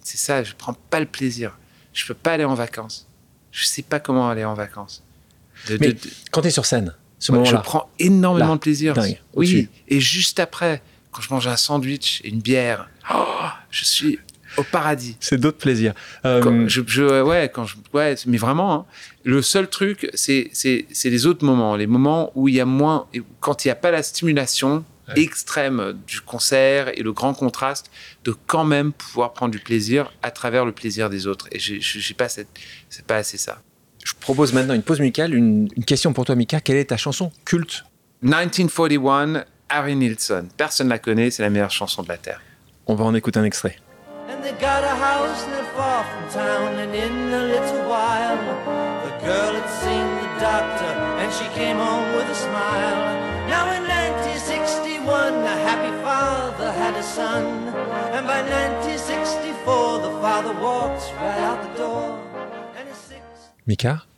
c'est 0.01 0.17
ça, 0.19 0.43
je 0.43 0.55
prends 0.57 0.73
pas 0.75 0.99
le 0.99 1.07
plaisir. 1.07 1.57
Je 1.93 2.05
peux 2.07 2.15
pas 2.15 2.33
aller 2.33 2.45
en 2.45 2.55
vacances. 2.55 3.07
Je 3.53 3.65
sais 3.65 3.83
pas 3.83 4.01
comment 4.01 4.29
aller 4.29 4.45
en 4.45 4.55
vacances. 4.55 5.05
De- 5.69 5.79
Mais 5.81 5.93
de- 5.93 6.01
Quand 6.33 6.43
t'es 6.43 6.51
sur 6.51 6.67
scène, 6.67 6.95
ce 7.21 7.31
Ouais, 7.31 7.39
je 7.39 7.43
moment-là. 7.45 7.61
prends 7.61 7.91
énormément 8.01 8.49
Là, 8.51 8.55
de 8.55 8.61
plaisir. 8.61 8.95
dingue, 8.95 9.21
oui, 9.35 9.69
et 9.87 10.01
juste 10.01 10.41
après, 10.41 10.83
quand 11.13 11.23
je 11.23 11.33
mange 11.33 11.47
un 11.47 11.57
sandwich 11.57 12.21
et 12.25 12.29
une 12.31 12.41
bière, 12.41 12.89
oh, 13.15 13.47
je 13.71 13.85
suis 13.85 14.19
au 14.59 14.63
paradis. 14.65 15.17
C'est 15.21 15.39
d'autres 15.39 15.59
plaisirs. 15.59 15.95
Euh, 16.25 16.43
Quand 16.43 16.69
je, 16.69 16.83
je- 16.87 17.23
ouais, 17.23 17.51
quand 17.53 17.65
je, 17.65 17.77
ouais, 17.95 18.15
mais 18.27 18.37
vraiment, 18.39 18.75
hein, 18.75 18.85
le 19.25 19.41
seul 19.43 19.69
truc, 19.69 20.11
c'est, 20.15 20.51
c'est, 20.53 20.87
c'est 20.93 21.11
les 21.11 21.27
autres 21.27 21.45
moments, 21.45 21.77
les 21.77 21.87
moments 21.87 22.33
où 22.35 22.49
il 22.49 22.55
y 22.57 22.61
a 22.61 22.65
moins, 22.67 23.07
quand 23.41 23.65
il 23.65 23.69
n'y 23.69 23.73
a 23.73 23.77
pas 23.77 23.91
la 23.91 24.03
stimulation 24.03 24.85
Ouais. 25.17 25.23
extrême 25.23 25.99
du 26.07 26.21
concert 26.21 26.91
et 26.99 27.03
le 27.03 27.15
grand 27.15 27.33
contraste, 27.33 27.91
de 28.25 28.35
quand 28.47 28.65
même 28.65 28.93
pouvoir 28.93 29.33
prendre 29.33 29.53
du 29.53 29.59
plaisir 29.59 30.13
à 30.23 30.31
travers 30.31 30.67
le 30.67 30.73
plaisir 30.73 31.09
des 31.09 31.27
autres. 31.27 31.49
Et 31.51 31.59
j'ai, 31.59 31.81
j'ai 31.81 32.13
pas 32.13 32.29
cette, 32.29 32.49
c'est 32.91 33.07
pas 33.07 33.17
assez 33.17 33.39
ça. 33.39 33.63
je 34.05 34.13
propose 34.21 34.53
maintenant 34.53 34.75
une 34.75 34.83
pause 34.83 35.01
musicale. 35.01 35.33
Une, 35.35 35.71
une 35.75 35.85
question 35.87 36.13
pour 36.13 36.27
toi, 36.27 36.35
Mika. 36.35 36.61
Quelle 36.61 36.77
est 36.77 36.85
ta 36.91 36.99
chanson 36.99 37.33
culte? 37.47 37.85
1941, 38.21 39.45
Harry 39.71 39.97
Nilsson. 39.97 40.47
Personne 40.59 40.89
la 40.89 40.99
connaît, 40.99 41.31
c'est 41.31 41.43
la 41.43 41.49
meilleure 41.51 41.71
chanson 41.71 42.03
de 42.03 42.09
la 42.09 42.19
terre. 42.19 42.41
On 42.87 42.95
va 42.95 43.05
en 43.07 43.15
écouter 43.15 43.39
un 43.41 43.45
extrait. 43.45 43.77
And 44.29 44.45
they 44.45 44.53
got 44.53 44.85
a 44.85 44.95
house 45.09 45.47
not 45.47 45.67
far 45.75 46.05
from 46.05 46.29
town, 46.29 46.79
and 46.79 46.95
in 46.95 47.33
a 47.33 47.45
little 47.55 47.89
while, 47.89 48.37
the 49.07 49.15
girl 49.25 49.53
had 49.59 49.69
seen 49.83 50.07
the 50.23 50.31
doctor, 50.39 50.93
and 51.21 51.33
she 51.33 51.47
came 51.59 51.79
home 51.79 52.13
with 52.15 52.29
a 52.29 52.35
smile. 52.35 52.99
Now 53.49 53.65
in 53.77 53.83
1961, 53.89 55.33
a 55.33 55.57
happy 55.69 55.95
father 56.03 56.71
had 56.73 56.95
a 56.95 57.03
son, 57.03 57.45
and 58.15 58.27
by 58.27 58.43
1964, 58.43 59.99
the 60.07 60.13
father 60.21 60.53
walks 60.61 61.11
right 61.13 61.41
out 61.49 61.63
the 61.67 61.79
door. 61.79 62.21
Mika, 63.67 64.03